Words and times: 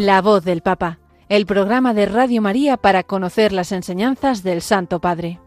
La 0.00 0.22
voz 0.22 0.44
del 0.46 0.62
Papa, 0.62 0.98
el 1.28 1.44
programa 1.44 1.92
de 1.92 2.06
Radio 2.06 2.40
María 2.40 2.78
para 2.78 3.02
conocer 3.02 3.52
las 3.52 3.70
enseñanzas 3.70 4.42
del 4.42 4.62
Santo 4.62 4.98
Padre. 4.98 5.40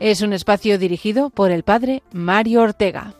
Es 0.00 0.22
un 0.22 0.32
espacio 0.32 0.78
dirigido 0.78 1.28
por 1.28 1.50
el 1.50 1.62
Padre 1.62 2.02
Mario 2.10 2.62
Ortega. 2.62 3.12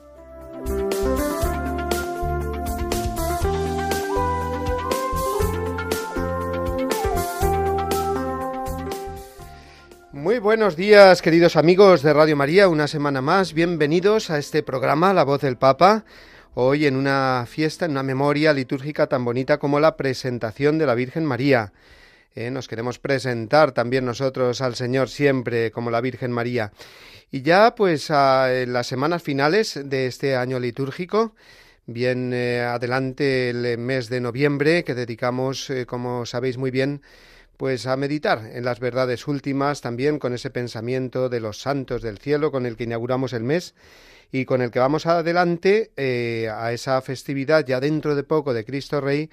Muy 10.11 10.39
buenos 10.39 10.75
días, 10.75 11.21
queridos 11.21 11.57
amigos 11.57 12.01
de 12.01 12.15
Radio 12.15 12.35
María, 12.35 12.69
una 12.69 12.89
semana 12.89 13.21
más. 13.21 13.53
Bienvenidos 13.53 14.31
a 14.31 14.39
este 14.39 14.63
programa 14.63 15.13
La 15.13 15.25
Voz 15.25 15.43
del 15.43 15.59
Papa. 15.59 16.07
Hoy 16.57 16.87
en 16.87 16.95
una 16.95 17.47
fiesta, 17.49 17.85
en 17.85 17.91
una 17.91 18.05
memoria 18.05 18.53
litúrgica 18.53 19.09
tan 19.09 19.25
bonita 19.25 19.59
como 19.59 19.81
la 19.81 19.97
presentación 19.97 20.79
de 20.79 20.87
la 20.87 20.95
Virgen 20.95 21.25
María. 21.25 21.73
Eh, 22.37 22.53
nos 22.53 22.69
queremos 22.69 23.01
presentar 23.01 23.73
también 23.73 24.05
nosotros 24.05 24.61
al 24.61 24.77
Señor 24.77 25.09
siempre 25.09 25.73
como 25.73 25.91
la 25.91 26.01
Virgen 26.01 26.31
María. 26.31 26.71
Y 27.33 27.43
ya 27.43 27.75
pues 27.75 28.09
en 28.09 28.73
las 28.73 28.87
semanas 28.87 29.25
finales 29.25 29.81
de 29.85 30.07
este 30.07 30.37
año 30.37 30.61
litúrgico, 30.61 31.35
bien 31.87 32.31
eh, 32.33 32.61
adelante 32.61 33.51
el 33.51 33.77
mes 33.79 34.09
de 34.09 34.21
noviembre 34.21 34.85
que 34.85 34.95
dedicamos, 34.95 35.69
eh, 35.71 35.87
como 35.87 36.25
sabéis 36.25 36.57
muy 36.57 36.71
bien, 36.71 37.03
pues 37.57 37.85
a 37.89 37.97
meditar 37.97 38.49
en 38.53 38.65
las 38.65 38.79
verdades 38.79 39.27
últimas, 39.27 39.81
también 39.81 40.21
con 40.21 40.33
ese 40.33 40.51
pensamiento 40.51 41.29
de 41.29 41.41
los 41.41 41.61
santos 41.61 42.01
del 42.01 42.19
cielo 42.19 42.53
con 42.53 42.65
el 42.65 42.77
que 42.77 42.85
inauguramos 42.85 43.33
el 43.33 43.43
mes 43.43 43.75
y 44.35 44.47
con 44.47 44.63
el 44.63 44.73
que 44.73 44.81
vamos 44.81 45.07
adelante 45.07 45.93
eh, 45.97 46.49
a 46.53 46.73
esa 46.73 47.01
festividad 47.03 47.65
ya 47.65 47.79
dentro 47.79 48.17
de 48.17 48.25
poco 48.25 48.53
de 48.53 48.65
Cristo 48.65 49.01
Rey 49.01 49.31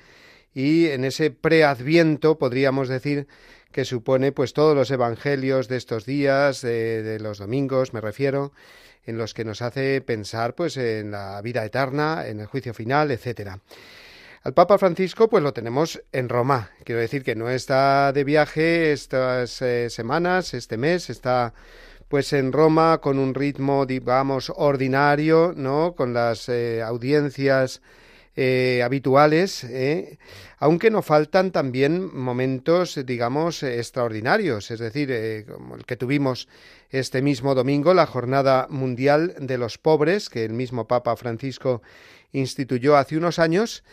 y 0.53 0.89
en 0.89 1.05
ese 1.05 1.31
preadviento 1.31 2.37
podríamos 2.37 2.87
decir 2.87 3.25
que 3.71 3.83
supone 3.83 4.31
pues 4.31 4.53
todos 4.53 4.75
los 4.75 4.91
evangelios 4.91 5.67
de 5.67 5.77
estos 5.77 6.05
días, 6.05 6.61
de, 6.61 7.17
los 7.19 7.39
domingos 7.39 7.95
me 7.95 7.99
refiero, 7.99 8.51
en 9.03 9.17
los 9.17 9.33
que 9.33 9.43
nos 9.43 9.63
hace 9.63 10.01
pensar 10.01 10.53
pues 10.53 10.77
en 10.77 11.09
la 11.09 11.41
vida 11.41 11.65
eterna, 11.65 12.27
en 12.27 12.39
el 12.39 12.45
juicio 12.45 12.75
final, 12.75 13.09
etcétera. 13.09 13.59
Al 14.43 14.53
Papa 14.53 14.77
Francisco, 14.77 15.27
pues 15.29 15.41
lo 15.41 15.51
tenemos 15.51 15.99
en 16.11 16.29
Roma. 16.29 16.69
Quiero 16.83 17.01
decir 17.01 17.23
que 17.23 17.35
no 17.35 17.49
está 17.49 18.13
de 18.13 18.23
viaje 18.23 18.91
estas 18.91 19.63
eh, 19.63 19.89
semanas, 19.89 20.53
este 20.53 20.77
mes, 20.77 21.09
está 21.09 21.55
pues 22.11 22.33
en 22.33 22.51
Roma 22.51 22.99
con 22.99 23.17
un 23.17 23.33
ritmo, 23.33 23.87
digamos, 23.87 24.51
ordinario, 24.55 25.53
¿no? 25.55 25.95
Con 25.95 26.13
las 26.13 26.49
eh, 26.49 26.83
audiencias 26.83 27.81
eh, 28.35 28.81
habituales, 28.83 29.65
aunque 30.57 30.91
no 30.91 31.01
faltan 31.01 31.51
también 31.51 32.15
momentos, 32.15 32.99
digamos, 33.05 33.63
extraordinarios, 33.63 34.69
es 34.71 34.79
decir, 34.79 35.45
como 35.49 35.75
el 35.75 35.85
que 35.85 35.95
tuvimos 35.95 36.47
este 36.89 37.21
mismo 37.21 37.55
domingo, 37.55 37.93
la 37.93 38.05
Jornada 38.05 38.67
Mundial 38.69 39.33
de 39.39 39.57
los 39.57 39.77
Pobres, 39.77 40.29
que 40.29 40.45
el 40.45 40.53
mismo 40.53 40.87
Papa 40.87 41.15
Francisco 41.15 41.81
instituyó 42.31 42.97
hace 42.97 43.17
unos 43.17 43.39
años, 43.39 43.83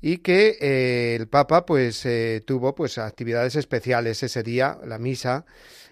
y 0.00 0.18
que 0.18 0.56
eh, 0.60 1.16
el 1.18 1.28
Papa 1.28 1.66
pues 1.66 2.04
eh, 2.06 2.42
tuvo 2.46 2.74
pues 2.74 2.98
actividades 2.98 3.56
especiales 3.56 4.22
ese 4.22 4.42
día, 4.42 4.78
la 4.84 4.98
misa 4.98 5.44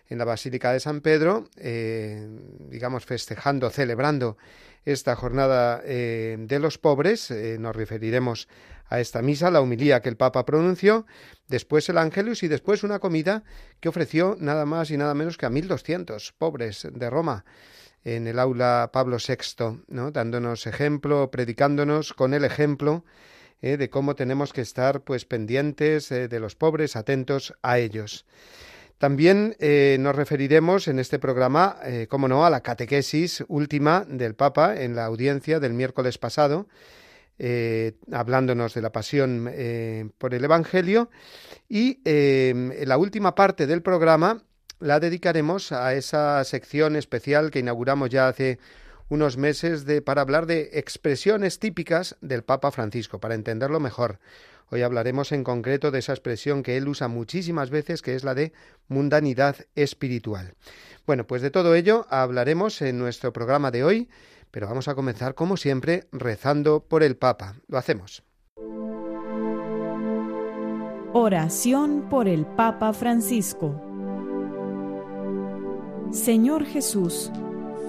en 0.09 0.19
la 0.19 0.25
Basílica 0.25 0.73
de 0.73 0.81
San 0.81 1.01
Pedro, 1.01 1.49
eh, 1.57 2.29
digamos 2.71 3.05
festejando, 3.05 3.71
celebrando 3.71 4.37
esta 4.85 5.17
jornada 5.17 5.81
de 5.81 6.59
los 6.61 6.79
pobres, 6.79 7.33
nos 7.59 7.75
referiremos 7.75 8.47
a 8.89 9.01
esta 9.01 9.21
misa, 9.23 9.51
la 9.51 9.61
humilía 9.61 10.01
que 10.01 10.09
el 10.09 10.17
Papa 10.17 10.47
pronunció, 10.47 11.07
después 11.49 11.89
el 11.89 11.99
Ángelus 11.99 12.43
y 12.43 12.49
después 12.49 12.85
una 12.85 13.01
comida 13.01 13.43
que 13.81 13.89
ofreció 13.89 14.37
nada 14.39 14.65
más 14.65 14.91
y 14.91 14.97
nada 14.97 15.15
menos 15.15 15.37
que 15.37 15.47
a 15.47 15.51
1200 15.51 16.33
pobres 16.39 16.87
de 16.91 17.11
Roma 17.11 17.45
en 18.05 18.29
el 18.29 18.39
aula 18.39 18.91
Pablo 18.93 19.17
VI, 19.17 19.83
¿no? 19.89 20.13
dándonos 20.13 20.69
ejemplo, 20.69 21.29
predicándonos 21.33 22.13
con 22.13 22.35
el 22.35 22.45
ejemplo 22.45 23.05
eh, 23.63 23.77
de 23.77 23.91
cómo 23.91 24.15
tenemos 24.15 24.53
que 24.53 24.61
estar 24.61 25.01
pues 25.01 25.25
pendientes 25.25 26.13
eh, 26.13 26.29
de 26.29 26.39
los 26.39 26.55
pobres, 26.55 26.95
atentos 26.95 27.55
a 27.63 27.79
ellos. 27.81 28.25
También 28.99 29.57
eh, 29.59 29.97
nos 30.01 30.17
referiremos 30.17 30.89
en 30.89 30.99
este 30.99 31.19
programa, 31.19 31.77
como 32.09 32.29
no, 32.29 32.47
a 32.47 32.51
la 32.51 32.63
catequesis 32.63 33.45
última 33.49 34.05
del 34.09 34.35
Papa 34.35 34.77
en 34.77 34.97
la 34.97 35.05
audiencia 35.05 35.61
del 35.61 35.75
miércoles 35.75 36.19
pasado, 36.19 36.67
hablándonos 38.11 38.73
de 38.73 38.81
la 38.81 38.93
pasión 38.93 39.53
por 40.17 40.33
el 40.33 40.45
Evangelio. 40.45 41.11
Y 41.69 42.01
la 42.05 42.97
última 42.97 43.35
parte 43.35 43.67
del 43.67 43.83
programa 43.83 44.43
la 44.79 45.01
dedicaremos 45.01 45.73
a 45.73 45.95
esa 45.95 46.43
sección 46.45 46.97
especial 46.97 47.51
que 47.51 47.61
inauguramos 47.61 48.11
ya 48.11 48.29
hace 48.29 48.59
unos 49.09 49.37
meses 49.37 49.85
de, 49.85 50.03
para 50.03 50.23
hablar 50.23 50.47
de 50.47 50.71
expresiones 50.75 51.59
típicas 51.59 52.17
del 52.21 52.43
Papa 52.43 52.71
Francisco, 52.71 53.21
para 53.21 53.35
entenderlo 53.35 53.81
mejor. 53.81 54.19
Hoy 54.69 54.83
hablaremos 54.83 55.31
en 55.31 55.45
concreto 55.45 55.91
de 55.91 56.01
esa 56.01 56.13
expresión 56.13 56.63
que 56.63 56.77
él 56.77 56.89
usa 56.89 57.07
muchísimas 57.07 57.71
veces, 57.71 58.03
que 58.03 58.17
es 58.17 58.25
la 58.25 58.35
de 58.35 58.53
mundanidad 58.89 59.57
espiritual. 59.77 60.55
Bueno, 61.07 61.27
pues 61.27 61.41
de 61.41 61.51
todo 61.51 61.75
ello 61.77 62.07
hablaremos 62.11 62.83
en 62.83 62.99
nuestro 62.99 63.33
programa 63.33 63.71
de 63.71 63.85
hoy, 63.85 64.09
pero 64.51 64.67
vamos 64.67 64.89
a 64.89 64.97
comenzar, 64.97 65.35
como 65.35 65.57
siempre, 65.57 66.09
rezando 66.11 66.81
por 66.81 67.05
el 67.05 67.17
Papa. 67.17 67.55
Lo 67.69 67.79
hacemos. 67.79 68.25
Oración 71.13 72.09
por 72.11 72.27
el 72.27 72.45
Papa 72.45 72.93
Francisco. 72.93 73.81
Señor 76.11 76.65
Jesús, 76.65 77.31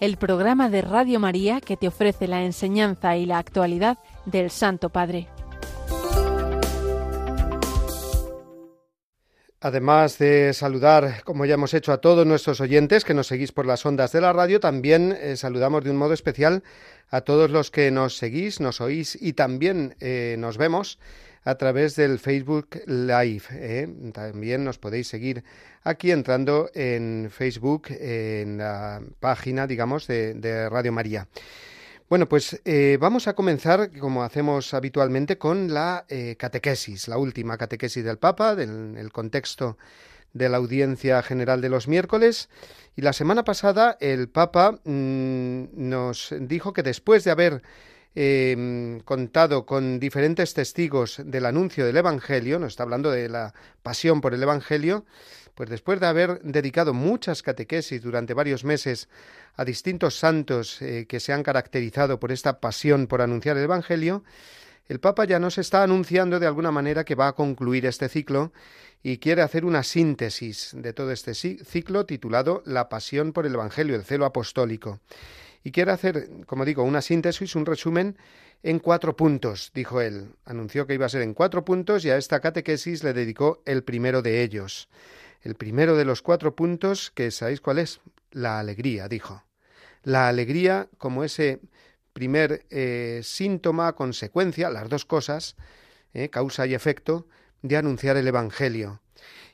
el 0.00 0.16
programa 0.16 0.70
de 0.70 0.80
Radio 0.80 1.20
María 1.20 1.60
que 1.60 1.76
te 1.76 1.86
ofrece 1.86 2.26
la 2.26 2.42
enseñanza 2.42 3.16
y 3.16 3.26
la 3.26 3.38
actualidad 3.38 3.98
del 4.24 4.50
Santo 4.50 4.88
Padre. 4.88 5.28
Además 9.62 10.16
de 10.16 10.54
saludar, 10.54 11.22
como 11.24 11.44
ya 11.44 11.54
hemos 11.54 11.74
hecho 11.74 11.92
a 11.92 12.00
todos 12.00 12.26
nuestros 12.26 12.62
oyentes 12.62 13.04
que 13.04 13.12
nos 13.12 13.26
seguís 13.26 13.52
por 13.52 13.66
las 13.66 13.84
ondas 13.84 14.10
de 14.10 14.22
la 14.22 14.32
radio, 14.32 14.58
también 14.58 15.14
eh, 15.20 15.36
saludamos 15.36 15.84
de 15.84 15.90
un 15.90 15.98
modo 15.98 16.14
especial 16.14 16.62
a 17.10 17.20
todos 17.20 17.50
los 17.50 17.70
que 17.70 17.90
nos 17.90 18.16
seguís, 18.16 18.58
nos 18.58 18.80
oís 18.80 19.18
y 19.20 19.34
también 19.34 19.96
eh, 20.00 20.36
nos 20.38 20.56
vemos 20.56 20.98
a 21.44 21.54
través 21.56 21.96
del 21.96 22.18
Facebook 22.18 22.82
Live. 22.86 23.44
¿eh? 23.52 23.88
También 24.12 24.64
nos 24.64 24.78
podéis 24.78 25.08
seguir 25.08 25.44
aquí 25.82 26.10
entrando 26.10 26.70
en 26.74 27.28
Facebook, 27.30 27.88
en 27.90 28.58
la 28.58 29.02
página, 29.20 29.66
digamos, 29.66 30.06
de, 30.06 30.68
Radio 30.68 30.92
María. 30.92 31.28
Bueno, 32.08 32.28
pues 32.28 32.60
eh, 32.64 32.98
vamos 33.00 33.28
a 33.28 33.34
comenzar, 33.34 33.96
como 33.98 34.24
hacemos 34.24 34.74
habitualmente, 34.74 35.38
con 35.38 35.72
la 35.72 36.04
eh, 36.08 36.36
catequesis, 36.36 37.06
la 37.06 37.18
última 37.18 37.56
catequesis 37.56 38.04
del 38.04 38.18
Papa, 38.18 38.56
del 38.56 38.96
el 38.96 39.12
contexto 39.12 39.78
de 40.32 40.48
la 40.48 40.58
audiencia 40.58 41.22
general 41.22 41.60
de 41.60 41.68
los 41.68 41.88
miércoles. 41.88 42.48
Y 42.96 43.02
la 43.02 43.12
semana 43.12 43.44
pasada 43.44 43.96
el 44.00 44.28
Papa 44.28 44.80
mm, 44.84 45.64
nos 45.74 46.34
dijo 46.40 46.72
que 46.72 46.82
después 46.82 47.24
de 47.24 47.30
haber 47.30 47.62
em, 48.14 49.00
contado 49.00 49.66
con 49.66 50.00
diferentes 50.00 50.54
testigos 50.54 51.20
del 51.24 51.46
anuncio 51.46 51.86
del 51.86 51.96
Evangelio, 51.96 52.58
nos 52.58 52.72
está 52.72 52.82
hablando 52.82 53.10
de 53.10 53.28
la 53.28 53.54
pasión 53.82 54.20
por 54.20 54.34
el 54.34 54.42
Evangelio, 54.42 55.04
pues 55.54 55.68
después 55.68 56.00
de 56.00 56.06
haber 56.06 56.40
dedicado 56.42 56.94
muchas 56.94 57.42
catequesis 57.42 58.02
durante 58.02 58.34
varios 58.34 58.64
meses 58.64 59.08
a 59.56 59.64
distintos 59.64 60.18
santos 60.18 60.80
eh, 60.80 61.06
que 61.08 61.20
se 61.20 61.32
han 61.32 61.42
caracterizado 61.42 62.18
por 62.18 62.32
esta 62.32 62.60
pasión 62.60 63.06
por 63.06 63.20
anunciar 63.20 63.56
el 63.56 63.64
Evangelio, 63.64 64.24
el 64.90 64.98
Papa 64.98 65.24
ya 65.24 65.38
nos 65.38 65.56
está 65.56 65.84
anunciando 65.84 66.40
de 66.40 66.48
alguna 66.48 66.72
manera 66.72 67.04
que 67.04 67.14
va 67.14 67.28
a 67.28 67.34
concluir 67.34 67.86
este 67.86 68.08
ciclo 68.08 68.52
y 69.04 69.18
quiere 69.18 69.42
hacer 69.42 69.64
una 69.64 69.84
síntesis 69.84 70.72
de 70.74 70.92
todo 70.92 71.12
este 71.12 71.34
ciclo 71.34 72.06
titulado 72.06 72.62
La 72.66 72.88
pasión 72.88 73.32
por 73.32 73.46
el 73.46 73.54
Evangelio, 73.54 73.94
el 73.94 74.02
celo 74.02 74.24
apostólico. 74.24 74.98
Y 75.62 75.72
quiere 75.72 75.92
hacer, 75.92 76.28
como 76.46 76.64
digo, 76.64 76.82
una 76.84 77.02
síntesis, 77.02 77.54
un 77.54 77.66
resumen 77.66 78.16
en 78.62 78.78
cuatro 78.78 79.16
puntos, 79.16 79.70
dijo 79.74 80.00
él. 80.00 80.34
Anunció 80.44 80.86
que 80.86 80.94
iba 80.94 81.06
a 81.06 81.10
ser 81.10 81.22
en 81.22 81.34
cuatro 81.34 81.64
puntos 81.64 82.04
y 82.04 82.10
a 82.10 82.16
esta 82.16 82.40
catequesis 82.40 83.04
le 83.04 83.12
dedicó 83.12 83.62
el 83.66 83.84
primero 83.84 84.22
de 84.22 84.42
ellos. 84.42 84.88
El 85.42 85.54
primero 85.54 85.96
de 85.96 86.04
los 86.04 86.22
cuatro 86.22 86.54
puntos, 86.54 87.10
que 87.10 87.30
sabéis 87.30 87.60
cuál 87.60 87.78
es, 87.78 88.00
la 88.30 88.58
alegría, 88.58 89.08
dijo. 89.08 89.44
La 90.02 90.28
alegría 90.28 90.88
como 90.98 91.24
ese 91.24 91.60
primer 92.12 92.66
eh, 92.70 93.20
síntoma, 93.22 93.94
consecuencia, 93.94 94.70
las 94.70 94.88
dos 94.88 95.04
cosas, 95.04 95.56
eh, 96.12 96.28
causa 96.28 96.66
y 96.66 96.74
efecto, 96.74 97.26
de 97.62 97.76
anunciar 97.76 98.16
el 98.16 98.28
Evangelio. 98.28 99.00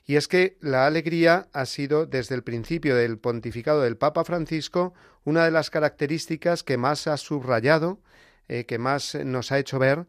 Y 0.07 0.15
es 0.15 0.27
que 0.29 0.57
la 0.61 0.87
alegría 0.87 1.49
ha 1.51 1.65
sido 1.65 2.05
desde 2.05 2.33
el 2.33 2.41
principio 2.41 2.95
del 2.95 3.19
pontificado 3.19 3.81
del 3.81 3.97
Papa 3.97 4.23
Francisco 4.23 4.93
una 5.25 5.43
de 5.43 5.51
las 5.51 5.69
características 5.69 6.63
que 6.63 6.77
más 6.77 7.07
ha 7.07 7.17
subrayado, 7.17 7.99
eh, 8.47 8.65
que 8.65 8.77
más 8.77 9.15
nos 9.15 9.51
ha 9.51 9.59
hecho 9.59 9.77
ver, 9.77 10.05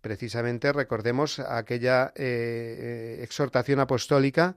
precisamente 0.00 0.72
recordemos 0.72 1.38
aquella 1.38 2.12
exhortación 2.16 3.80
apostólica 3.80 4.56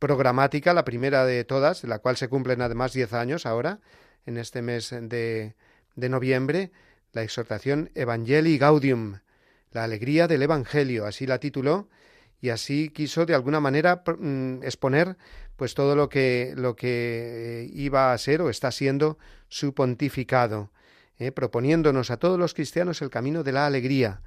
programática, 0.00 0.74
la 0.74 0.84
primera 0.84 1.24
de 1.26 1.44
todas, 1.44 1.84
la 1.84 1.98
cual 2.00 2.16
se 2.16 2.28
cumplen 2.28 2.62
además 2.62 2.94
diez 2.94 3.12
años 3.12 3.46
ahora, 3.46 3.80
en 4.26 4.38
este 4.38 4.62
mes 4.62 4.90
de, 4.90 5.54
de 5.94 6.08
noviembre, 6.08 6.72
la 7.12 7.22
exhortación 7.22 7.90
Evangelii 7.94 8.58
Gaudium, 8.58 9.18
la 9.72 9.84
alegría 9.84 10.26
del 10.26 10.42
Evangelio, 10.42 11.06
así 11.06 11.26
la 11.26 11.38
tituló, 11.38 11.88
y 12.40 12.48
así 12.48 12.90
quiso 12.90 13.26
de 13.26 13.34
alguna 13.34 13.60
manera 13.60 14.02
mm, 14.06 14.62
exponer 14.62 15.16
pues 15.60 15.74
todo 15.74 15.94
lo 15.94 16.08
que 16.08 16.54
lo 16.56 16.74
que 16.74 17.64
eh, 17.64 17.70
iba 17.74 18.14
a 18.14 18.18
ser 18.18 18.40
o 18.40 18.48
está 18.48 18.72
siendo 18.72 19.18
su 19.48 19.74
pontificado, 19.74 20.70
eh, 21.18 21.32
proponiéndonos 21.32 22.10
a 22.10 22.16
todos 22.16 22.38
los 22.38 22.54
cristianos 22.54 23.02
el 23.02 23.10
camino 23.10 23.42
de 23.42 23.52
la 23.52 23.66
alegría, 23.66 24.22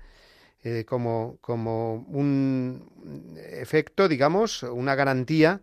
eh, 0.64 0.86
como, 0.88 1.40
como 1.42 2.06
un 2.08 3.36
efecto, 3.52 4.08
digamos, 4.08 4.62
una 4.62 4.94
garantía 4.94 5.62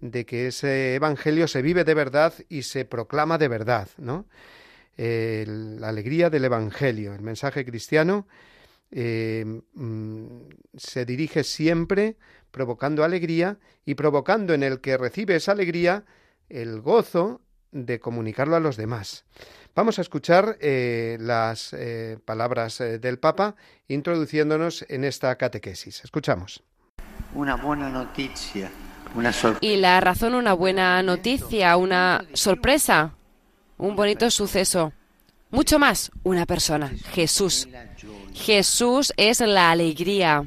de 0.00 0.24
que 0.24 0.46
ese 0.46 0.94
evangelio 0.94 1.46
se 1.48 1.60
vive 1.60 1.84
de 1.84 1.92
verdad 1.92 2.32
y 2.48 2.62
se 2.62 2.86
proclama 2.86 3.36
de 3.36 3.48
verdad, 3.48 3.88
¿no? 3.98 4.24
la 4.96 5.88
alegría 5.88 6.28
del 6.28 6.44
Evangelio. 6.44 7.14
El 7.14 7.22
mensaje 7.22 7.64
cristiano 7.64 8.26
mm, 8.90 9.58
se 10.80 11.04
dirige 11.04 11.44
siempre 11.44 12.16
provocando 12.50 13.04
alegría 13.04 13.58
y 13.84 13.94
provocando 13.94 14.54
en 14.54 14.62
el 14.62 14.80
que 14.80 14.96
recibe 14.96 15.36
esa 15.36 15.52
alegría 15.52 16.04
el 16.48 16.80
gozo 16.80 17.42
de 17.70 18.00
comunicarlo 18.00 18.56
a 18.56 18.60
los 18.60 18.76
demás. 18.76 19.24
Vamos 19.74 19.98
a 19.98 20.02
escuchar 20.02 20.56
eh, 20.60 21.16
las 21.20 21.72
eh, 21.72 22.18
palabras 22.24 22.78
del 22.78 23.18
Papa 23.18 23.54
introduciéndonos 23.86 24.84
en 24.88 25.04
esta 25.04 25.36
catequesis. 25.36 26.02
Escuchamos. 26.02 26.62
Una 27.34 27.54
buena 27.54 27.88
noticia. 27.88 28.70
y 29.60 29.76
la 29.76 30.00
razón, 30.00 30.34
una 30.34 30.54
buena 30.54 31.02
noticia, 31.02 31.76
una 31.76 32.24
sorpresa, 32.32 33.14
un 33.76 33.94
bonito 33.94 34.30
suceso. 34.30 34.92
Mucho 35.50 35.78
más, 35.78 36.10
una 36.22 36.46
persona, 36.46 36.92
Jesús. 37.12 37.68
Jesús 38.34 39.12
es 39.16 39.40
la 39.40 39.70
alegría. 39.70 40.46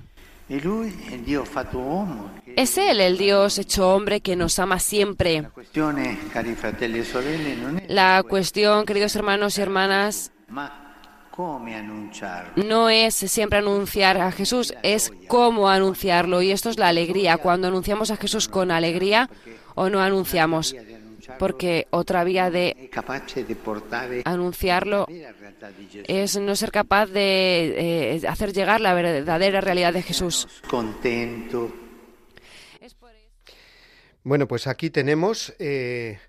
Es 2.56 2.78
Él 2.78 3.02
el 3.02 3.18
Dios 3.18 3.58
hecho 3.58 3.90
hombre 3.90 4.22
que 4.22 4.36
nos 4.36 4.60
ama 4.60 4.80
siempre. 4.80 5.48
La 7.88 8.24
cuestión, 8.28 8.86
queridos 8.86 9.16
hermanos 9.16 9.58
y 9.58 9.62
hermanas, 9.62 10.32
no 12.56 12.90
es 12.90 13.16
siempre 13.16 13.58
anunciar 13.58 14.18
a 14.18 14.32
Jesús, 14.32 14.74
es 14.84 15.12
cómo 15.28 15.70
anunciarlo. 15.70 16.44
Y 16.44 16.52
esto 16.52 16.70
es 16.70 16.78
la 16.78 16.90
alegría. 16.90 17.38
Cuando 17.38 17.68
anunciamos 17.68 18.12
a 18.12 18.18
Jesús 18.18 18.48
con 18.48 18.70
alegría 18.70 19.30
o 19.74 19.90
no 19.90 20.02
anunciamos 20.02 20.76
porque 21.40 21.88
otra 21.90 22.24
vía 22.24 22.50
de 22.50 22.90
anunciarlo 24.26 25.08
es 26.08 26.38
no 26.38 26.56
ser 26.56 26.72
capaz 26.72 27.08
de 27.08 28.16
eh, 28.16 28.28
hacer 28.28 28.54
llegar 28.54 28.82
la 28.82 28.94
verdadera 28.94 29.62
realidad 29.62 29.94
de 29.94 30.04
Jesús. 30.04 30.48
Bueno, 34.24 34.48
pues 34.48 34.68
aquí 34.68 34.90
tenemos 34.90 35.54
eh, 35.60 36.20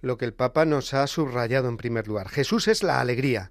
lo 0.00 0.18
que 0.18 0.26
el 0.26 0.34
Papa 0.34 0.64
nos 0.66 0.92
ha 0.92 1.06
subrayado 1.06 1.68
en 1.68 1.78
primer 1.78 2.06
lugar. 2.06 2.28
Jesús 2.28 2.68
es 2.68 2.82
la 2.82 3.00
alegría 3.00 3.50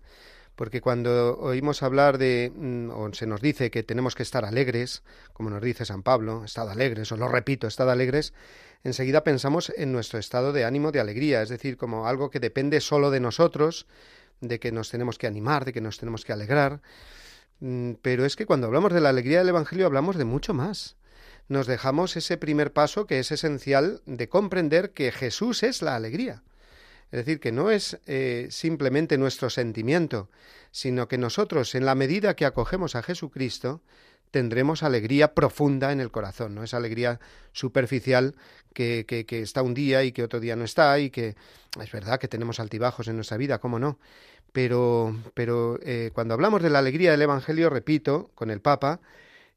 porque 0.58 0.82
cuando 0.82 1.38
oímos 1.38 1.84
hablar 1.84 2.18
de, 2.18 2.52
mm, 2.54 2.90
o 2.90 3.14
se 3.14 3.28
nos 3.28 3.42
dice 3.42 3.70
que 3.70 3.84
tenemos 3.84 4.16
que 4.16 4.24
estar 4.24 4.44
alegres, 4.44 5.04
como 5.34 5.52
nos 5.52 5.62
dice 5.62 5.86
San 5.86 6.02
Pablo, 6.02 6.44
estad 6.44 6.68
alegres, 6.70 7.12
os 7.12 7.20
lo 7.20 7.28
repito, 7.28 7.68
estad 7.68 7.92
alegres, 7.92 8.34
enseguida 8.84 9.24
pensamos 9.24 9.72
en 9.76 9.92
nuestro 9.92 10.20
estado 10.20 10.54
de 10.54 10.66
ánimo 10.66 10.92
de 10.92 11.00
alegría, 11.00 11.42
es 11.42 11.50
decir, 11.50 11.78
como 11.78 12.08
algo 12.08 12.30
que 12.30 12.40
depende 12.40 12.82
solo 12.82 13.12
de 13.12 13.20
nosotros, 13.20 13.88
de 14.42 14.60
que 14.60 14.72
nos 14.72 14.90
tenemos 14.90 15.18
que 15.18 15.28
animar, 15.28 15.66
de 15.66 15.74
que 15.74 15.82
nos 15.82 15.98
tenemos 15.98 16.26
que 16.26 16.34
alegrar. 16.34 16.82
Mm, 17.60 17.94
pero 18.02 18.26
es 18.26 18.36
que 18.36 18.46
cuando 18.46 18.68
hablamos 18.68 18.94
de 18.94 19.02
la 19.02 19.10
alegría 19.10 19.40
del 19.40 19.50
Evangelio 19.50 19.86
hablamos 19.86 20.18
de 20.18 20.26
mucho 20.26 20.54
más. 20.54 20.96
Nos 21.48 21.66
dejamos 21.66 22.18
ese 22.18 22.38
primer 22.38 22.74
paso 22.74 23.07
que 23.07 23.19
es 23.19 23.31
esencial 23.31 24.02
de 24.06 24.28
comprender 24.28 24.92
que 24.92 25.12
Jesús 25.12 25.64
es 25.64 25.81
la 25.81 25.96
alegría. 25.96 26.44
Es 27.10 27.26
decir, 27.26 27.40
que 27.40 27.54
no 27.54 27.72
es 27.72 28.00
eh, 28.06 28.48
simplemente 28.52 29.18
nuestro 29.18 29.50
sentimiento, 29.50 30.30
sino 30.72 31.07
que 31.07 31.18
nosotros, 31.18 31.74
en 31.74 31.86
la 31.86 31.96
medida 31.96 32.36
que 32.36 32.46
acogemos 32.46 32.96
a 32.96 33.04
Jesucristo, 33.04 33.81
tendremos 34.31 34.84
alegría 34.84 35.34
profunda 35.34 35.92
en 35.92 36.00
el 36.00 36.12
corazón, 36.12 36.56
no 36.56 36.64
esa 36.64 36.78
alegría 36.78 37.19
superficial 37.52 38.36
que, 38.74 39.26
está 39.30 39.62
un 39.62 39.74
día 39.74 40.04
y 40.04 40.12
que 40.12 40.24
otro 40.24 40.40
día 40.40 40.56
no 40.56 40.64
está, 40.64 41.00
y 41.00 41.10
que 41.10 41.36
es 41.81 41.92
verdad 41.92 42.19
que 42.19 42.28
tenemos 42.28 42.60
altibajos 42.60 43.07
en 43.07 43.16
nuestra 43.16 43.38
vida, 43.38 43.60
cómo 43.60 43.80
no. 43.80 44.00
Pero, 44.52 45.16
pero 45.34 45.80
eh, 45.84 46.12
cuando 46.14 46.34
hablamos 46.34 46.62
de 46.62 46.69
la 46.69 46.80
alegría 46.80 47.12
del 47.12 47.22
Evangelio, 47.22 47.69
repito, 47.69 48.30
con 48.36 48.50
el 48.50 48.62
Papa, 48.62 49.00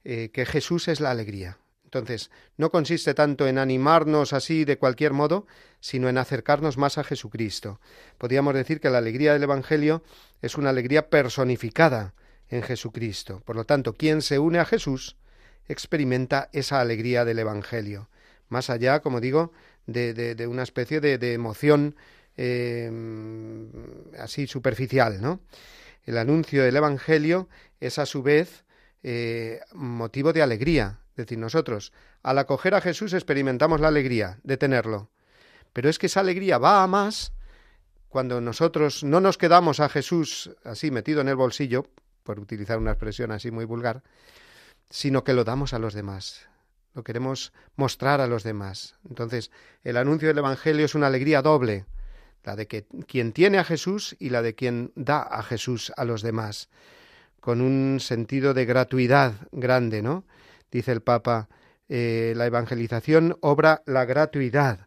eh, 0.04 0.30
que 0.32 0.46
Jesús 0.46 0.88
es 0.88 1.00
la 1.00 1.10
alegría. 1.10 1.58
Entonces, 1.84 2.30
no 2.56 2.70
consiste 2.70 3.14
tanto 3.14 3.48
en 3.48 3.58
animarnos 3.58 4.32
así 4.32 4.64
de 4.64 4.78
cualquier 4.78 5.12
modo, 5.12 5.46
sino 5.80 6.08
en 6.08 6.18
acercarnos 6.18 6.78
más 6.78 6.98
a 6.98 7.04
Jesucristo. 7.04 7.80
Podríamos 8.16 8.54
decir 8.54 8.80
que 8.80 8.90
la 8.90 8.98
alegría 8.98 9.32
del 9.32 9.42
Evangelio 9.42 10.02
es 10.40 10.56
una 10.56 10.70
alegría 10.70 11.10
personificada 11.10 12.14
en 12.50 12.62
Jesucristo. 12.62 13.42
Por 13.44 13.56
lo 13.56 13.64
tanto, 13.64 13.94
quien 13.94 14.22
se 14.22 14.38
une 14.38 14.58
a 14.58 14.64
Jesús 14.64 15.16
experimenta 15.68 16.50
esa 16.52 16.80
alegría 16.80 17.24
del 17.24 17.38
Evangelio. 17.38 18.08
Más 18.48 18.70
allá, 18.70 19.00
como 19.00 19.20
digo, 19.20 19.52
de, 19.86 20.46
una 20.48 20.62
especie 20.62 21.00
de, 21.00 21.32
emoción 21.32 21.96
eh, 22.36 22.90
así 24.18 24.46
superficial, 24.46 25.20
¿no? 25.20 25.40
El 26.04 26.18
anuncio 26.18 26.64
del 26.64 26.76
Evangelio 26.76 27.48
es 27.78 27.98
a 27.98 28.06
su 28.06 28.22
vez 28.22 28.64
eh, 29.02 29.60
motivo 29.72 30.32
de 30.32 30.42
alegría, 30.42 31.00
es 31.10 31.26
decir, 31.26 31.38
nosotros, 31.38 31.92
al 32.22 32.38
acoger 32.38 32.74
a 32.74 32.80
Jesús 32.80 33.12
experimentamos 33.12 33.80
la 33.80 33.88
alegría 33.88 34.40
de 34.42 34.56
tenerlo. 34.56 35.10
Pero 35.72 35.88
es 35.88 35.98
que 35.98 36.06
esa 36.06 36.20
alegría 36.20 36.58
va 36.58 36.82
a 36.82 36.86
más 36.86 37.32
cuando 38.08 38.40
nosotros 38.40 39.04
no 39.04 39.20
nos 39.20 39.38
quedamos 39.38 39.78
a 39.78 39.88
Jesús 39.88 40.50
así 40.64 40.90
metido 40.90 41.20
en 41.20 41.28
el 41.28 41.36
bolsillo, 41.36 41.86
por 42.22 42.40
utilizar 42.40 42.78
una 42.78 42.92
expresión 42.92 43.32
así 43.32 43.50
muy 43.50 43.64
vulgar, 43.64 44.02
sino 44.88 45.24
que 45.24 45.32
lo 45.32 45.44
damos 45.44 45.72
a 45.72 45.78
los 45.78 45.94
demás. 45.94 46.48
Lo 46.94 47.04
queremos 47.04 47.52
mostrar 47.76 48.20
a 48.20 48.26
los 48.26 48.42
demás. 48.42 48.96
Entonces, 49.08 49.50
el 49.84 49.96
anuncio 49.96 50.28
del 50.28 50.38
Evangelio 50.38 50.84
es 50.84 50.94
una 50.94 51.06
alegría 51.06 51.42
doble, 51.42 51.86
la 52.42 52.56
de 52.56 52.66
que 52.66 52.86
quien 53.06 53.32
tiene 53.32 53.58
a 53.58 53.64
Jesús 53.64 54.16
y 54.18 54.30
la 54.30 54.42
de 54.42 54.54
quien 54.54 54.92
da 54.96 55.22
a 55.22 55.42
Jesús 55.42 55.92
a 55.96 56.04
los 56.04 56.22
demás, 56.22 56.68
con 57.40 57.60
un 57.60 58.00
sentido 58.00 58.54
de 58.54 58.64
gratuidad 58.64 59.34
grande, 59.52 60.02
¿no? 60.02 60.24
dice 60.70 60.92
el 60.92 61.02
Papa, 61.02 61.48
eh, 61.88 62.34
la 62.36 62.46
evangelización 62.46 63.36
obra 63.40 63.82
la 63.86 64.04
gratuidad. 64.04 64.86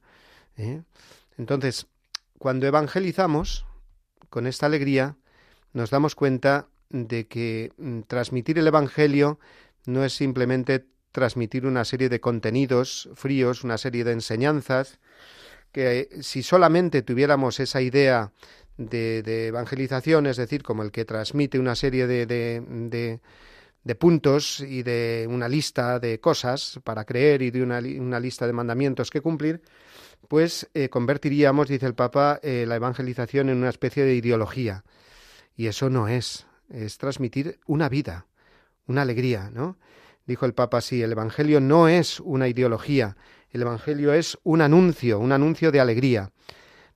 ¿eh? 0.57 0.83
Entonces, 1.37 1.87
cuando 2.37 2.67
evangelizamos 2.67 3.65
con 4.29 4.47
esta 4.47 4.65
alegría, 4.65 5.17
nos 5.73 5.89
damos 5.89 6.15
cuenta 6.15 6.67
de 6.93 7.27
que 7.27 7.73
mm, 7.77 8.01
transmitir 8.01 8.57
el 8.57 8.67
Evangelio 8.67 9.39
no 9.85 10.05
es 10.05 10.13
simplemente 10.13 10.85
transmitir 11.11 11.65
una 11.65 11.83
serie 11.83 12.07
de 12.07 12.21
contenidos 12.21 13.09
fríos, 13.15 13.63
una 13.63 13.77
serie 13.77 14.03
de 14.03 14.13
enseñanzas, 14.13 14.99
que 15.71 16.07
si 16.21 16.43
solamente 16.43 17.01
tuviéramos 17.01 17.59
esa 17.59 17.81
idea 17.81 18.31
de, 18.77 19.47
evangelización, 19.47 20.27
es 20.27 20.37
decir, 20.37 20.63
como 20.63 20.83
el 20.83 20.91
que 20.91 21.03
transmite 21.03 21.59
una 21.59 21.75
serie 21.75 22.07
de, 22.07 23.19
puntos 23.99 24.59
y 24.61 24.83
de 24.83 25.27
una 25.29 25.49
lista 25.49 25.99
de 25.99 26.19
cosas 26.19 26.79
para 26.83 27.05
creer 27.05 27.41
y 27.41 27.51
de 27.51 27.63
una, 27.63 27.79
una 27.79 28.19
lista 28.19 28.47
de 28.47 28.53
mandamientos 28.53 29.09
que 29.09 29.21
cumplir, 29.21 29.61
pues 30.27 30.69
eh, 30.73 30.89
convertiríamos, 30.89 31.67
dice 31.67 31.85
el 31.85 31.95
Papa, 31.95 32.39
eh, 32.43 32.65
la 32.67 32.75
evangelización 32.75 33.49
en 33.49 33.57
una 33.57 33.69
especie 33.69 34.03
de 34.03 34.15
ideología. 34.15 34.83
Y 35.55 35.67
eso 35.67 35.89
no 35.89 36.07
es, 36.07 36.47
es 36.73 36.97
transmitir 36.97 37.59
una 37.65 37.87
vida, 37.87 38.25
una 38.87 39.03
alegría, 39.03 39.49
¿no? 39.53 39.77
Dijo 40.25 40.45
el 40.45 40.53
Papa 40.53 40.79
así, 40.79 41.01
el 41.01 41.11
Evangelio 41.11 41.59
no 41.59 41.87
es 41.87 42.19
una 42.19 42.47
ideología, 42.47 43.15
el 43.51 43.61
Evangelio 43.61 44.13
es 44.13 44.37
un 44.43 44.61
anuncio, 44.61 45.19
un 45.19 45.31
anuncio 45.31 45.71
de 45.71 45.79
alegría. 45.79 46.31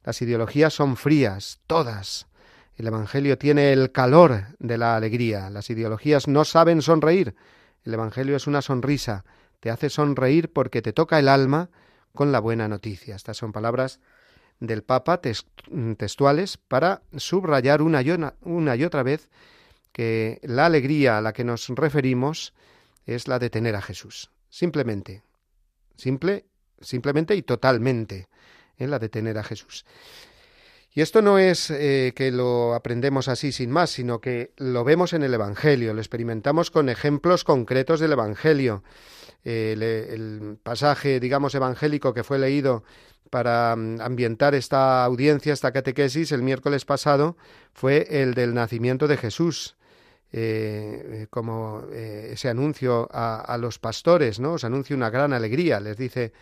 Las 0.04 0.22
ideologías 0.22 0.74
son 0.74 0.98
frías, 0.98 1.60
todas. 1.68 2.28
El 2.76 2.88
Evangelio 2.88 3.38
tiene 3.38 3.74
el 3.74 3.92
calor 3.92 4.56
de 4.58 4.78
la 4.78 4.96
alegría. 4.96 5.50
Las 5.50 5.70
ideologías 5.70 6.28
no 6.28 6.46
saben 6.46 6.82
sonreír. 6.82 7.36
El 7.84 7.94
Evangelio 7.94 8.36
es 8.36 8.48
una 8.48 8.62
sonrisa. 8.62 9.26
Te 9.60 9.70
hace 9.70 9.90
sonreír 9.90 10.52
porque 10.52 10.82
te 10.82 10.94
toca 10.94 11.20
el 11.20 11.28
alma 11.28 11.70
con 12.14 12.32
la 12.32 12.40
buena 12.40 12.68
noticia. 12.68 13.16
Estas 13.16 13.38
son 13.38 13.52
palabras 13.52 14.00
del 14.60 14.84
Papa 14.84 15.22
textuales 15.22 16.58
para 16.58 17.02
subrayar 17.16 17.82
una 17.82 18.02
y, 18.02 18.12
una 18.42 18.76
y 18.76 18.84
otra 18.84 19.04
vez 19.04 19.30
que 19.98 20.40
la 20.44 20.68
alegría 20.68 21.18
a 21.18 21.22
la 21.22 21.34
que 21.34 21.44
nos 21.44 21.70
referimos 21.70 22.54
es 23.08 23.28
la 23.28 23.40
de 23.40 23.50
tener 23.50 23.76
a 23.76 23.82
Jesús. 23.82 24.30
Simplemente, 24.48 25.24
simple, 25.96 26.46
simplemente 26.80 27.36
y 27.36 27.42
totalmente, 27.42 28.28
en 28.78 28.92
la 28.92 29.00
de 29.00 29.10
tener 29.10 29.40
a 29.40 29.44
Jesús. 29.44 29.86
Y 30.94 31.02
esto 31.02 31.24
no 31.24 31.40
es 31.40 31.72
eh, 31.72 32.14
que 32.16 32.32
lo 32.32 32.76
aprendemos 32.76 33.28
así 33.28 33.52
sin 33.52 33.72
más, 33.72 33.90
sino 33.90 34.22
que 34.22 34.52
lo 34.58 34.84
vemos 34.84 35.14
en 35.14 35.24
el 35.24 35.34
Evangelio, 35.34 35.96
lo 35.96 36.00
experimentamos 36.00 36.70
con 36.70 36.90
ejemplos 36.90 37.44
concretos 37.44 38.00
del 38.00 38.12
Evangelio. 38.12 38.84
el, 39.44 40.60
pasaje, 40.62 41.20
digamos, 41.20 41.56
evangélico 41.56 42.14
que 42.14 42.24
fue 42.24 42.38
leído 42.38 42.84
para 43.32 43.76
mm, 43.76 44.00
ambientar 44.02 44.54
esta 44.54 45.04
audiencia, 45.04 45.54
esta 45.54 45.72
catequesis, 45.72 46.32
el 46.32 46.44
miércoles 46.44 46.86
pasado, 46.86 47.36
fue 47.74 48.06
el 48.22 48.36
del 48.36 48.54
nacimiento 48.54 49.08
de 49.08 49.18
Jesús. 49.18 49.77
Eh, 50.34 51.28
como 51.30 51.84
eh, 51.92 52.32
ese 52.34 52.50
anuncio 52.50 53.08
a, 53.12 53.58
los 53.58 53.80
pastores, 53.80 54.40
¿no? 54.42 54.54
Os 54.54 54.66
anuncio 54.66 54.96
una 54.96 55.10
gran 55.10 55.32
alegría, 55.32 55.80
les 55.80 55.96
dice 55.96 56.34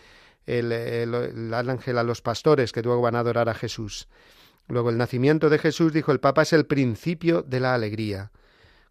el, 0.48 0.72
el, 0.72 1.54
ángel 1.54 2.00
a 2.00 2.04
los 2.04 2.22
pastores 2.22 2.72
que 2.72 2.82
luego 2.82 3.02
van 3.02 3.16
a 3.16 3.20
adorar 3.20 3.48
a 3.48 3.54
Jesús. 3.54 4.08
Luego 4.68 4.90
el 4.90 4.98
nacimiento 4.98 5.50
de 5.50 5.60
Jesús, 5.60 5.94
dijo 5.94 6.12
el 6.12 6.20
Papa, 6.20 6.42
es 6.42 6.54
el 6.54 6.66
principio 6.66 7.44
de 7.44 7.60
la 7.60 7.76
alegría. 7.76 8.32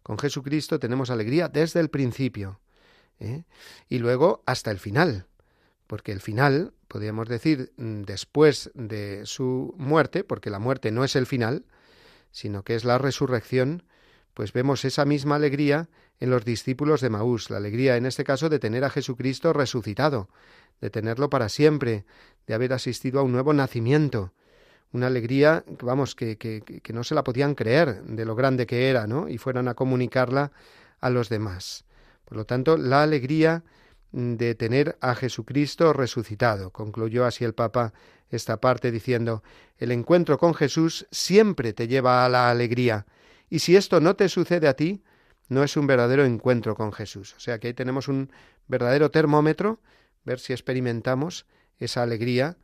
Con 0.01 0.17
Jesucristo 0.17 0.79
tenemos 0.79 1.09
alegría 1.09 1.49
desde 1.49 1.81
el 1.81 1.89
principio. 1.89 2.61
¿eh? 3.19 3.43
Y 3.89 3.99
luego 3.99 4.43
hasta 4.45 4.71
el 4.71 4.79
final. 4.79 5.25
Porque 5.87 6.11
el 6.11 6.21
final, 6.21 6.73
podríamos 6.87 7.27
decir, 7.27 7.73
mm, 7.77 8.03
después 8.03 8.71
de 8.73 9.25
su 9.25 9.73
muerte, 9.77 10.23
porque 10.23 10.49
la 10.49 10.59
muerte 10.59 10.91
no 10.91 11.03
es 11.03 11.15
el 11.15 11.25
final, 11.25 11.65
sino 12.31 12.63
que 12.63 12.75
es 12.75 12.85
la 12.85 12.97
resurrección, 12.97 13.83
pues 14.35 14.53
vemos 14.53 14.85
esa 14.85 15.05
misma 15.05 15.35
alegría 15.35 15.89
en 16.19 16.29
los 16.29 16.45
discípulos 16.45 17.01
de 17.01 17.09
Maús, 17.09 17.49
la 17.49 17.57
alegría 17.57 17.97
en 17.97 18.05
este 18.05 18.23
caso 18.23 18.49
de 18.49 18.59
tener 18.59 18.83
a 18.83 18.91
Jesucristo 18.91 19.53
resucitado, 19.53 20.29
de 20.81 20.91
tenerlo 20.91 21.29
para 21.29 21.49
siempre, 21.49 22.05
de 22.45 22.53
haber 22.53 22.73
asistido 22.73 23.19
a 23.19 23.23
un 23.23 23.31
nuevo 23.31 23.53
nacimiento, 23.53 24.33
una 24.91 25.07
alegría, 25.07 25.63
vamos, 25.81 26.15
que, 26.15 26.37
que, 26.37 26.61
que 26.61 26.93
no 26.93 27.03
se 27.03 27.15
la 27.15 27.23
podían 27.23 27.55
creer 27.55 28.03
de 28.03 28.25
lo 28.25 28.35
grande 28.35 28.67
que 28.67 28.89
era, 28.89 29.07
¿no? 29.07 29.27
Y 29.27 29.37
fueran 29.37 29.67
a 29.67 29.73
comunicarla 29.73 30.51
a 30.99 31.09
los 31.09 31.29
demás. 31.29 31.85
Por 32.25 32.37
lo 32.37 32.45
tanto, 32.45 32.77
la 32.77 33.03
alegría 33.03 33.63
de 34.11 34.55
tener 34.55 34.97
a 35.01 35.15
Jesucristo 35.15 35.91
resucitado. 35.91 36.71
Concluyó 36.71 37.25
así 37.25 37.43
el 37.43 37.53
Papa 37.53 37.93
esta 38.29 38.61
parte 38.61 38.91
diciendo, 38.91 39.43
el 39.77 39.91
encuentro 39.91 40.37
con 40.37 40.53
Jesús 40.53 41.07
siempre 41.11 41.73
te 41.73 41.87
lleva 41.87 42.25
a 42.25 42.29
la 42.29 42.49
alegría, 42.49 43.05
y 43.49 43.59
si 43.59 43.75
esto 43.75 43.99
no 43.99 44.15
te 44.15 44.29
sucede 44.29 44.67
a 44.67 44.75
ti, 44.75 45.03
no 45.47 45.63
es 45.63 45.77
un 45.77 45.87
verdadero 45.87 46.25
encuentro 46.25 46.75
con 46.75 46.91
Jesús. 46.91 47.33
O 47.35 47.39
sea 47.39 47.59
que 47.59 47.67
ahí 47.67 47.73
tenemos 47.73 48.07
un 48.07 48.31
verdadero 48.67 49.11
termómetro 49.11 49.79
ver 50.23 50.39
si 50.39 50.53
experimentamos 50.53 51.45
esa 51.77 52.03
alegría. 52.03 52.57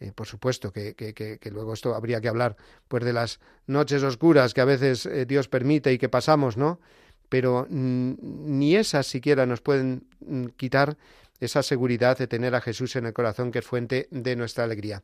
Eh, 0.00 0.12
por 0.14 0.26
supuesto 0.26 0.72
que, 0.72 0.94
que, 0.94 1.50
luego 1.50 1.74
esto 1.74 1.94
habría 1.94 2.20
que 2.20 2.28
hablar 2.28 2.56
pues 2.88 3.04
de 3.04 3.12
las 3.12 3.40
noches 3.66 4.02
oscuras 4.02 4.54
que 4.54 4.60
a 4.60 4.64
veces 4.64 5.06
eh, 5.06 5.26
Dios 5.26 5.48
permite 5.48 5.92
y 5.92 5.98
que 5.98 6.08
pasamos, 6.08 6.56
¿no? 6.56 6.80
Pero 7.28 7.66
ni 7.70 8.76
esas 8.76 9.06
siquiera 9.06 9.46
nos 9.46 9.60
pueden 9.60 10.06
mm, 10.20 10.46
quitar 10.56 10.96
esa 11.40 11.62
seguridad 11.62 12.18
de 12.18 12.26
tener 12.26 12.54
a 12.54 12.60
Jesús 12.60 12.96
en 12.96 13.06
el 13.06 13.12
corazón 13.12 13.50
que 13.52 13.60
es 13.60 13.66
fuente 13.66 14.08
de 14.10 14.36
nuestra 14.36 14.64
alegría. 14.64 15.02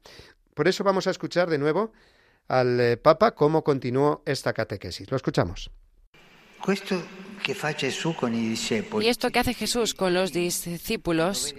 Por 0.54 0.68
eso 0.68 0.84
vamos 0.84 1.06
a 1.06 1.10
escuchar 1.10 1.48
de 1.48 1.58
nuevo 1.58 1.92
al 2.48 2.80
eh, 2.80 2.96
Papa 2.96 3.32
cómo 3.34 3.62
continuó 3.62 4.22
esta 4.26 4.52
catequesis. 4.52 5.10
Lo 5.10 5.16
escuchamos. 5.16 5.70
Y 9.00 9.06
esto 9.06 9.30
que 9.30 9.38
hace 9.38 9.54
Jesús 9.54 9.94
con 9.94 10.12
los 10.12 10.32
discípulos, 10.32 11.54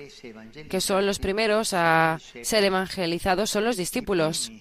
que 0.69 0.81
son 0.81 1.05
los 1.05 1.19
primeros 1.19 1.73
a 1.73 2.19
ser 2.41 2.63
evangelizados, 2.63 3.49
son 3.49 3.63
los 3.63 3.77
discípulos. 3.77 4.51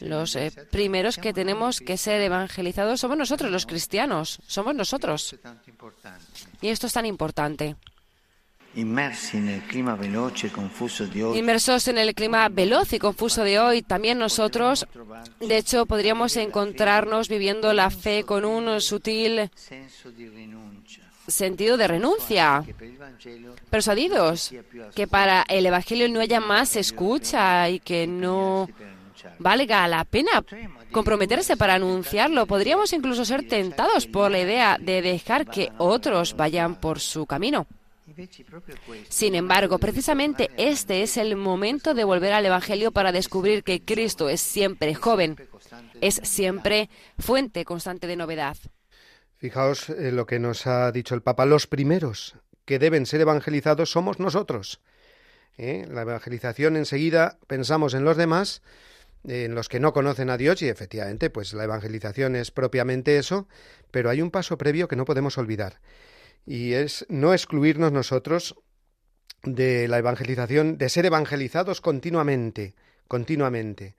Los 0.00 0.36
eh, 0.36 0.52
primeros 0.70 1.16
que 1.16 1.32
tenemos 1.32 1.80
que 1.80 1.96
ser 1.96 2.20
evangelizados 2.20 3.00
somos 3.00 3.16
nosotros, 3.16 3.50
los 3.50 3.66
cristianos, 3.66 4.40
somos 4.46 4.74
nosotros. 4.74 5.36
Y 6.60 6.68
esto 6.68 6.86
es 6.86 6.92
tan 6.92 7.06
importante. 7.06 7.76
Inmersos 11.34 11.88
en 11.88 11.98
el 11.98 12.14
clima 12.14 12.48
veloz 12.48 12.92
y 12.92 12.98
confuso 13.00 13.42
de 13.42 13.58
hoy, 13.58 13.82
también 13.82 14.18
nosotros, 14.18 14.86
de 15.40 15.56
hecho, 15.56 15.86
podríamos 15.86 16.36
encontrarnos 16.36 17.28
viviendo 17.28 17.72
la 17.72 17.90
fe 17.90 18.22
con 18.22 18.44
un 18.44 18.80
sutil 18.80 19.50
sentido 21.26 21.76
de 21.76 21.88
renuncia, 21.88 22.64
persuadidos 23.70 24.52
que 24.94 25.08
para 25.08 25.44
el 25.48 25.66
Evangelio 25.66 26.08
no 26.08 26.20
haya 26.20 26.40
más 26.40 26.76
escucha 26.76 27.68
y 27.68 27.80
que 27.80 28.06
no 28.06 28.68
valga 29.38 29.88
la 29.88 30.04
pena 30.04 30.44
comprometerse 30.92 31.56
para 31.56 31.74
anunciarlo. 31.74 32.46
Podríamos 32.46 32.92
incluso 32.92 33.24
ser 33.24 33.48
tentados 33.48 34.06
por 34.06 34.30
la 34.30 34.40
idea 34.40 34.78
de 34.80 35.02
dejar 35.02 35.46
que 35.46 35.72
otros 35.78 36.36
vayan 36.36 36.76
por 36.76 37.00
su 37.00 37.26
camino. 37.26 37.66
Sin 39.08 39.34
embargo, 39.34 39.78
precisamente 39.78 40.50
este 40.56 41.02
es 41.02 41.16
el 41.16 41.36
momento 41.36 41.94
de 41.94 42.04
volver 42.04 42.32
al 42.32 42.46
Evangelio 42.46 42.92
para 42.92 43.12
descubrir 43.12 43.62
que 43.62 43.84
Cristo 43.84 44.28
es 44.28 44.40
siempre 44.40 44.94
joven, 44.94 45.36
es 46.00 46.20
siempre 46.24 46.90
fuente 47.18 47.64
constante 47.64 48.06
de 48.06 48.16
novedad. 48.16 48.56
Fijaos 49.36 49.88
en 49.88 50.16
lo 50.16 50.26
que 50.26 50.38
nos 50.38 50.66
ha 50.66 50.92
dicho 50.92 51.14
el 51.14 51.22
Papa, 51.22 51.46
los 51.46 51.66
primeros 51.66 52.36
que 52.64 52.78
deben 52.78 53.06
ser 53.06 53.22
evangelizados 53.22 53.90
somos 53.90 54.20
nosotros. 54.20 54.80
¿Eh? 55.56 55.86
La 55.90 56.02
evangelización 56.02 56.76
enseguida 56.76 57.38
pensamos 57.46 57.94
en 57.94 58.04
los 58.04 58.16
demás, 58.16 58.62
en 59.24 59.54
los 59.54 59.68
que 59.68 59.80
no 59.80 59.92
conocen 59.92 60.30
a 60.30 60.36
Dios 60.36 60.62
y 60.62 60.68
efectivamente, 60.68 61.30
pues 61.30 61.52
la 61.52 61.64
evangelización 61.64 62.36
es 62.36 62.50
propiamente 62.50 63.18
eso, 63.18 63.48
pero 63.90 64.08
hay 64.08 64.22
un 64.22 64.30
paso 64.30 64.56
previo 64.56 64.88
que 64.88 64.96
no 64.96 65.04
podemos 65.04 65.36
olvidar 65.38 65.80
y 66.46 66.72
es 66.72 67.06
no 67.08 67.32
excluirnos 67.32 67.92
nosotros 67.92 68.56
de 69.42 69.88
la 69.88 69.98
evangelización, 69.98 70.78
de 70.78 70.88
ser 70.88 71.06
evangelizados 71.06 71.80
continuamente, 71.80 72.74
continuamente, 73.08 73.96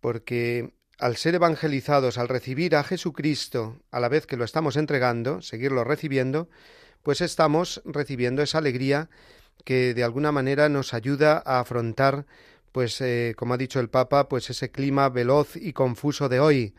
porque 0.00 0.74
al 0.98 1.16
ser 1.16 1.36
evangelizados, 1.36 2.18
al 2.18 2.28
recibir 2.28 2.74
a 2.74 2.82
Jesucristo 2.82 3.80
a 3.90 4.00
la 4.00 4.08
vez 4.08 4.26
que 4.26 4.36
lo 4.36 4.44
estamos 4.44 4.76
entregando, 4.76 5.42
seguirlo 5.42 5.84
recibiendo, 5.84 6.48
pues 7.02 7.20
estamos 7.20 7.80
recibiendo 7.84 8.42
esa 8.42 8.58
alegría 8.58 9.08
que 9.64 9.94
de 9.94 10.04
alguna 10.04 10.32
manera 10.32 10.68
nos 10.68 10.94
ayuda 10.94 11.42
a 11.44 11.60
afrontar, 11.60 12.26
pues 12.72 13.00
eh, 13.00 13.34
como 13.36 13.54
ha 13.54 13.58
dicho 13.58 13.80
el 13.80 13.90
Papa, 13.90 14.28
pues 14.28 14.50
ese 14.50 14.70
clima 14.70 15.08
veloz 15.08 15.56
y 15.56 15.72
confuso 15.72 16.28
de 16.28 16.40
hoy, 16.40 16.74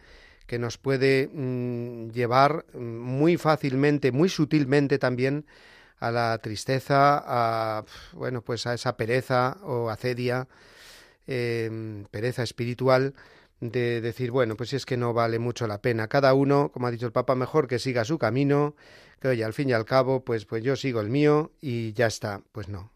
que 0.50 0.58
nos 0.58 0.79
puede 0.79 1.29
mm, 1.32 2.10
llevar 2.10 2.65
mm, 2.74 2.79
muy 2.79 3.38
fácilmente, 3.38 4.12
muy 4.12 4.29
sutilmente 4.29 4.98
también 4.98 5.46
a 6.00 6.10
la 6.10 6.39
tristeza, 6.39 7.24
a 7.24 7.86
bueno, 8.13 8.41
pues 8.41 8.65
a 8.65 8.74
esa 8.74 8.98
pereza 8.98 9.58
o 9.62 9.91
acedia, 9.91 10.48
eh, 11.27 12.03
pereza 12.10 12.41
espiritual 12.41 13.13
de 13.60 14.01
decir, 14.01 14.32
bueno, 14.32 14.56
pues 14.56 14.74
es 14.74 14.88
que 14.88 14.98
no 14.98 15.13
vale 15.13 15.38
mucho 15.38 15.68
la 15.68 15.82
pena. 15.84 16.08
Cada 16.08 16.34
uno, 16.34 16.72
como 16.72 16.88
ha 16.88 16.91
dicho 16.91 17.06
el 17.06 17.12
Papa, 17.12 17.36
mejor 17.36 17.68
que 17.68 17.77
siga 17.77 18.03
su 18.03 18.18
camino, 18.18 18.75
que 19.22 19.27
oye, 19.27 19.44
al 19.44 19.53
fin 19.53 19.70
y 19.70 19.74
al 19.74 19.86
cabo, 19.86 20.24
pues, 20.25 20.46
pues 20.46 20.63
yo 20.63 20.75
sigo 20.75 21.00
el 21.00 21.10
mío 21.10 21.51
y 21.62 21.94
ya 21.94 22.08
está. 22.08 22.41
Pues 22.51 22.70
no. 22.70 22.91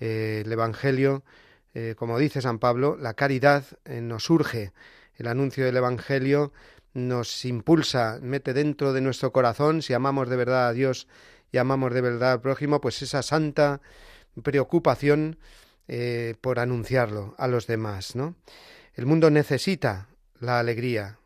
Eh, 0.00 0.42
el 0.44 0.52
Evangelio, 0.52 1.24
eh, 1.72 1.94
como 1.96 2.18
dice 2.18 2.42
San 2.42 2.58
Pablo, 2.58 2.98
la 3.00 3.14
caridad 3.14 3.64
eh, 3.86 4.02
nos 4.02 4.28
urge. 4.28 4.72
El 5.16 5.28
anuncio 5.28 5.64
del 5.64 5.76
Evangelio 5.76 6.52
nos 6.94 7.44
impulsa, 7.44 8.18
mete 8.22 8.54
dentro 8.54 8.92
de 8.92 9.00
nuestro 9.00 9.32
corazón, 9.32 9.82
si 9.82 9.92
amamos 9.92 10.28
de 10.28 10.36
verdad 10.36 10.68
a 10.68 10.72
Dios 10.72 11.08
y 11.52 11.58
amamos 11.58 11.92
de 11.92 12.00
verdad 12.00 12.32
al 12.32 12.40
prójimo, 12.40 12.80
pues 12.80 13.02
esa 13.02 13.22
santa 13.22 13.80
preocupación 14.42 15.38
por 16.40 16.58
anunciarlo 16.58 17.34
a 17.36 17.46
los 17.46 17.66
demás, 17.66 18.16
¿no? 18.16 18.36
El 18.94 19.06
mundo 19.06 19.30
necesita 19.30 20.08
la 20.40 20.58
alegría. 20.58 21.18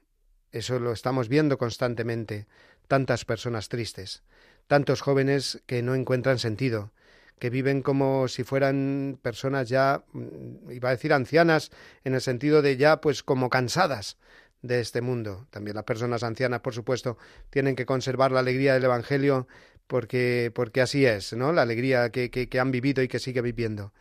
Eso 0.52 0.78
lo 0.78 0.92
estamos 0.92 1.28
viendo 1.28 1.58
constantemente. 1.58 2.46
Tantas 2.88 3.24
personas 3.26 3.68
tristes, 3.68 4.22
tantos 4.66 5.02
jóvenes 5.02 5.62
que 5.66 5.82
no 5.82 5.94
encuentran 5.94 6.38
sentido, 6.38 6.92
que 7.38 7.50
viven 7.50 7.82
como 7.82 8.26
si 8.28 8.44
fueran 8.44 9.18
personas 9.20 9.68
ya, 9.68 10.04
mm, 10.12 10.70
iba 10.70 10.88
a 10.88 10.92
decir 10.92 11.12
ancianas, 11.12 11.70
en 12.04 12.14
el 12.14 12.22
sentido 12.22 12.62
de 12.62 12.78
ya 12.78 13.00
pues 13.02 13.22
como 13.22 13.50
cansadas 13.50 14.16
de 14.62 14.80
este 14.80 15.00
mundo. 15.00 15.46
También 15.50 15.76
las 15.76 15.84
personas 15.84 16.22
ancianas, 16.22 16.60
por 16.60 16.74
supuesto, 16.74 17.18
tienen 17.50 17.76
que 17.76 17.86
conservar 17.86 18.32
la 18.32 18.40
alegría 18.40 18.74
del 18.74 18.84
Evangelio 18.84 19.46
porque, 19.86 20.52
porque 20.54 20.80
así 20.80 21.06
es, 21.06 21.32
¿no? 21.32 21.52
La 21.52 21.62
alegría 21.62 22.10
que, 22.10 22.30
que, 22.30 22.48
que 22.48 22.60
han 22.60 22.70
vivido 22.70 23.02
y 23.02 23.08
que 23.08 23.18
sigue 23.18 23.40
viviendo. 23.40 23.92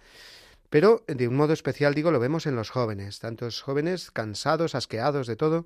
Pero 0.69 1.03
de 1.07 1.27
un 1.27 1.35
modo 1.35 1.53
especial, 1.53 1.93
digo, 1.93 2.11
lo 2.11 2.19
vemos 2.19 2.45
en 2.45 2.55
los 2.55 2.69
jóvenes, 2.69 3.19
tantos 3.19 3.61
jóvenes 3.61 4.11
cansados, 4.11 4.75
asqueados 4.75 5.27
de 5.27 5.37
todo. 5.37 5.65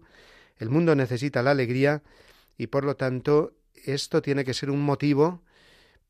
El 0.58 0.70
mundo 0.70 0.96
necesita 0.96 1.42
la 1.42 1.52
alegría 1.52 2.04
y 2.58 2.68
por 2.68 2.84
lo 2.84 2.96
tanto 2.96 3.54
esto 3.86 4.22
tiene 4.22 4.46
que 4.46 4.54
ser 4.54 4.70
un 4.70 4.82
motivo 4.82 5.42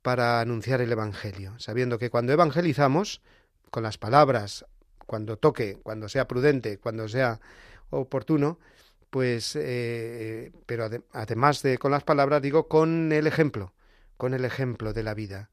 para 0.01 0.41
anunciar 0.41 0.81
el 0.81 0.91
Evangelio, 0.91 1.53
sabiendo 1.57 1.97
que 1.99 2.09
cuando 2.09 2.33
evangelizamos, 2.33 3.21
con 3.69 3.83
las 3.83 3.97
palabras, 3.97 4.65
cuando 5.05 5.37
toque, 5.37 5.77
cuando 5.81 6.09
sea 6.09 6.27
prudente, 6.27 6.77
cuando 6.77 7.07
sea 7.07 7.39
oportuno, 7.91 8.59
pues, 9.09 9.55
eh, 9.55 10.51
pero 10.65 10.89
además 11.11 11.61
de 11.61 11.77
con 11.77 11.91
las 11.91 12.03
palabras, 12.03 12.41
digo, 12.41 12.67
con 12.67 13.11
el 13.11 13.27
ejemplo, 13.27 13.73
con 14.17 14.33
el 14.33 14.45
ejemplo 14.45 14.93
de 14.93 15.03
la 15.03 15.13
vida, 15.13 15.49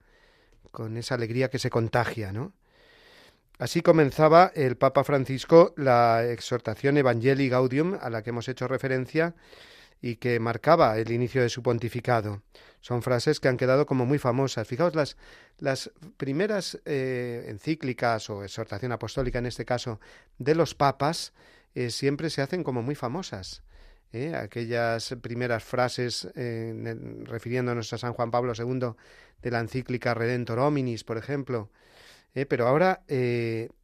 con 0.71 0.97
esa 0.97 1.15
alegría 1.15 1.51
que 1.51 1.59
se 1.59 1.71
contagia, 1.71 2.33
¿no? 2.33 2.53
Así 3.59 3.83
comenzaba 3.83 4.53
el 4.55 4.77
Papa 4.77 5.03
Francisco 5.03 5.75
la 5.77 6.25
exhortación 6.25 6.97
Evangelii 6.97 7.49
Gaudium 7.49 7.99
a 8.01 8.09
la 8.09 8.23
que 8.23 8.31
hemos 8.31 8.49
hecho 8.49 8.69
referencia 8.69 9.35
y 10.01 10.17
que 10.17 10.39
marcaba 10.39 10.97
el 10.97 11.11
inicio 11.11 11.43
de 11.43 11.49
su 11.49 11.61
pontificado. 11.61 12.43
Son 12.81 13.03
frases 13.03 13.41
que 13.41 13.49
han 13.49 13.57
quedado 13.57 13.85
como 13.87 14.07
muy 14.07 14.19
famosas. 14.19 14.69
Fijaos, 14.69 14.95
las, 14.95 15.17
las 15.59 15.91
primeras 16.17 16.79
eh, 16.85 17.47
encíclicas 17.49 18.31
o 18.31 18.45
exhortación 18.45 18.93
apostólica, 18.93 19.41
en 19.41 19.47
este 19.47 19.65
caso, 19.65 19.99
de 20.39 20.55
los 20.55 20.77
papas, 20.77 21.33
eh, 21.79 21.91
siempre 21.91 22.29
se 22.29 22.43
hacen 22.43 22.65
como 22.65 22.83
muy 22.83 22.97
famosas. 22.97 23.63
¿eh? 24.13 24.35
Aquellas 24.35 25.15
primeras 25.23 25.63
frases 25.63 26.29
refiriéndonos 26.35 27.93
a 27.93 27.99
San 27.99 28.15
Juan 28.15 28.33
Pablo 28.33 28.53
II 28.59 28.97
de 29.43 29.51
la 29.53 29.61
encíclica 29.61 30.13
Redentor 30.13 30.59
Hominis, 30.59 31.05
por 31.05 31.19
ejemplo, 31.19 31.71
eh, 32.35 32.47
pero 32.47 32.67
ahora 32.67 33.05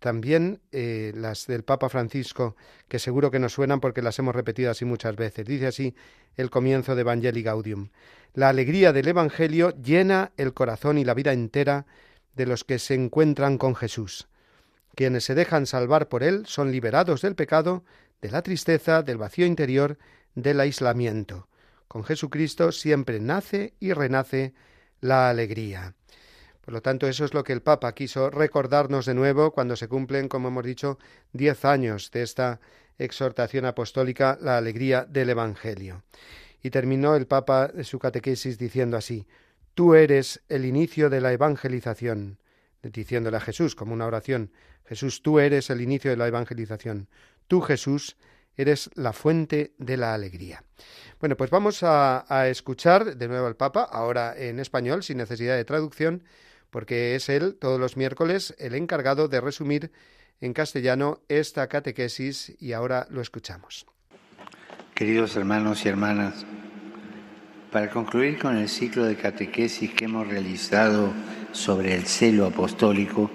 también 0.01 0.61
las 0.73 1.47
del 1.47 1.63
Papa 1.63 1.89
Francisco, 1.89 2.57
que 2.89 2.99
seguro 2.99 3.31
que 3.31 3.39
nos 3.39 3.53
suenan 3.53 3.79
porque 3.79 4.03
las 4.03 4.19
hemos 4.19 4.35
repetido 4.35 4.73
así 4.73 4.85
muchas 4.85 5.15
veces. 5.15 5.47
Dice 5.47 5.69
así 5.69 5.95
el 6.35 6.51
comienzo 6.51 6.97
de 6.97 7.03
Evangelii 7.03 7.45
Gaudium. 7.45 7.91
La 8.33 8.49
alegría 8.49 8.93
del 8.93 9.07
Evangelio 9.07 9.71
llena 9.81 10.33
el 10.37 10.53
corazón 10.53 10.99
y 10.99 11.05
la 11.05 11.15
vida 11.15 11.33
entera 11.33 11.87
de 12.35 12.47
los 12.47 12.65
que 12.65 12.81
se 12.81 12.95
encuentran 12.95 13.57
con 13.57 13.77
Jesús. 13.77 14.27
Quienes 14.95 15.25
se 15.25 15.35
dejan 15.35 15.67
salvar 15.67 16.09
por 16.09 16.23
él 16.23 16.47
son 16.47 16.71
liberados 16.71 17.23
del 17.23 17.35
pecado, 17.35 17.85
de 18.21 18.31
la 18.31 18.43
tristeza, 18.43 19.03
del 19.03 19.19
vacío 19.19 19.47
interior, 19.47 19.99
del 20.35 20.61
aislamiento. 20.61 21.49
Con 21.89 22.05
Jesucristo 22.05 22.73
siempre 22.73 23.21
nace 23.21 23.75
y 23.81 23.93
renace 23.93 24.55
la 25.01 25.29
alegría. 25.29 25.95
Por 26.61 26.73
lo 26.73 26.81
tanto, 26.81 27.07
eso 27.07 27.25
es 27.25 27.35
lo 27.35 27.45
que 27.45 27.53
el 27.53 27.61
Papa 27.61 27.95
quiso 27.95 28.31
recordarnos 28.31 29.05
de 29.05 29.15
nuevo 29.15 29.51
cuando 29.53 29.77
se 29.77 29.89
cumplen, 29.89 30.29
como 30.29 30.49
hemos 30.49 30.65
dicho, 30.65 30.99
diez 31.33 31.65
años 31.65 32.11
de 32.11 32.23
esta 32.23 32.61
exhortación 32.97 33.67
apostólica, 33.67 34.39
la 34.41 34.57
alegría 34.57 35.05
del 35.05 35.31
Evangelio. 35.31 36.03
Y 36.63 36.71
terminó 36.71 37.17
el 37.17 37.27
Papa 37.27 37.71
su 37.83 37.99
catequesis 37.99 38.57
diciendo 38.57 38.97
así, 38.97 39.27
Tú 39.75 39.95
eres 39.95 40.41
el 40.49 40.65
inicio 40.65 41.11
de 41.11 41.21
la 41.21 41.33
evangelización, 41.33 42.39
diciéndole 42.93 43.37
a 43.37 43.41
Jesús 43.41 43.75
como 43.75 43.95
una 43.95 44.07
oración, 44.07 44.53
Jesús, 44.87 45.23
tú 45.23 45.39
eres 45.39 45.71
el 45.71 45.81
inicio 45.81 46.11
de 46.11 46.17
la 46.17 46.29
evangelización, 46.29 47.09
tú 47.49 47.61
Jesús 47.61 48.17
eres 48.57 48.91
la 48.95 49.13
fuente 49.13 49.75
de 49.79 49.97
la 49.97 50.15
alegría. 50.15 50.63
Bueno, 51.21 51.37
pues 51.37 51.51
vamos 51.51 51.83
a, 51.83 52.25
a 52.29 52.49
escuchar 52.49 53.17
de 53.17 53.29
nuevo 53.29 53.47
al 53.47 53.57
Papa, 53.57 53.83
ahora 53.83 54.35
en 54.37 54.61
español, 54.61 55.03
sin 55.03 55.19
necesidad 55.19 55.57
de 55.57 55.65
traducción, 55.65 56.23
porque 56.71 57.15
es 57.15 57.29
él 57.29 57.57
todos 57.61 57.81
los 57.81 57.97
miércoles 57.97 58.55
el 58.59 58.75
encargado 58.75 59.29
de 59.29 59.41
resumir 59.41 59.93
en 60.41 60.53
castellano 60.53 61.21
esta 61.29 61.69
catequesis 61.69 62.55
y 62.61 62.73
ahora 62.73 63.07
lo 63.11 63.21
escuchamos. 63.21 63.87
Queridos 64.95 65.37
hermanos 65.37 65.85
y 65.85 65.89
hermanas, 65.89 66.45
para 67.75 67.91
concluir 67.91 68.39
con 68.39 68.57
el 68.57 68.69
ciclo 68.69 69.05
de 69.05 69.17
catequesis 69.17 69.91
que 69.91 70.05
hemos 70.05 70.29
realizado 70.29 71.13
sobre 71.51 71.97
el 71.97 72.05
celo 72.05 72.47
apostólico, 72.47 73.33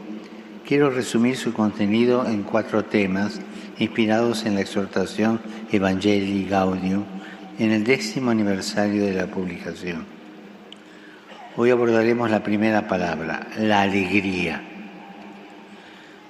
quiero 0.66 0.90
resumir 0.90 1.36
su 1.36 1.52
contenido 1.52 2.26
en 2.26 2.44
cuatro 2.44 2.86
temas 2.86 3.42
inspirados 3.80 4.46
en 4.46 4.56
la 4.56 4.62
exhortación 4.62 5.42
Evangelii 5.70 6.46
Gaudium 6.46 7.04
en 7.60 7.72
el 7.72 7.84
décimo 7.84 8.32
aniversario 8.32 9.04
de 9.04 9.12
la 9.12 9.28
publicación. 9.28 10.06
Hoy 11.58 11.72
abordaremos 11.72 12.32
la 12.32 12.42
primera 12.42 12.88
palabra, 12.88 13.46
la 13.58 13.82
alegría. 13.82 14.62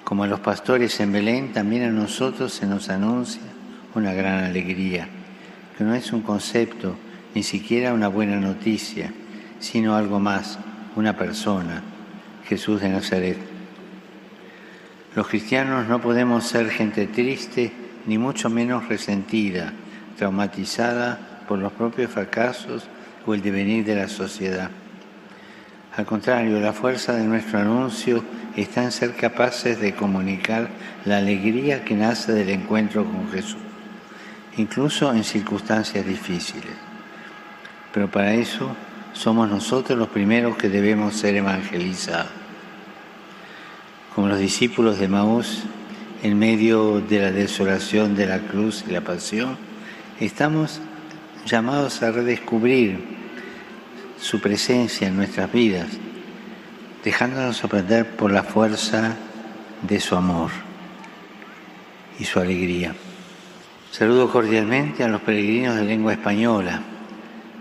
Como 0.03 0.23
a 0.23 0.27
los 0.27 0.39
pastores 0.39 0.99
en 0.99 1.11
Belén, 1.11 1.53
también 1.53 1.83
a 1.83 1.91
nosotros 1.91 2.53
se 2.53 2.65
nos 2.65 2.89
anuncia 2.89 3.43
una 3.93 4.13
gran 4.13 4.45
alegría, 4.45 5.07
que 5.77 5.83
no 5.83 5.93
es 5.93 6.11
un 6.11 6.23
concepto, 6.23 6.95
ni 7.35 7.43
siquiera 7.43 7.93
una 7.93 8.07
buena 8.07 8.37
noticia, 8.37 9.11
sino 9.59 9.95
algo 9.95 10.19
más, 10.19 10.57
una 10.95 11.15
persona, 11.15 11.83
Jesús 12.47 12.81
de 12.81 12.89
Nazaret. 12.89 13.37
Los 15.15 15.27
cristianos 15.27 15.87
no 15.87 16.01
podemos 16.01 16.45
ser 16.45 16.69
gente 16.69 17.07
triste, 17.07 17.71
ni 18.05 18.17
mucho 18.17 18.49
menos 18.49 18.87
resentida, 18.87 19.73
traumatizada 20.17 21.43
por 21.47 21.59
los 21.59 21.71
propios 21.73 22.11
fracasos 22.11 22.87
o 23.25 23.33
el 23.33 23.41
devenir 23.41 23.85
de 23.85 23.95
la 23.95 24.07
sociedad. 24.07 24.69
Al 25.95 26.05
contrario, 26.05 26.59
la 26.59 26.73
fuerza 26.73 27.13
de 27.13 27.23
nuestro 27.23 27.59
anuncio 27.59 28.23
está 28.55 28.83
en 28.83 28.91
ser 28.91 29.15
capaces 29.15 29.79
de 29.79 29.95
comunicar 29.95 30.69
la 31.05 31.17
alegría 31.17 31.83
que 31.83 31.95
nace 31.95 32.31
del 32.31 32.49
encuentro 32.49 33.03
con 33.05 33.31
Jesús, 33.31 33.61
incluso 34.57 35.13
en 35.13 35.23
circunstancias 35.23 36.05
difíciles. 36.05 36.88
Pero 37.93 38.09
para 38.09 38.33
eso 38.33 38.75
somos 39.13 39.49
nosotros 39.49 39.97
los 39.97 40.09
primeros 40.09 40.57
que 40.57 40.69
debemos 40.69 41.15
ser 41.15 41.35
evangelizados. 41.35 42.31
Como 44.13 44.27
los 44.27 44.39
discípulos 44.39 44.99
de 44.99 45.07
Maús, 45.07 45.63
en 46.23 46.37
medio 46.37 46.99
de 46.99 47.19
la 47.19 47.31
desolación 47.31 48.15
de 48.15 48.27
la 48.27 48.39
cruz 48.39 48.83
y 48.87 48.91
la 48.91 49.01
pasión, 49.01 49.57
estamos 50.19 50.81
llamados 51.45 52.03
a 52.03 52.11
redescubrir 52.11 52.99
su 54.19 54.41
presencia 54.41 55.07
en 55.07 55.15
nuestras 55.15 55.51
vidas, 55.51 55.87
dejándonos 57.03 57.57
sorprender 57.57 58.15
por 58.15 58.31
la 58.31 58.43
fuerza 58.43 59.15
de 59.81 59.99
su 59.99 60.15
amor 60.15 60.51
y 62.19 62.25
su 62.25 62.39
alegría. 62.39 62.93
Saludo 63.91 64.29
cordialmente 64.29 65.03
a 65.03 65.07
los 65.07 65.21
peregrinos 65.21 65.75
de 65.77 65.85
lengua 65.85 66.13
española. 66.13 66.81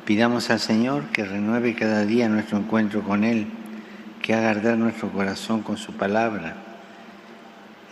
Pidamos 0.09 0.49
al 0.49 0.59
Señor 0.59 1.05
que 1.13 1.23
renueve 1.23 1.75
cada 1.75 2.07
día 2.07 2.31
nuestro 2.31 2.57
encuentro 2.57 3.03
con 3.03 3.25
Él, 3.25 3.47
que 4.23 4.33
haga 4.33 4.49
arder 4.49 4.79
nuestro 4.79 5.11
corazón 5.11 5.61
con 5.61 5.77
su 5.77 5.93
palabra 5.93 6.57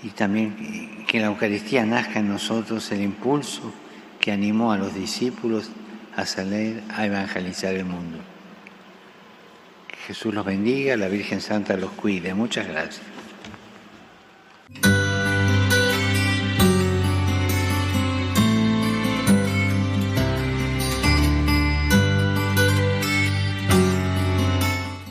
y 0.03 0.09
también 0.09 1.05
que 1.07 1.21
la 1.21 1.27
Eucaristía 1.27 1.85
nazca 1.85 2.21
en 2.21 2.31
nosotros 2.31 2.91
el 2.91 3.03
impulso 3.03 3.71
que 4.19 4.33
animó 4.33 4.73
a 4.73 4.79
los 4.79 4.95
discípulos 4.95 5.69
a 6.17 6.25
salir 6.25 6.83
a 6.89 7.05
evangelizar 7.05 7.75
el 7.75 7.85
mundo. 7.85 8.17
Jesús 10.07 10.33
los 10.33 10.47
bendiga, 10.47 10.97
la 10.97 11.09
Virgen 11.09 11.43
Santa 11.43 11.77
los 11.77 11.91
cuide. 11.91 12.33
Muchas 12.33 12.67
gracias. 12.67 13.03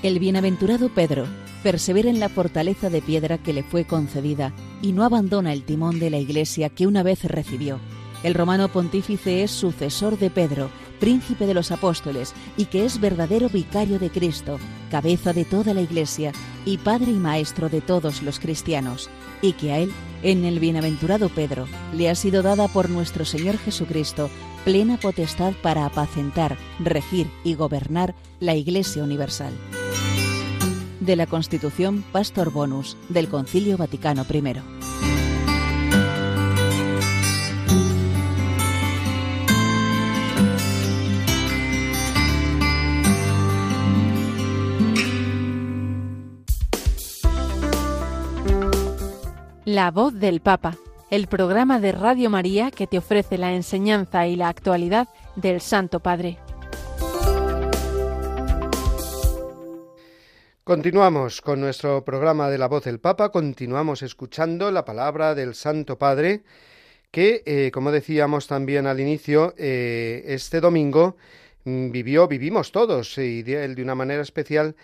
El 0.05 0.19
bienaventurado 0.19 0.89
Pedro 0.89 1.25
persevera 1.63 2.11
en 2.11 2.19
la 2.19 2.29
fortaleza 2.29 2.91
de 2.91 3.01
piedra 3.01 3.39
que 3.39 3.53
le 3.53 3.63
fue 3.63 3.85
concedida 3.85 4.53
y 4.79 4.91
no 4.91 5.03
abandona 5.03 5.51
el 5.51 5.63
timón 5.63 5.97
de 5.97 6.11
la 6.11 6.19
iglesia 6.19 6.69
que 6.69 6.85
una 6.85 7.01
vez 7.01 7.23
recibió. 7.23 7.79
El 8.21 8.35
romano 8.35 8.67
pontífice 8.67 9.41
es 9.41 9.49
sucesor 9.49 10.19
de 10.19 10.29
Pedro, 10.29 10.69
príncipe 10.99 11.47
de 11.47 11.55
los 11.55 11.71
apóstoles, 11.71 12.35
y 12.55 12.65
que 12.65 12.85
es 12.85 12.99
verdadero 12.99 13.49
vicario 13.49 13.97
de 13.97 14.11
Cristo, 14.11 14.59
cabeza 14.91 15.33
de 15.33 15.43
toda 15.43 15.73
la 15.73 15.81
iglesia 15.81 16.33
y 16.65 16.77
padre 16.77 17.09
y 17.09 17.15
maestro 17.15 17.69
de 17.69 17.81
todos 17.81 18.21
los 18.21 18.39
cristianos, 18.39 19.09
y 19.41 19.53
que 19.53 19.71
a 19.71 19.79
él, 19.79 19.91
en 20.21 20.45
el 20.45 20.59
bienaventurado 20.59 21.29
Pedro, 21.29 21.65
le 21.95 22.11
ha 22.11 22.15
sido 22.15 22.43
dada 22.43 22.67
por 22.67 22.91
nuestro 22.91 23.25
Señor 23.25 23.57
Jesucristo 23.57 24.29
plena 24.65 24.97
potestad 24.97 25.53
para 25.61 25.85
apacentar, 25.85 26.57
regir 26.79 27.27
y 27.43 27.53
gobernar 27.53 28.15
la 28.39 28.55
Iglesia 28.55 29.03
Universal 29.03 29.53
de 30.99 31.15
la 31.15 31.27
Constitución 31.27 32.03
Pastor 32.11 32.51
Bonus 32.51 32.97
del 33.09 33.29
Concilio 33.29 33.77
Vaticano 33.77 34.25
I. 34.27 34.55
La 49.65 49.91
voz 49.91 50.13
del 50.13 50.41
Papa, 50.41 50.77
el 51.09 51.27
programa 51.27 51.79
de 51.79 51.91
Radio 51.91 52.29
María 52.29 52.71
que 52.71 52.87
te 52.87 52.97
ofrece 52.97 53.37
la 53.37 53.53
enseñanza 53.53 54.27
y 54.27 54.35
la 54.35 54.49
actualidad 54.49 55.07
del 55.35 55.61
Santo 55.61 55.99
Padre. 55.99 56.39
Continuamos 60.63 61.41
con 61.41 61.61
nuestro 61.61 62.03
programa 62.03 62.49
de 62.49 62.57
la 62.57 62.67
voz 62.67 62.85
del 62.85 62.99
Papa, 62.99 63.29
continuamos 63.29 64.01
escuchando 64.01 64.71
la 64.71 64.83
palabra 64.83 65.35
del 65.35 65.53
Santo 65.53 65.99
Padre, 65.99 66.41
que, 67.11 67.43
eh, 67.45 67.69
como 67.71 67.91
decíamos 67.91 68.47
también 68.47 68.87
al 68.87 68.99
inicio, 68.99 69.53
eh, 69.59 70.23
este 70.25 70.59
domingo 70.59 71.17
mm, 71.65 71.91
vivió, 71.91 72.27
vivimos 72.27 72.71
todos, 72.71 73.15
y 73.19 73.43
de, 73.43 73.75
de 73.75 73.83
una 73.83 73.93
manera 73.93 74.23
especial, 74.23 74.75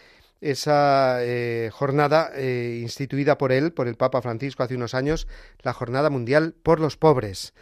esa 0.41 1.23
eh, 1.23 1.69
jornada 1.71 2.31
instituida 2.39 3.37
por 3.37 3.51
él, 3.51 3.71
por 3.71 3.87
el 3.87 3.95
Papa 3.95 4.21
Francisco 4.21 4.63
hace 4.63 4.75
unos 4.75 4.93
años, 4.93 5.27
la 5.61 5.73
Jornada 5.73 6.09
Mundial 6.09 6.53
por 6.63 6.79
los 6.79 6.97
Pobres. 6.97 7.53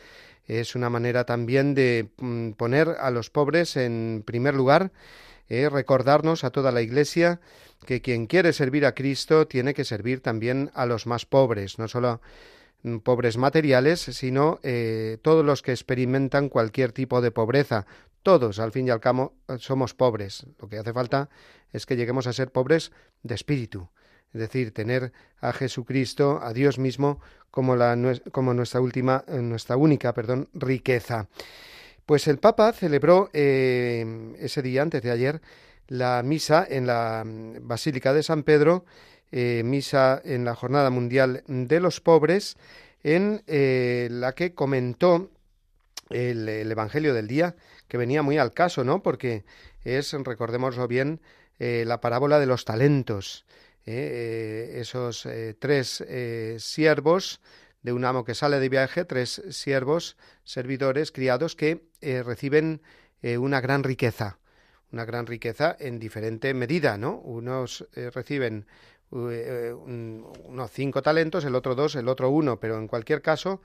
Es 0.48 0.76
una 0.76 0.90
manera 0.90 1.26
también 1.26 1.76
de 1.76 2.10
mm, 2.18 2.52
poner 2.52 2.96
a 3.00 3.12
los 3.12 3.30
pobres 3.30 3.78
en 3.78 4.24
primer 4.26 4.56
lugar, 4.56 4.92
recordarnos 5.48 6.44
a 6.44 6.52
toda 6.52 6.72
la 6.72 6.82
Iglesia, 6.82 7.40
que 7.86 8.02
quien 8.02 8.28
quiere 8.28 8.54
servir 8.54 8.86
a 8.86 8.94
Cristo 8.94 9.48
tiene 9.48 9.74
que 9.74 9.86
servir 9.86 10.22
también 10.22 10.72
a 10.74 10.86
los 10.86 11.08
más 11.08 11.26
pobres, 11.26 11.80
no 11.80 11.88
solo 11.88 12.22
mm, 12.84 12.98
pobres 12.98 13.38
materiales, 13.38 14.02
sino 14.02 14.60
eh, 14.64 15.18
todos 15.22 15.46
los 15.46 15.62
que 15.62 15.72
experimentan 15.72 16.50
cualquier 16.50 16.92
tipo 16.92 17.22
de 17.22 17.32
pobreza. 17.32 17.86
Todos, 18.24 18.60
al 18.60 18.72
fin 18.72 18.88
y 18.88 18.90
al 18.90 19.00
cabo, 19.00 19.34
somos 19.58 19.94
pobres. 19.94 20.46
Lo 20.60 20.68
que 20.68 20.78
hace 20.78 20.94
falta 20.94 21.30
es 21.72 21.86
que 21.86 21.96
lleguemos 21.96 22.28
a 22.28 22.34
ser 22.34 22.52
pobres 22.52 22.92
de 23.24 23.36
espíritu, 23.36 23.90
es 24.34 24.42
decir, 24.42 24.74
tener 24.74 25.14
a 25.40 25.54
Jesucristo, 25.54 26.40
a 26.42 26.54
Dios 26.54 26.80
mismo, 26.80 27.22
como, 27.52 27.76
nuestra 27.76 28.82
última, 28.82 29.24
eh, 29.28 29.42
nuestra 29.42 29.78
única, 29.78 30.14
perdón, 30.14 30.50
riqueza. 30.54 31.28
Pues 32.06 32.28
el 32.28 32.40
Papa 32.40 32.74
celebró 32.74 33.30
eh, 33.34 34.34
ese 34.40 34.62
día, 34.62 34.82
antes 34.82 35.02
de 35.02 35.12
ayer, 35.12 35.42
la 35.88 36.22
misa 36.24 36.66
en 36.70 36.88
la 36.88 37.24
mm, 37.26 37.68
Basílica 37.68 38.14
de 38.14 38.24
San 38.24 38.44
Pedro, 38.44 38.86
eh, 39.32 39.62
misa 39.64 40.22
en 40.24 40.46
la 40.46 40.56
Jornada 40.56 40.90
Mundial 40.90 41.44
de 41.48 41.80
los 41.80 42.02
Pobres, 42.02 42.58
en 43.04 43.44
eh, 43.48 44.08
la 44.12 44.34
que 44.34 44.54
comentó 44.54 45.30
el, 46.10 46.48
Evangelio 46.50 47.14
del 47.14 47.28
día, 47.28 47.56
que 47.90 47.98
venía 47.98 48.22
muy 48.24 48.38
al 48.38 48.54
caso, 48.54 48.86
¿no? 48.86 49.04
Porque 49.04 49.44
es, 49.84 50.14
recordémoslo 50.14 50.88
bien, 50.88 51.20
eh, 51.60 51.84
la 51.86 52.00
parábola 52.00 52.40
de 52.40 52.46
los 52.46 52.64
talentos. 52.64 53.46
esos 53.86 55.28
tres 55.60 56.06
siervos 56.60 57.42
de 57.82 57.92
un 57.92 58.06
amo 58.06 58.24
que 58.24 58.36
sale 58.36 58.60
de 58.60 58.70
viaje, 58.70 59.04
tres 59.04 59.42
siervos, 59.50 60.16
servidores, 60.44 61.12
criados, 61.12 61.56
que 61.56 61.84
reciben 62.02 62.82
una 63.22 63.62
gran 63.62 63.84
riqueza 63.84 64.40
una 64.92 65.06
gran 65.06 65.28
riqueza 65.28 65.76
en 65.80 66.00
diferente 66.00 66.54
medida, 66.54 66.98
¿no? 66.98 67.18
Unos 67.18 67.88
eh, 67.96 68.10
reciben 68.14 68.66
eh, 69.12 69.74
unos 69.74 70.72
cinco 70.72 71.02
talentos, 71.02 71.46
el 71.46 71.56
otro 71.56 71.76
dos, 71.76 71.96
el 71.96 72.08
otro 72.08 72.30
uno, 72.30 72.60
pero 72.60 72.78
en 72.78 72.88
cualquier 72.88 73.22
caso 73.22 73.62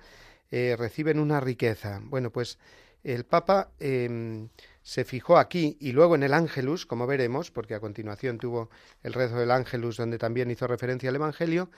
eh, 0.50 0.76
reciben 0.78 1.18
una 1.18 1.40
riqueza. 1.40 2.00
Bueno, 2.02 2.30
pues 2.30 2.58
el 3.04 3.24
Papa 3.24 3.70
em, 3.78 4.48
se 4.82 5.04
fijó 5.04 5.38
aquí 5.38 5.76
y 5.78 5.92
luego 5.92 6.14
en 6.14 6.22
el 6.22 6.34
Ángelus, 6.34 6.86
como 6.86 7.06
veremos, 7.06 7.50
porque 7.50 7.74
a 7.74 7.80
continuación 7.80 8.38
tuvo 8.38 8.70
el 9.02 9.12
rezo 9.12 9.36
del 9.36 9.50
Ángelus 9.50 9.98
donde 9.98 10.18
también 10.18 10.50
hizo 10.50 10.66
referencia 10.66 11.10
al 11.10 11.16
Evangelio. 11.16 11.70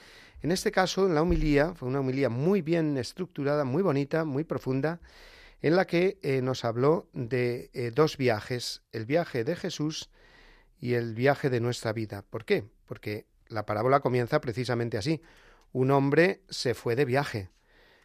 En 0.42 0.52
este 0.52 0.70
caso, 0.70 1.06
en 1.06 1.14
la 1.14 1.22
humilía, 1.22 1.74
fue 1.74 1.88
una 1.88 2.00
humilía 2.00 2.28
muy 2.28 2.62
bien 2.62 2.96
estructurada, 2.96 3.64
muy 3.64 3.82
bonita, 3.82 4.24
muy 4.24 4.44
profunda, 4.44 5.00
en 5.62 5.76
la 5.76 5.86
que 5.86 6.18
eh, 6.22 6.42
nos 6.42 6.64
habló 6.64 7.08
de 7.12 7.70
eh, 7.74 7.90
dos 7.94 8.16
viajes, 8.16 8.82
el 8.92 9.04
viaje 9.04 9.42
de 9.42 9.56
Jesús 9.56 10.10
y 10.78 10.94
el 10.94 11.14
viaje 11.14 11.50
de 11.50 11.60
nuestra 11.60 11.92
vida. 11.92 12.22
¿Por 12.22 12.44
qué? 12.44 12.64
Porque 12.86 13.26
la 13.48 13.66
parábola 13.66 14.00
comienza 14.00 14.40
precisamente 14.40 14.98
así. 14.98 15.22
Un 15.72 15.90
hombre 15.90 16.42
se 16.48 16.74
fue 16.74 16.94
de 16.94 17.04
viaje 17.04 17.50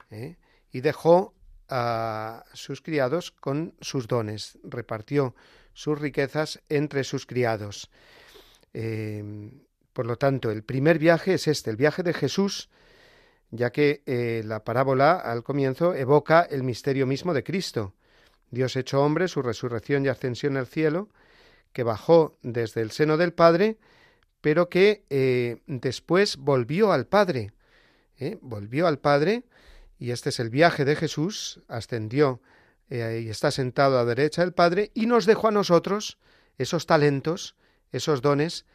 ¿eh? 0.10 0.38
y 0.72 0.82
dejó 0.82 1.34
a 1.72 2.44
sus 2.54 2.82
criados 2.82 3.32
con 3.32 3.74
sus 3.82 4.08
dones, 4.08 4.60
repartió 4.64 5.36
sus 5.74 6.00
riquezas 6.00 6.62
entre 6.70 7.04
sus 7.04 7.26
criados. 7.26 7.90
por 9.94 10.06
lo 10.06 10.18
tanto, 10.18 10.52
el 10.52 10.64
primer 10.64 11.00
viaje 11.00 11.34
es 11.34 11.48
este, 11.48 11.72
el 11.72 11.78
viaje 11.78 12.04
de 12.04 12.14
Jesús 12.14 12.70
ya 13.52 13.72
que 13.72 14.02
eh, 14.06 14.44
la 14.46 14.64
parábola 14.64 15.14
al 15.14 15.44
comienzo 15.44 15.94
evoca 15.94 16.42
el 16.42 16.64
misterio 16.64 17.06
mismo 17.06 17.34
de 17.34 17.44
Cristo, 17.44 17.94
Dios 18.50 18.76
hecho 18.76 19.02
hombre, 19.02 19.28
su 19.28 19.42
resurrección 19.42 20.06
y 20.06 20.10
ascensión 20.10 20.58
al 20.58 20.68
cielo, 20.68 21.10
que 21.74 21.84
bajó 21.84 22.38
desde 22.42 22.82
el 22.82 22.92
seno 22.92 23.18
del 23.18 23.34
Padre, 23.34 23.78
pero 24.42 24.70
que 24.70 25.04
eh, 25.10 25.62
después 25.68 26.38
volvió 26.38 26.92
al 26.92 27.08
Padre, 27.08 27.52
¿eh? 28.18 28.38
volvió 28.42 28.88
al 28.88 29.00
Padre, 29.00 29.44
y 30.02 30.10
este 30.10 30.30
es 30.30 30.40
el 30.40 30.50
viaje 30.50 30.84
de 30.84 30.96
Jesús, 30.96 31.62
ascendió 31.68 32.42
y 32.90 33.30
está 33.30 33.52
sentado 33.52 34.00
a 34.00 34.04
derecha 34.04 34.42
del 34.42 34.52
Padre, 34.52 34.90
y 34.96 35.06
nos 35.06 35.28
dejó 35.28 35.50
a 35.50 35.52
nosotros 35.52 36.18
esos 36.58 36.88
talentos, 36.88 37.56
esos 37.92 38.24
dones, 38.24 38.66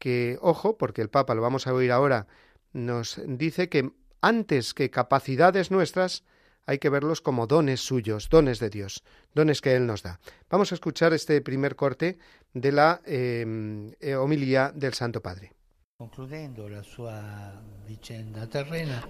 que, 0.00 0.38
ojo, 0.42 0.76
porque 0.76 1.02
el 1.02 1.08
Papa, 1.08 1.36
lo 1.36 1.40
vamos 1.40 1.68
a 1.68 1.72
oír 1.72 1.92
ahora, 1.92 2.26
nos 2.72 3.20
dice 3.24 3.68
que 3.68 3.92
antes 4.20 4.74
que 4.74 4.90
capacidades 4.90 5.70
nuestras, 5.70 6.24
hay 6.66 6.78
que 6.78 6.90
verlos 6.90 7.20
como 7.20 7.46
dones 7.46 7.80
suyos, 7.80 8.28
dones 8.28 8.58
de 8.58 8.68
Dios, 8.68 9.04
dones 9.34 9.60
que 9.60 9.76
Él 9.76 9.86
nos 9.86 10.02
da. 10.02 10.18
Vamos 10.50 10.72
a 10.72 10.74
escuchar 10.74 11.12
este 11.12 11.40
primer 11.42 11.76
corte 11.76 12.18
de 12.54 12.72
la 12.72 13.00
em, 13.04 13.92
eh, 14.00 14.16
homilía 14.16 14.72
del 14.74 14.94
Santo 14.94 15.22
Padre. 15.22 15.55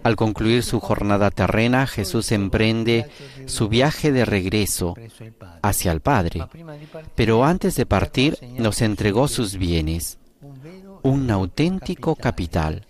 Al 0.04 0.14
concluir 0.14 0.62
su 0.62 0.78
jornada 0.78 1.32
terrena, 1.32 1.86
Jesús 1.88 2.30
emprende 2.30 3.10
su 3.46 3.68
viaje 3.68 4.12
de 4.12 4.24
regreso 4.24 4.94
hacia 5.62 5.90
el 5.90 6.00
Padre. 6.00 6.46
Pero 7.16 7.44
antes 7.44 7.74
de 7.74 7.86
partir, 7.86 8.38
nos 8.56 8.82
entregó 8.82 9.26
sus 9.26 9.56
bienes, 9.56 10.18
un 11.02 11.28
auténtico 11.32 12.14
capital 12.14 12.86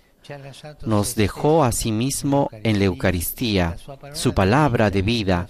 nos 0.84 1.14
dejó 1.14 1.64
a 1.64 1.72
sí 1.72 1.92
mismo 1.92 2.48
en 2.52 2.78
la 2.78 2.86
Eucaristía, 2.86 3.76
su 4.12 4.34
palabra 4.34 4.90
de 4.90 5.02
vida, 5.02 5.48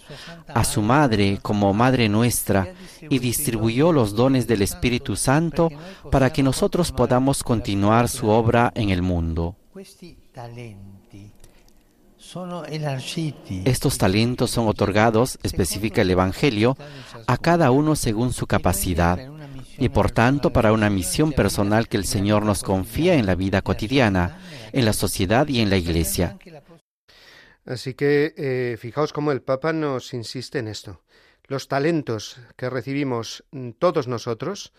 a 0.49 0.65
su 0.65 0.83
Madre 0.83 1.39
como 1.43 1.73
Madre 1.75 2.09
nuestra, 2.09 2.73
y 3.09 3.19
distribuyó 3.19 3.93
los 3.93 4.15
dones 4.15 4.47
del 4.47 4.63
Espíritu 4.63 5.17
Santo 5.17 5.71
para 6.11 6.33
que 6.33 6.43
nosotros 6.43 6.93
podamos 6.93 7.43
continuar 7.43 8.09
su 8.09 8.29
obra 8.29 8.73
en 8.75 8.91
el 8.91 9.03
mundo. 9.03 9.57
Estos 13.65 13.99
talentos 13.99 14.51
son 14.51 14.69
otorgados, 14.69 15.39
especifica 15.43 16.03
el 16.03 16.11
Evangelio, 16.11 16.77
a 17.27 17.37
cada 17.39 17.71
uno 17.71 17.95
según 17.95 18.33
su 18.33 18.47
capacidad 18.47 19.19
y 19.79 19.89
por 19.91 20.11
tanto 20.11 20.53
para 20.53 20.73
una 20.73 20.91
misión 20.91 21.33
personal 21.33 21.89
que 21.89 21.97
el 21.97 22.05
Señor 22.05 22.45
nos 22.45 22.63
confía 22.63 23.15
en 23.15 23.27
la 23.27 23.35
vida 23.35 23.63
cotidiana, 23.63 24.39
en 24.73 24.85
la 24.85 24.93
sociedad 24.93 25.47
y 25.49 25.61
en 25.61 25.71
la 25.71 25.77
Iglesia. 25.77 26.37
Así 27.67 27.95
que 27.95 28.33
eh, 28.37 28.77
fijaos 28.79 29.13
cómo 29.13 29.33
el 29.33 29.43
Papa 29.43 29.73
nos 29.73 30.15
insiste 30.15 30.61
en 30.61 30.69
esto. 30.69 31.03
Los 31.49 31.67
talentos 31.67 32.39
que 32.57 32.71
recibimos 32.71 33.45
mm, 33.51 33.71
todos 33.73 34.07
nosotros, 34.07 34.73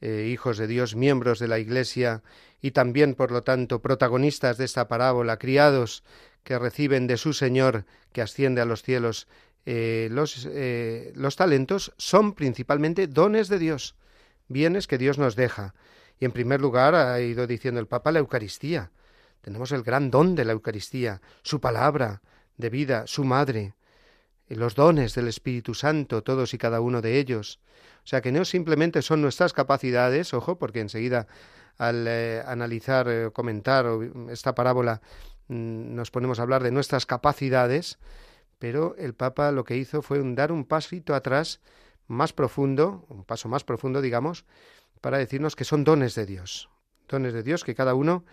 eh, 0.00 0.28
hijos 0.32 0.58
de 0.58 0.66
Dios, 0.66 0.96
miembros 0.96 1.38
de 1.38 1.46
la 1.46 1.60
Iglesia 1.60 2.24
y 2.60 2.72
también, 2.72 3.14
por 3.14 3.30
lo 3.30 3.44
tanto, 3.44 3.80
protagonistas 3.80 4.58
de 4.58 4.64
esta 4.64 4.88
parábola, 4.88 5.38
criados 5.38 6.02
que 6.42 6.58
reciben 6.58 7.06
de 7.06 7.18
su 7.18 7.32
Señor 7.34 7.84
que 8.12 8.20
asciende 8.20 8.60
a 8.60 8.64
los 8.64 8.82
cielos, 8.82 9.28
eh, 9.64 10.08
los, 10.10 10.46
los 11.14 11.36
talentos 11.36 11.94
son 11.96 12.34
principalmente 12.34 13.06
dones 13.06 13.48
de 13.48 13.58
Dios, 13.58 13.94
bienes 14.48 14.88
que 14.88 14.98
Dios 14.98 15.18
nos 15.18 15.36
deja. 15.36 15.74
Y 16.18 16.24
en 16.24 16.32
primer 16.32 16.60
lugar 16.60 16.96
ha 16.96 17.20
ido 17.20 17.46
diciendo 17.46 17.80
el 17.80 17.86
Papa 17.86 18.12
la 18.12 18.18
Eucaristía. 18.18 18.90
Tenemos 19.44 19.72
el 19.72 19.82
gran 19.82 20.10
don 20.10 20.34
de 20.34 20.46
la 20.46 20.54
Eucaristía, 20.54 21.20
su 21.42 21.60
palabra 21.60 22.22
de 22.56 22.70
vida, 22.70 23.06
su 23.06 23.24
madre, 23.24 23.74
y 24.48 24.54
los 24.54 24.74
dones 24.74 25.14
del 25.14 25.28
Espíritu 25.28 25.74
Santo, 25.74 26.22
todos 26.22 26.54
y 26.54 26.58
cada 26.58 26.80
uno 26.80 27.02
de 27.02 27.18
ellos. 27.18 27.60
O 28.04 28.06
sea 28.06 28.22
que 28.22 28.32
no 28.32 28.46
simplemente 28.46 29.02
son 29.02 29.20
nuestras 29.20 29.52
capacidades, 29.52 30.32
ojo, 30.32 30.56
porque 30.56 30.80
enseguida 30.80 31.26
al 31.76 32.06
eh, 32.08 32.42
analizar 32.46 33.06
eh, 33.10 33.30
comentar 33.34 33.84
esta 34.30 34.54
parábola 34.54 35.02
mm, 35.48 35.94
nos 35.94 36.10
ponemos 36.10 36.38
a 36.38 36.42
hablar 36.42 36.62
de 36.62 36.70
nuestras 36.70 37.04
capacidades, 37.04 37.98
pero 38.58 38.96
el 38.96 39.12
Papa 39.12 39.52
lo 39.52 39.64
que 39.64 39.76
hizo 39.76 40.00
fue 40.00 40.22
dar 40.34 40.52
un 40.52 40.64
pasito 40.64 41.14
atrás 41.14 41.60
más 42.06 42.32
profundo, 42.32 43.04
un 43.10 43.24
paso 43.24 43.50
más 43.50 43.62
profundo, 43.62 44.00
digamos, 44.00 44.46
para 45.02 45.18
decirnos 45.18 45.54
que 45.54 45.64
son 45.64 45.84
dones 45.84 46.14
de 46.14 46.24
Dios, 46.24 46.70
dones 47.10 47.34
de 47.34 47.42
Dios 47.42 47.62
que 47.62 47.74
cada 47.74 47.92
uno 47.92 48.24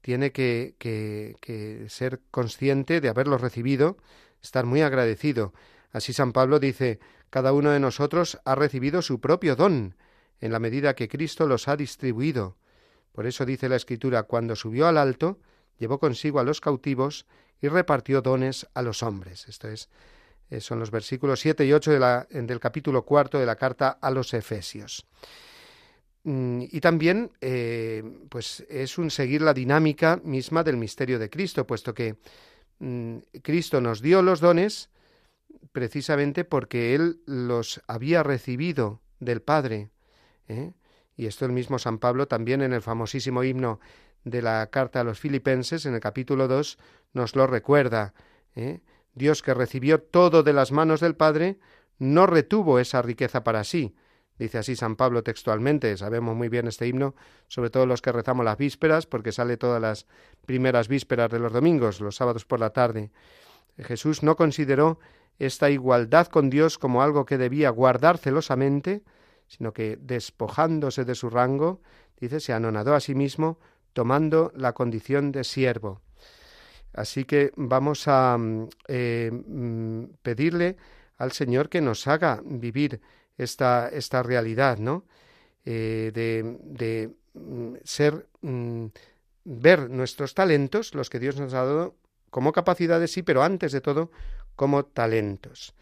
tiene 0.00 0.32
que, 0.32 1.86
ser 1.88 2.20
consciente 2.30 3.00
de 3.00 3.08
haberlos 3.08 3.40
recibido, 3.40 3.96
estar 4.42 4.64
muy 4.64 4.82
agradecido. 4.82 5.52
Así 5.92 6.12
San 6.12 6.32
Pablo 6.32 6.58
dice, 6.58 7.00
cada 7.30 7.52
uno 7.52 7.70
de 7.70 7.80
nosotros 7.80 8.38
ha 8.44 8.54
recibido 8.54 9.02
su 9.02 9.20
propio 9.20 9.56
don, 9.56 9.96
en 10.40 10.52
la 10.52 10.58
medida 10.58 10.94
que 10.94 11.08
Cristo 11.08 11.46
los 11.46 11.68
ha 11.68 11.76
distribuido. 11.76 12.56
Por 13.12 13.26
eso 13.26 13.44
dice 13.44 13.68
la 13.68 13.76
Escritura, 13.76 14.22
cuando 14.22 14.56
subió 14.56 14.86
al 14.86 14.96
alto, 14.96 15.38
llevó 15.78 15.98
consigo 15.98 16.40
a 16.40 16.44
los 16.44 16.60
cautivos 16.60 17.26
y 17.60 17.68
repartió 17.68 18.22
dones 18.22 18.66
a 18.74 18.82
los 18.82 19.02
hombres. 19.02 19.48
Esto 19.48 19.68
es, 19.68 19.90
eh, 20.48 20.60
son 20.60 20.78
los 20.78 20.90
versículos 20.90 21.40
7 21.40 21.66
y 21.66 21.72
8 21.72 21.90
de 21.90 21.98
la, 21.98 22.26
del 22.30 22.60
capítulo 22.60 23.04
cuarto 23.04 23.38
de 23.38 23.46
la 23.46 23.56
carta 23.56 23.98
a 24.00 24.10
los 24.10 24.32
Efesios. 24.32 25.06
Mm, 26.24 26.62
y 26.70 26.80
también, 26.80 27.30
eh, 27.40 28.02
pues 28.28 28.64
es 28.68 28.98
un 28.98 29.10
seguir 29.10 29.42
la 29.42 29.54
dinámica 29.54 30.20
misma 30.22 30.62
del 30.62 30.76
misterio 30.76 31.18
de 31.18 31.30
Cristo, 31.30 31.66
puesto 31.66 31.94
que 31.94 32.16
mm, 32.78 33.16
Cristo 33.42 33.80
nos 33.80 34.02
dio 34.02 34.22
los 34.22 34.40
dones 34.40 34.90
precisamente 35.72 36.44
porque 36.44 36.94
Él 36.94 37.20
los 37.26 37.80
había 37.86 38.22
recibido 38.22 39.00
del 39.18 39.42
Padre. 39.42 39.90
¿eh? 40.48 40.72
Y 41.16 41.26
esto 41.26 41.44
el 41.44 41.52
mismo 41.52 41.78
San 41.78 41.98
Pablo 41.98 42.26
también 42.28 42.62
en 42.62 42.72
el 42.72 42.82
famosísimo 42.82 43.44
himno 43.44 43.80
de 44.24 44.42
la 44.42 44.66
carta 44.70 45.00
a 45.00 45.04
los 45.04 45.18
filipenses, 45.18 45.86
en 45.86 45.94
el 45.94 46.00
capítulo 46.00 46.48
2, 46.48 46.78
nos 47.14 47.36
lo 47.36 47.46
recuerda. 47.46 48.14
¿eh? 48.54 48.80
Dios 49.14 49.42
que 49.42 49.54
recibió 49.54 50.00
todo 50.00 50.42
de 50.42 50.52
las 50.52 50.72
manos 50.72 51.00
del 51.00 51.16
Padre, 51.16 51.58
no 51.98 52.26
retuvo 52.26 52.78
esa 52.78 53.02
riqueza 53.02 53.44
para 53.44 53.64
sí, 53.64 53.94
Dice 54.40 54.56
así 54.56 54.74
San 54.74 54.96
Pablo 54.96 55.22
textualmente, 55.22 55.94
sabemos 55.98 56.34
muy 56.34 56.48
bien 56.48 56.66
este 56.66 56.88
himno, 56.88 57.14
sobre 57.46 57.68
todo 57.68 57.84
los 57.84 58.00
que 58.00 58.10
rezamos 58.10 58.42
las 58.42 58.56
vísperas, 58.56 59.04
porque 59.04 59.32
sale 59.32 59.58
todas 59.58 59.82
las 59.82 60.06
primeras 60.46 60.88
vísperas 60.88 61.30
de 61.30 61.38
los 61.38 61.52
domingos, 61.52 62.00
los 62.00 62.16
sábados 62.16 62.46
por 62.46 62.58
la 62.58 62.70
tarde. 62.70 63.10
Jesús 63.76 64.22
no 64.22 64.36
consideró 64.36 64.98
esta 65.38 65.68
igualdad 65.68 66.28
con 66.28 66.48
Dios 66.48 66.78
como 66.78 67.02
algo 67.02 67.26
que 67.26 67.36
debía 67.36 67.68
guardar 67.68 68.16
celosamente, 68.16 69.02
sino 69.46 69.74
que 69.74 69.98
despojándose 70.00 71.04
de 71.04 71.14
su 71.14 71.28
rango, 71.28 71.82
dice, 72.18 72.40
se 72.40 72.54
anonadó 72.54 72.94
a 72.94 73.00
sí 73.00 73.14
mismo, 73.14 73.58
tomando 73.92 74.52
la 74.56 74.72
condición 74.72 75.32
de 75.32 75.44
siervo. 75.44 76.00
Así 76.94 77.26
que 77.26 77.52
vamos 77.56 78.08
a 78.08 78.38
eh, 78.88 79.30
mm, 79.32 80.04
pedirle 80.22 80.78
al 81.18 81.32
Señor 81.32 81.68
que 81.68 81.82
nos 81.82 82.06
haga 82.06 82.40
vivir 82.42 83.02
esta, 83.42 83.88
esta 83.88 84.22
realidad, 84.22 84.78
¿no? 84.78 85.04
Eh, 85.64 86.10
de, 86.14 86.58
de, 86.62 87.10
mm, 87.34 87.74
ser, 87.84 88.26
mm, 88.40 88.86
ver 89.44 89.90
nuestros 89.90 90.34
talentos, 90.34 90.94
los 90.94 91.10
que 91.10 91.18
Dios 91.18 91.38
nos 91.38 91.54
ha 91.54 91.64
dado, 91.64 91.96
como 92.30 92.52
capacidades, 92.52 93.12
sí, 93.12 93.22
pero 93.22 93.42
antes 93.42 93.72
de 93.72 93.80
todo, 93.80 94.10
como 94.56 94.84
talentos. 94.84 95.74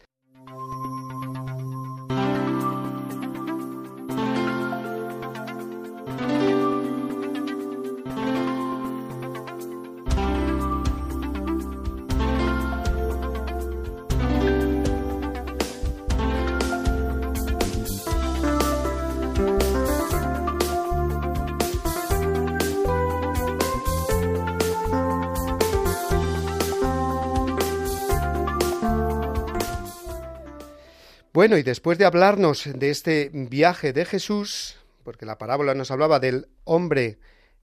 Bueno, 31.39 31.57
y 31.57 31.63
después 31.63 31.97
de 31.97 32.03
hablarnos 32.03 32.67
de 32.75 32.89
este 32.89 33.29
viaje 33.31 33.93
de 33.93 34.03
Jesús, 34.03 34.75
porque 35.05 35.25
la 35.25 35.37
parábola 35.37 35.73
nos 35.73 35.89
hablaba 35.89 36.19
del 36.19 36.49
hombre 36.65 37.17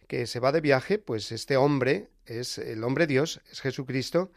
que 0.09 0.27
se 0.27 0.41
va 0.41 0.51
de 0.51 0.63
viaje, 0.63 0.99
pues 0.99 1.31
este 1.31 1.59
hombre 1.59 2.09
es 2.25 2.57
el 2.57 2.83
hombre 2.85 3.07
Dios, 3.07 3.43
es 3.53 3.61
Jesucristo, 3.61 4.33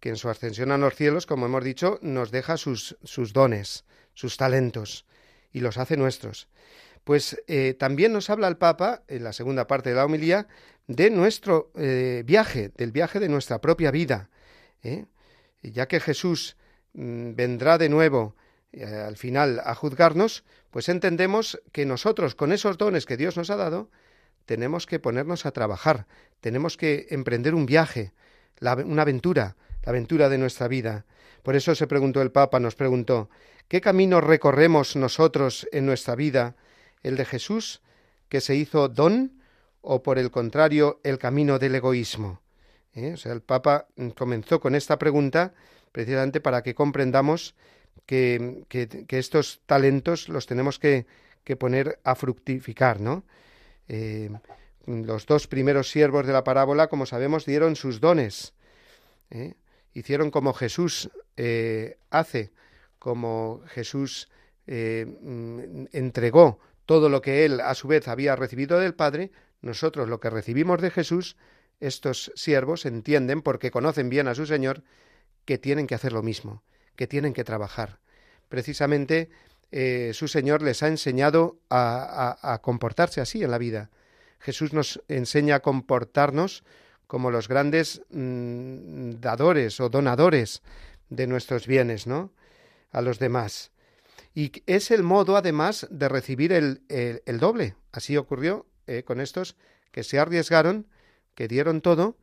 que 0.00 0.10
en 0.10 0.16
su 0.16 0.28
ascensión 0.28 0.70
a 0.70 0.76
los 0.76 0.94
cielos, 0.94 1.24
como 1.24 1.46
hemos 1.46 1.64
dicho, 1.64 1.98
nos 2.02 2.30
deja 2.30 2.58
sus, 2.58 2.98
sus 3.02 3.32
dones, 3.32 3.86
sus 4.12 4.36
talentos, 4.36 5.06
y 5.50 5.60
los 5.60 5.78
hace 5.78 5.96
nuestros. 5.96 6.48
Pues 7.04 7.42
eh, 7.46 7.72
también 7.72 8.12
nos 8.12 8.28
habla 8.28 8.48
el 8.48 8.58
Papa, 8.58 9.02
en 9.08 9.24
la 9.24 9.32
segunda 9.32 9.66
parte 9.66 9.88
de 9.88 9.96
la 9.96 10.04
homilía, 10.04 10.46
de 10.88 11.08
nuestro 11.08 11.72
eh, 11.74 12.22
viaje, 12.26 12.70
del 12.76 12.92
viaje 12.92 13.18
de 13.18 13.30
nuestra 13.30 13.62
propia 13.62 13.90
vida. 13.90 14.28
¿eh? 14.82 15.06
Ya 15.62 15.88
que 15.88 16.00
Jesús 16.00 16.58
mm, 16.92 17.34
vendrá 17.34 17.78
de 17.78 17.88
nuevo 17.88 18.36
eh, 18.76 18.84
al 18.84 19.16
final 19.16 19.60
a 19.64 19.74
juzgarnos, 19.74 20.44
pues 20.70 20.88
entendemos 20.88 21.60
que 21.72 21.86
nosotros 21.86 22.34
con 22.34 22.52
esos 22.52 22.78
dones 22.78 23.06
que 23.06 23.16
Dios 23.16 23.36
nos 23.36 23.50
ha 23.50 23.56
dado, 23.56 23.90
tenemos 24.46 24.86
que 24.86 24.98
ponernos 24.98 25.46
a 25.46 25.52
trabajar, 25.52 26.06
tenemos 26.40 26.76
que 26.76 27.06
emprender 27.10 27.54
un 27.54 27.66
viaje, 27.66 28.12
una 28.60 29.02
aventura, 29.02 29.56
la 29.84 29.90
aventura 29.90 30.28
de 30.28 30.38
nuestra 30.38 30.68
vida. 30.68 31.06
Por 31.42 31.56
eso 31.56 31.74
se 31.74 31.86
preguntó 31.86 32.22
el 32.22 32.32
Papa, 32.32 32.60
nos 32.60 32.74
preguntó, 32.74 33.30
¿qué 33.68 33.80
camino 33.80 34.20
recorremos 34.20 34.96
nosotros 34.96 35.68
en 35.72 35.86
nuestra 35.86 36.14
vida? 36.14 36.56
¿El 37.02 37.16
de 37.16 37.24
Jesús, 37.24 37.82
que 38.28 38.40
se 38.40 38.56
hizo 38.56 38.88
don, 38.88 39.40
o 39.82 40.02
por 40.02 40.18
el 40.18 40.30
contrario, 40.30 41.00
el 41.04 41.18
camino 41.18 41.58
del 41.58 41.74
egoísmo? 41.74 42.40
¿Eh? 42.94 43.12
O 43.14 43.16
sea, 43.16 43.32
el 43.32 43.42
Papa 43.42 43.86
comenzó 44.16 44.60
con 44.60 44.74
esta 44.74 44.98
pregunta 44.98 45.52
precisamente 45.92 46.40
para 46.40 46.62
que 46.62 46.74
comprendamos 46.74 47.54
que, 48.06 49.06
estos 49.08 49.60
talentos 49.66 50.28
los 50.28 50.46
tenemos 50.46 50.78
que, 50.78 51.06
poner 51.58 51.98
a 52.04 52.14
fructificar, 52.14 53.00
¿no? 53.00 53.24
Eh, 53.88 54.30
los 54.86 55.26
dos 55.26 55.46
primeros 55.46 55.90
siervos 55.90 56.26
de 56.26 56.32
la 56.32 56.44
parábola, 56.44 56.88
como 56.88 57.06
sabemos, 57.06 57.46
dieron 57.46 57.76
sus 57.76 58.00
dones. 58.00 58.54
¿eh? 59.30 59.54
Hicieron 59.94 60.30
como 60.30 60.52
Jesús 60.52 61.10
eh, 61.36 61.96
hace, 62.10 62.52
como 62.98 63.62
Jesús 63.66 64.28
mm, 64.66 65.86
entregó 65.92 66.58
todo 66.86 67.08
lo 67.08 67.22
que 67.22 67.44
él 67.44 67.60
a 67.60 67.74
su 67.74 67.88
vez 67.88 68.08
había 68.08 68.36
recibido 68.36 68.78
del 68.78 68.94
Padre, 68.94 69.30
nosotros 69.62 70.08
lo 70.08 70.20
que 70.20 70.28
recibimos 70.28 70.80
de 70.82 70.90
Jesús, 70.90 71.36
estos 71.80 72.30
siervos 72.34 72.84
entienden, 72.84 73.40
porque 73.40 73.70
conocen 73.70 74.10
bien 74.10 74.28
a 74.28 74.34
su 74.34 74.44
Señor, 74.44 74.82
que 75.46 75.56
tienen 75.56 75.86
que 75.86 75.94
hacer 75.94 76.12
lo 76.12 76.22
mismo 76.22 76.62
que 76.96 77.06
tienen 77.06 77.32
que 77.32 77.44
trabajar. 77.44 77.98
Precisamente 78.48 79.30
eh, 79.72 80.12
su 80.14 80.28
Señor 80.28 80.62
les 80.62 80.82
ha 80.82 80.88
enseñado 80.88 81.58
a, 81.68 82.60
comportarse 82.62 83.20
así 83.20 83.42
en 83.42 83.50
la 83.50 83.58
vida. 83.58 83.90
Jesús 84.38 84.72
nos 84.72 85.02
enseña 85.08 85.56
a 85.56 85.60
comportarnos 85.60 86.62
como 87.06 87.30
los 87.30 87.48
grandes 87.48 88.02
mm, 88.10 89.14
dadores 89.20 89.80
o 89.80 89.88
donadores 89.88 90.62
de 91.08 91.26
nuestros 91.26 91.66
bienes, 91.66 92.06
¿no? 92.06 92.30
A 92.92 93.00
los 93.00 93.18
demás. 93.18 93.72
Y 94.34 94.52
es 94.66 94.90
el 94.90 95.02
modo, 95.02 95.36
además, 95.36 95.86
de 95.90 96.08
recibir 96.08 96.52
el, 96.52 96.82
el, 96.88 97.38
doble. 97.38 97.76
Así 97.92 98.16
ocurrió 98.16 98.66
eh, 98.86 99.02
con 99.04 99.20
estos 99.20 99.56
que 99.90 100.04
se 100.04 100.18
arriesgaron, 100.18 100.86
que 101.34 101.48
dieron 101.48 101.80
todo, 101.80 102.16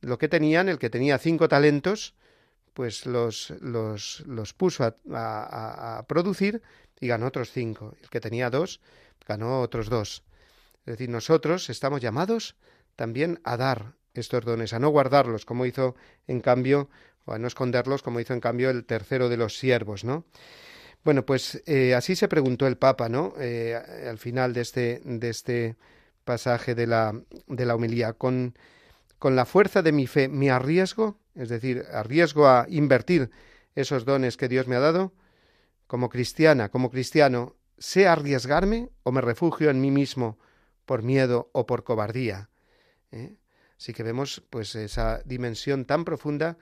lo 0.00 0.18
que 0.18 0.28
tenían, 0.28 0.68
el 0.68 0.78
que 0.78 0.90
tenía 0.90 1.18
cinco 1.18 1.48
talentos, 1.48 2.14
pues 2.74 3.06
los, 3.06 3.50
los, 3.60 4.22
los 4.26 4.54
puso 4.54 4.84
a, 4.84 5.98
a, 5.98 6.02
producir 6.06 6.62
y 7.00 7.08
ganó 7.08 7.26
otros 7.26 7.50
cinco. 7.50 7.96
El 8.02 8.08
que 8.10 8.20
tenía 8.20 8.50
dos, 8.50 8.80
ganó 9.26 9.60
otros 9.60 9.88
dos. 9.88 10.22
Es 10.86 10.92
decir, 10.92 11.08
nosotros 11.08 11.70
estamos 11.70 12.00
llamados 12.00 12.56
también 12.96 13.40
a 13.44 13.56
dar 13.56 13.94
estos 14.14 14.44
dones, 14.44 14.72
a 14.72 14.78
no 14.78 14.88
guardarlos, 14.88 15.44
como 15.44 15.66
hizo 15.66 15.94
en 16.26 16.40
cambio, 16.40 16.90
o 17.24 17.32
a 17.32 17.38
no 17.38 17.46
esconderlos, 17.46 18.02
como 18.02 18.20
hizo 18.20 18.34
en 18.34 18.40
cambio 18.40 18.70
el 18.70 18.84
tercero 18.84 19.28
de 19.28 19.36
los 19.36 19.58
siervos, 19.58 20.04
¿no? 20.04 20.24
Bueno, 21.04 21.24
pues 21.24 21.62
eh, 21.66 21.94
así 21.94 22.14
se 22.14 22.28
preguntó 22.28 22.66
el 22.66 22.76
Papa, 22.76 23.08
¿no? 23.08 23.32
Eh, 23.38 23.74
al 23.74 24.18
final 24.18 24.52
de 24.52 24.60
este, 24.60 25.00
de 25.04 25.30
este 25.30 25.76
pasaje 26.24 26.74
de 26.74 26.86
la, 26.86 27.18
de 27.46 27.66
la 27.66 27.74
homilía. 27.74 28.12
Con, 28.12 28.54
con 29.18 29.34
la 29.34 29.46
fuerza 29.46 29.82
de 29.82 29.92
mi 29.92 30.06
fe, 30.06 30.28
¿me 30.28 30.50
arriesgo? 30.50 31.18
Es 31.34 31.48
decir, 31.48 31.84
arriesgo 31.92 32.46
a 32.46 32.66
invertir 32.68 33.30
esos 33.74 34.04
dones 34.04 34.36
que 34.36 34.48
Dios 34.48 34.66
me 34.66 34.76
ha 34.76 34.80
dado. 34.80 35.12
Como 35.86 36.08
cristiana, 36.08 36.68
como 36.68 36.90
cristiano, 36.90 37.56
¿sé 37.78 38.06
arriesgarme 38.06 38.90
o 39.02 39.12
me 39.12 39.20
refugio 39.20 39.70
en 39.70 39.80
mí 39.80 39.90
mismo 39.90 40.38
por 40.86 41.02
miedo 41.02 41.50
o 41.52 41.66
por 41.66 41.84
cobardía? 41.84 42.50
¿Eh? 43.10 43.36
Así 43.78 43.94
que 43.94 44.02
vemos 44.02 44.42
pues 44.50 44.74
esa 44.74 45.22
dimensión 45.24 45.86
tan 45.86 46.04
profunda 46.04 46.58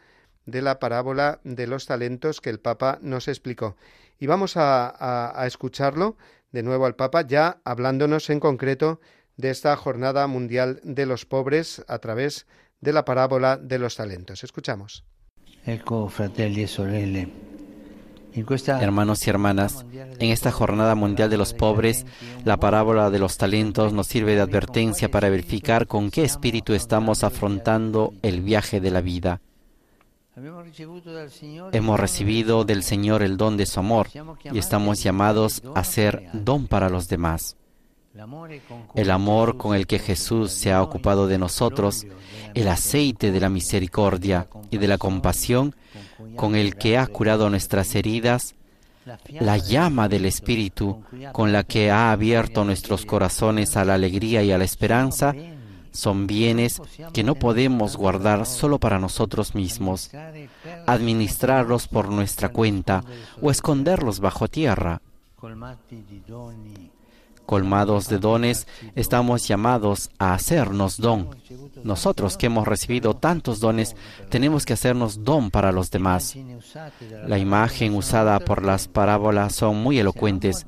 de 0.46 0.62
la 0.62 0.78
parábola 0.78 1.40
de 1.44 1.66
los 1.66 1.86
talentos 1.86 2.40
que 2.40 2.48
el 2.48 2.60
Papa 2.60 2.98
nos 3.02 3.28
explicó. 3.28 3.76
Y 4.18 4.26
vamos 4.26 4.54
a, 4.56 5.44
escucharlo 5.46 6.16
de 6.52 6.62
nuevo 6.62 6.86
al 6.86 6.96
Papa, 6.96 7.22
ya 7.22 7.60
hablándonos 7.64 8.30
en 8.30 8.40
concreto 8.40 9.00
de 9.36 9.50
esta 9.50 9.76
Jornada 9.76 10.26
Mundial 10.26 10.80
de 10.82 11.06
los 11.06 11.26
Pobres 11.26 11.84
a 11.86 11.98
través 11.98 12.46
de 12.46 12.48
la 12.80 13.04
parábola 13.04 13.56
de 13.56 13.78
los 13.78 13.96
talentos. 13.96 14.44
Escuchamos. 14.44 15.04
E 15.66 15.82
Hermanos 18.80 19.26
y 19.26 19.30
hermanas, 19.30 19.84
en 19.92 20.30
esta 20.30 20.52
Jornada 20.52 20.94
Mundial 20.94 21.28
de 21.28 21.36
los 21.36 21.54
Pobres, 21.54 22.06
la 22.44 22.58
parábola 22.58 23.10
de 23.10 23.18
los 23.18 23.36
talentos 23.36 23.92
nos 23.92 24.06
sirve 24.06 24.34
de 24.34 24.42
advertencia 24.42 25.10
para 25.10 25.28
verificar 25.28 25.86
con 25.86 26.10
qué 26.10 26.22
espíritu 26.24 26.74
estamos 26.74 27.24
afrontando 27.24 28.14
el 28.22 28.42
viaje 28.42 28.80
de 28.80 28.90
la 28.90 29.00
vida. 29.00 29.40
Hemos 30.36 31.98
recibido 31.98 32.64
del 32.64 32.82
Señor 32.84 33.22
el 33.22 33.36
don 33.36 33.56
de 33.56 33.66
su 33.66 33.80
amor 33.80 34.08
y 34.44 34.58
estamos 34.58 35.02
llamados 35.02 35.62
a 35.74 35.82
ser 35.82 36.30
don 36.32 36.68
para 36.68 36.88
los 36.88 37.08
demás. 37.08 37.57
El 38.94 39.10
amor 39.10 39.56
con 39.56 39.76
el 39.76 39.86
que 39.86 39.98
Jesús 39.98 40.50
se 40.50 40.72
ha 40.72 40.82
ocupado 40.82 41.28
de 41.28 41.38
nosotros, 41.38 42.06
el 42.54 42.68
aceite 42.68 43.30
de 43.30 43.40
la 43.40 43.48
misericordia 43.48 44.48
y 44.70 44.78
de 44.78 44.88
la 44.88 44.98
compasión 44.98 45.74
con 46.34 46.56
el 46.56 46.76
que 46.76 46.98
ha 46.98 47.06
curado 47.06 47.48
nuestras 47.48 47.94
heridas, 47.94 48.56
la 49.40 49.56
llama 49.56 50.08
del 50.08 50.24
Espíritu 50.26 51.02
con 51.32 51.52
la 51.52 51.62
que 51.62 51.90
ha 51.90 52.10
abierto 52.10 52.64
nuestros 52.64 53.06
corazones 53.06 53.76
a 53.76 53.84
la 53.84 53.94
alegría 53.94 54.42
y 54.42 54.50
a 54.50 54.58
la 54.58 54.64
esperanza, 54.64 55.34
son 55.92 56.26
bienes 56.26 56.82
que 57.12 57.24
no 57.24 57.36
podemos 57.36 57.96
guardar 57.96 58.46
solo 58.46 58.78
para 58.78 58.98
nosotros 58.98 59.54
mismos, 59.54 60.10
administrarlos 60.86 61.88
por 61.88 62.08
nuestra 62.08 62.50
cuenta 62.50 63.04
o 63.40 63.50
esconderlos 63.50 64.20
bajo 64.20 64.48
tierra 64.48 65.00
colmados 67.48 68.08
de 68.08 68.18
dones, 68.18 68.66
estamos 68.94 69.48
llamados 69.48 70.10
a 70.18 70.34
hacernos 70.34 70.98
don. 70.98 71.30
Nosotros 71.82 72.36
que 72.36 72.44
hemos 72.44 72.68
recibido 72.68 73.14
tantos 73.14 73.58
dones, 73.58 73.96
tenemos 74.28 74.66
que 74.66 74.74
hacernos 74.74 75.24
don 75.24 75.50
para 75.50 75.72
los 75.72 75.90
demás. 75.90 76.36
La 77.26 77.38
imagen 77.38 77.94
usada 77.94 78.38
por 78.38 78.62
las 78.62 78.86
parábolas 78.86 79.54
son 79.54 79.82
muy 79.82 79.98
elocuentes. 79.98 80.66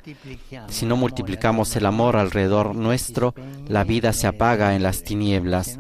Si 0.69 0.87
no 0.87 0.97
multiplicamos 0.97 1.77
el 1.77 1.85
amor 1.85 2.17
alrededor 2.17 2.75
nuestro, 2.75 3.35
la 3.69 3.85
vida 3.85 4.15
se 4.15 4.27
apaga 4.27 4.75
en 4.75 4.83
las 4.83 5.03
tinieblas. 5.03 5.79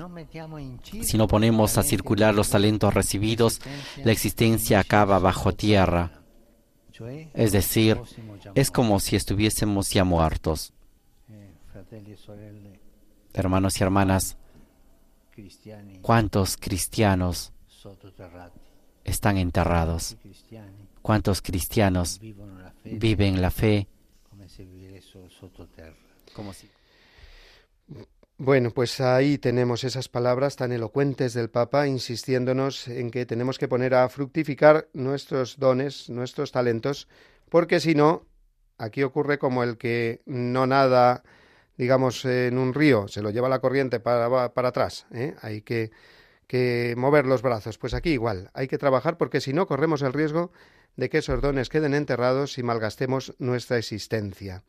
Si 1.00 1.16
no 1.16 1.28
ponemos 1.28 1.78
a 1.78 1.82
circular 1.82 2.34
los 2.34 2.50
talentos 2.50 2.92
recibidos, 2.92 3.60
la 4.04 4.12
existencia 4.12 4.80
acaba 4.80 5.18
bajo 5.18 5.52
tierra. 5.52 6.10
Es 7.32 7.52
decir, 7.52 7.98
es 8.54 8.70
como 8.70 9.00
si 9.00 9.16
estuviésemos 9.16 9.88
ya 9.88 10.04
muertos. 10.04 10.74
Hermanos 13.32 13.80
y 13.80 13.82
hermanas, 13.82 14.36
¿cuántos 16.02 16.56
cristianos 16.56 17.52
están 19.04 19.38
enterrados? 19.38 20.16
¿Cuántos 21.02 21.42
cristianos 21.42 22.20
viven 22.84 23.42
la 23.42 23.50
fe 23.50 23.88
Bueno, 28.38 28.70
pues 28.70 29.00
ahí 29.00 29.36
tenemos 29.36 29.84
esas 29.84 30.08
palabras 30.08 30.56
tan 30.56 30.72
elocuentes 30.72 31.34
del 31.34 31.50
Papa 31.50 31.86
insistiéndonos 31.86 32.88
en 32.88 33.10
que 33.10 33.26
tenemos 33.26 33.58
que 33.58 33.68
poner 33.68 33.94
a 33.94 34.08
fructificar 34.08 34.88
nuestros 34.94 35.58
dones, 35.58 36.08
nuestros 36.08 36.50
talentos, 36.50 37.06
porque 37.50 37.80
si 37.80 37.94
no, 37.94 38.24
aquí 38.78 39.02
ocurre 39.02 39.38
como 39.38 39.62
el 39.62 39.76
que 39.76 40.22
no 40.24 40.66
nada 40.66 41.22
digamos, 41.80 42.26
en 42.26 42.58
un 42.58 42.74
río, 42.74 43.08
se 43.08 43.22
lo 43.22 43.30
lleva 43.30 43.48
la 43.48 43.58
corriente 43.58 44.00
para, 44.00 44.52
para 44.52 44.68
atrás. 44.68 45.06
¿eh? 45.14 45.34
Hay 45.40 45.62
que, 45.62 45.90
que 46.46 46.92
mover 46.98 47.24
los 47.24 47.40
brazos. 47.40 47.78
Pues 47.78 47.94
aquí 47.94 48.10
igual, 48.10 48.50
hay 48.52 48.68
que 48.68 48.76
trabajar 48.76 49.16
porque 49.16 49.40
si 49.40 49.54
no 49.54 49.66
corremos 49.66 50.02
el 50.02 50.12
riesgo 50.12 50.52
de 50.96 51.08
que 51.08 51.18
esos 51.18 51.40
dones 51.40 51.70
queden 51.70 51.94
enterrados 51.94 52.58
y 52.58 52.62
malgastemos 52.62 53.34
nuestra 53.38 53.78
existencia. 53.78 54.62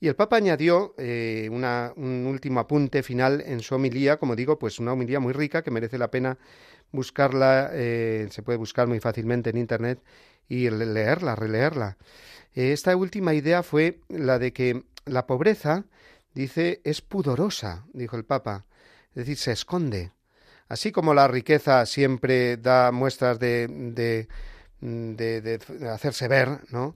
Y 0.00 0.08
el 0.08 0.16
Papa 0.16 0.38
añadió 0.38 0.92
eh, 0.98 1.48
un 1.48 2.26
último 2.26 2.58
apunte 2.58 3.04
final 3.04 3.44
en 3.46 3.60
su 3.60 3.76
homilía, 3.76 4.16
como 4.16 4.34
digo, 4.34 4.58
pues 4.58 4.80
una 4.80 4.92
homilía 4.92 5.20
muy 5.20 5.32
rica 5.32 5.62
que 5.62 5.70
merece 5.70 5.98
la 5.98 6.10
pena 6.10 6.36
buscarla, 6.90 7.70
eh, 7.74 8.26
se 8.32 8.42
puede 8.42 8.58
buscar 8.58 8.88
muy 8.88 8.98
fácilmente 8.98 9.50
en 9.50 9.56
Internet 9.56 10.00
y 10.48 10.68
leerla, 10.68 11.36
releerla. 11.36 11.96
esta 12.54 12.96
última 12.96 13.34
idea 13.34 13.62
fue 13.62 14.00
la 14.08 14.40
de 14.40 14.52
que 14.52 14.82
la 15.04 15.28
pobreza 15.28 15.84
Dice, 16.34 16.80
es 16.84 17.00
pudorosa, 17.00 17.84
dijo 17.92 18.16
el 18.16 18.24
Papa, 18.24 18.66
es 19.10 19.16
decir, 19.16 19.36
se 19.36 19.52
esconde. 19.52 20.12
Así 20.68 20.92
como 20.92 21.14
la 21.14 21.26
riqueza 21.26 21.84
siempre 21.84 22.56
da 22.56 22.92
muestras 22.92 23.40
de, 23.40 23.66
de, 24.80 25.58
hacerse 25.88 26.28
ver, 26.28 26.60
¿no? 26.70 26.94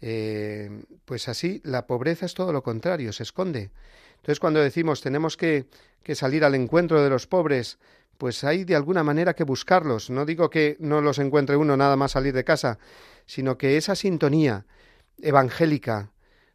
Eh, 0.00 0.84
pues 1.04 1.28
así 1.28 1.60
la 1.64 1.86
pobreza 1.86 2.26
es 2.26 2.34
todo 2.34 2.52
lo 2.52 2.62
contrario, 2.62 3.12
se 3.12 3.24
esconde. 3.24 3.72
Entonces 4.16 4.38
cuando 4.38 4.60
decimos 4.60 5.00
tenemos 5.00 5.36
que, 5.36 5.66
que 6.04 6.14
salir 6.14 6.44
al 6.44 6.54
encuentro 6.54 7.02
de 7.02 7.10
los 7.10 7.26
pobres, 7.26 7.78
pues 8.16 8.44
hay 8.44 8.64
de 8.64 8.76
alguna 8.76 9.02
manera 9.02 9.34
que 9.34 9.44
buscarlos. 9.44 10.10
No 10.10 10.24
digo 10.24 10.48
que 10.48 10.76
no 10.78 11.00
los 11.00 11.18
encuentre 11.18 11.56
uno 11.56 11.76
nada 11.76 11.96
más 11.96 12.12
salir 12.12 12.32
de 12.32 12.44
casa, 12.44 12.78
sino 13.26 13.58
que 13.58 13.76
esa 13.76 13.96
sintonía 13.96 14.66
evangélica 15.20 16.12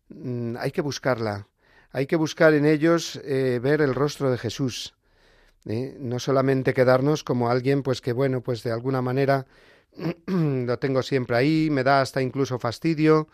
mm, 0.09 0.55
hay 0.57 0.71
que 0.71 0.81
buscarla 0.81 1.47
hay 1.91 2.08
que 2.08 2.15
buscar 2.15 2.54
en 2.54 2.65
ellos 2.65 3.19
eh, 3.23 3.60
ver 3.62 3.82
el 3.82 3.93
rostro 3.93 4.32
de 4.32 4.38
Jesús. 4.38 4.93
¿eh? 5.65 5.95
No 5.99 6.19
solamente 6.19 6.73
quedarnos 6.73 7.23
como 7.23 7.49
alguien, 7.49 7.84
pues 7.84 8.01
que 8.01 8.13
bueno, 8.13 8.41
pues 8.41 8.63
de 8.63 8.71
alguna 8.71 9.01
manera 9.01 9.45
lo 10.26 10.80
tengo 10.80 11.03
siempre 11.03 11.36
ahí, 11.36 11.70
me 11.70 11.84
da 11.84 12.01
hasta 12.01 12.22
incluso 12.22 12.59
fastidio. 12.59 13.28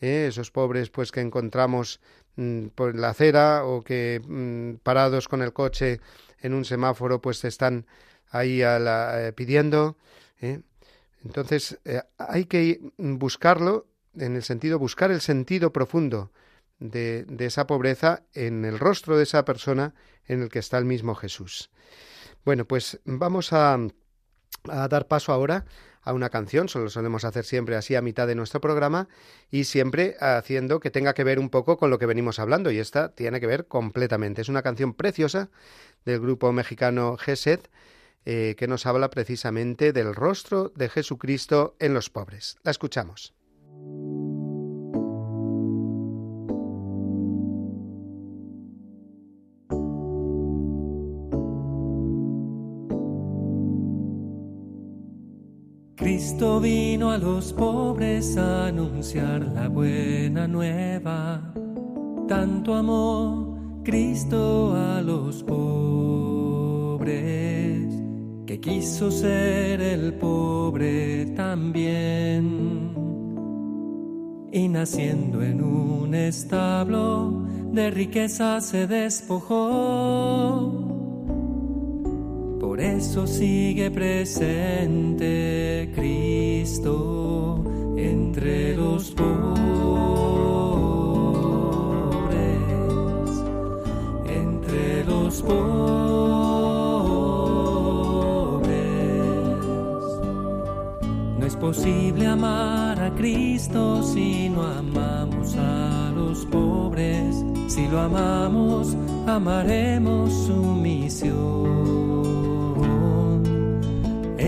¿eh? 0.00 0.26
Esos 0.28 0.50
pobres, 0.50 0.90
pues 0.90 1.12
que 1.12 1.20
encontramos 1.20 2.00
mm, 2.36 2.66
por 2.68 2.94
la 2.94 3.10
acera 3.10 3.64
o 3.64 3.82
que 3.82 4.20
mm, 4.22 4.82
parados 4.82 5.26
con 5.26 5.40
el 5.40 5.52
coche 5.52 6.00
en 6.40 6.52
un 6.52 6.66
semáforo, 6.66 7.22
pues 7.22 7.42
están 7.44 7.86
ahí 8.30 8.62
pidiendo. 9.34 9.96
Entonces 11.24 11.78
hay 12.18 12.44
que 12.44 12.80
buscarlo 12.98 13.86
en 14.14 14.36
el 14.36 14.42
sentido, 14.42 14.78
buscar 14.78 15.10
el 15.10 15.22
sentido 15.22 15.72
profundo 15.72 16.32
de, 16.78 17.26
esa 17.38 17.66
pobreza 17.66 18.22
en 18.32 18.64
el 18.64 18.78
rostro 18.78 19.16
de 19.16 19.24
esa 19.24 19.44
persona 19.44 19.94
en 20.26 20.42
el 20.42 20.48
que 20.48 20.58
está 20.58 20.78
el 20.78 20.84
mismo 20.84 21.14
Jesús. 21.14 21.70
Bueno, 22.44 22.66
pues 22.66 23.00
vamos 23.04 23.52
a, 23.52 23.78
dar 24.64 25.08
paso 25.08 25.32
ahora 25.32 25.64
a 26.02 26.12
una 26.12 26.28
canción, 26.28 26.68
solo 26.68 26.90
solemos 26.90 27.24
hacer 27.24 27.44
siempre 27.44 27.76
así 27.76 27.94
a 27.94 28.02
mitad 28.02 28.26
de 28.26 28.34
nuestro 28.34 28.60
programa 28.60 29.08
y 29.50 29.64
siempre 29.64 30.16
haciendo 30.20 30.78
que 30.78 30.90
tenga 30.90 31.14
que 31.14 31.24
ver 31.24 31.38
un 31.38 31.48
poco 31.48 31.78
con 31.78 31.88
lo 31.88 31.98
que 31.98 32.04
venimos 32.04 32.38
hablando 32.38 32.70
y 32.70 32.78
esta 32.78 33.14
tiene 33.14 33.40
que 33.40 33.46
ver 33.46 33.66
completamente. 33.66 34.42
Es 34.42 34.50
una 34.50 34.62
canción 34.62 34.92
preciosa 34.92 35.48
del 36.04 36.20
grupo 36.20 36.52
mexicano 36.52 37.16
Gesed 37.16 37.60
eh, 38.26 38.54
que 38.58 38.68
nos 38.68 38.86
habla 38.86 39.10
precisamente 39.10 39.92
del 39.92 40.14
rostro 40.14 40.72
de 40.74 40.88
Jesucristo 40.88 41.76
en 41.78 41.92
los 41.92 42.10
pobres. 42.10 42.56
La 42.62 42.70
escuchamos. 42.70 43.34
Cristo 56.14 56.60
vino 56.60 57.10
a 57.10 57.18
los 57.18 57.52
pobres 57.52 58.36
a 58.36 58.66
anunciar 58.66 59.40
la 59.52 59.66
buena 59.66 60.46
nueva. 60.46 61.52
Tanto 62.28 62.76
amó 62.76 63.82
Cristo 63.82 64.76
a 64.76 65.02
los 65.02 65.42
pobres 65.42 67.02
que 68.46 68.60
quiso 68.60 69.10
ser 69.10 69.80
el 69.80 70.14
pobre 70.14 71.26
también. 71.34 72.94
Y 74.52 74.68
naciendo 74.68 75.42
en 75.42 75.64
un 75.64 76.14
establo 76.14 77.42
de 77.72 77.90
riqueza 77.90 78.60
se 78.60 78.86
despojó 78.86 80.93
por 82.74 82.82
eso 82.82 83.24
sigue 83.24 83.88
presente 83.88 85.92
Cristo 85.94 87.62
entre 87.96 88.74
los 88.74 89.12
pobres, 89.12 89.60
entre 94.26 95.04
los 95.04 95.40
pobres. 95.40 95.54
No 101.38 101.46
es 101.46 101.54
posible 101.54 102.26
amar 102.26 103.00
a 103.00 103.14
Cristo 103.14 104.02
si 104.02 104.48
no 104.48 104.64
amamos 104.64 105.54
a 105.56 106.10
los 106.12 106.44
pobres. 106.46 107.44
Si 107.68 107.86
lo 107.86 108.00
amamos, 108.00 108.96
amaremos 109.28 110.32
su 110.32 110.56
misión. 110.56 112.63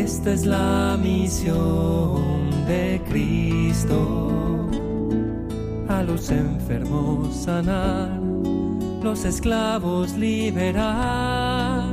Esta 0.06 0.32
es 0.34 0.46
la 0.46 0.96
misión 1.02 2.48
de 2.68 3.02
Cristo, 3.08 4.68
a 5.88 6.00
los 6.04 6.30
enfermos 6.30 7.34
sanar, 7.34 8.20
los 9.02 9.24
esclavos 9.24 10.12
liberar 10.12 11.92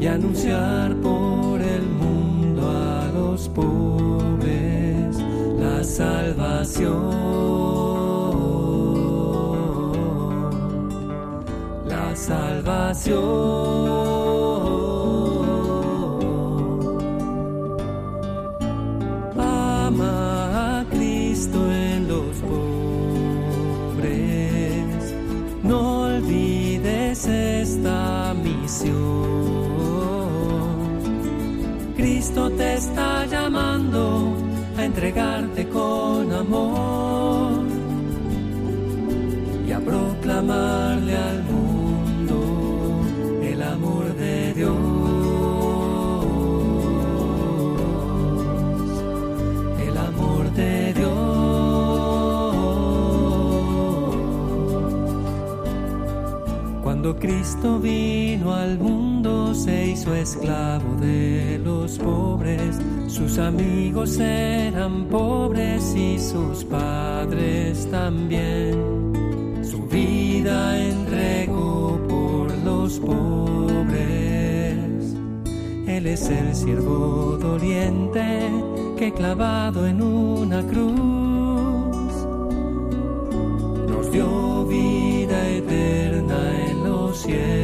y 0.00 0.08
anunciar 0.08 0.96
por 0.96 1.62
el 1.62 1.82
mundo 1.82 2.68
a 2.68 3.08
los 3.14 3.48
pobres 3.50 5.16
la 5.60 5.84
salvación. 5.84 7.12
La 11.86 12.16
salvación. 12.16 13.93
Cristo 32.24 32.50
te 32.52 32.74
está 32.76 33.26
llamando 33.26 34.34
a 34.78 34.84
entregarte 34.86 35.68
con 35.68 36.32
amor 36.32 37.66
y 39.68 39.70
a 39.70 39.78
proclamarle 39.78 41.14
al 41.18 41.42
mundo 41.42 43.02
el 43.42 43.62
amor 43.62 44.14
de 44.14 44.54
Dios. 44.54 44.74
El 49.86 49.98
amor 49.98 50.50
de 50.52 50.94
Dios. 50.94 51.12
Cuando 56.82 57.16
Cristo 57.16 57.78
vino 57.78 58.54
al 58.54 58.78
mundo 58.78 59.13
se 59.54 59.86
hizo 59.90 60.14
esclavo 60.14 60.96
de 61.00 61.60
los 61.64 61.98
pobres, 61.98 62.76
sus 63.06 63.38
amigos 63.38 64.18
eran 64.18 65.06
pobres 65.06 65.94
y 65.94 66.18
sus 66.18 66.64
padres 66.64 67.88
también. 67.90 69.12
Su 69.62 69.86
vida 69.86 70.78
entregó 70.78 71.98
por 72.08 72.50
los 72.64 72.98
pobres. 72.98 74.76
Él 75.86 76.06
es 76.06 76.28
el 76.28 76.54
siervo 76.54 77.38
doliente 77.40 78.50
que 78.98 79.12
clavado 79.12 79.86
en 79.86 80.02
una 80.02 80.62
cruz 80.62 80.94
nos 83.88 84.10
dio 84.10 84.66
vida 84.66 85.48
eterna 85.48 86.04
cielos, 87.14 87.63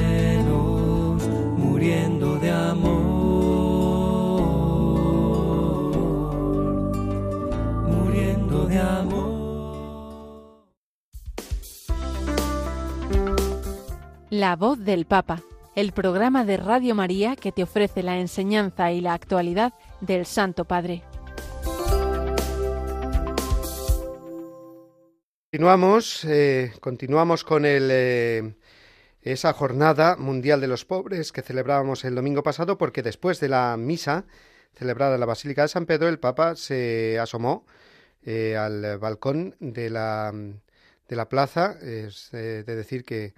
La 14.40 14.56
voz 14.56 14.78
del 14.78 15.04
Papa, 15.04 15.42
el 15.74 15.92
programa 15.92 16.46
de 16.46 16.56
Radio 16.56 16.94
María 16.94 17.36
que 17.36 17.52
te 17.52 17.62
ofrece 17.62 18.02
la 18.02 18.18
enseñanza 18.18 18.90
y 18.90 19.02
la 19.02 19.12
actualidad 19.12 19.74
del 20.00 20.24
Santo 20.24 20.64
Padre. 20.64 21.02
Continuamos, 25.52 26.24
eh, 26.24 26.72
continuamos 26.80 27.44
con 27.44 27.66
el 27.66 27.90
eh, 27.92 28.54
esa 29.20 29.52
jornada 29.52 30.16
mundial 30.16 30.62
de 30.62 30.68
los 30.68 30.86
pobres 30.86 31.32
que 31.32 31.42
celebrábamos 31.42 32.06
el 32.06 32.14
domingo 32.14 32.42
pasado, 32.42 32.78
porque 32.78 33.02
después 33.02 33.40
de 33.40 33.50
la 33.50 33.76
misa 33.76 34.24
celebrada 34.72 35.16
en 35.16 35.20
la 35.20 35.26
Basílica 35.26 35.60
de 35.60 35.68
San 35.68 35.84
Pedro, 35.84 36.08
el 36.08 36.18
Papa 36.18 36.56
se 36.56 37.18
asomó 37.18 37.66
eh, 38.22 38.56
al 38.56 38.96
balcón 38.96 39.54
de 39.60 39.90
la, 39.90 40.32
plaza. 41.28 41.76
Es 41.82 42.30
de 42.30 42.64
decir 42.64 43.04
que 43.04 43.34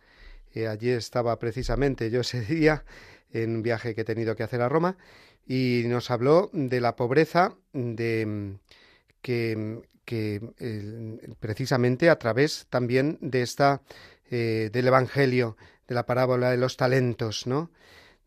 eh, 0.55 0.69
allí 0.69 0.91
estaba 0.91 1.39
precisamente 1.39 2.11
yo 2.11 2.21
ese 2.21 2.41
día 2.55 2.85
en 3.33 3.57
un 3.57 3.63
viaje 3.63 3.95
que 3.95 4.03
he 4.03 4.05
tenido 4.05 4.37
que 4.37 4.43
hacer 4.43 4.61
a 4.61 4.69
Roma 4.69 4.97
y 5.47 5.85
nos 5.87 6.11
habló 6.11 6.51
de 6.53 6.81
la 6.81 6.97
pobreza 6.97 7.57
de 7.73 8.59
que, 9.21 9.83
que 10.05 10.41
precisamente 11.41 12.11
a 12.11 12.19
través 12.19 12.67
también 12.71 13.19
de 13.21 13.43
esta 13.43 13.83
del 14.31 14.87
Evangelio 14.87 15.57
de 15.89 15.95
la 15.95 16.07
parábola 16.07 16.51
de 16.51 16.57
los 16.57 16.77
talentos, 16.77 17.47
¿no? 17.47 17.71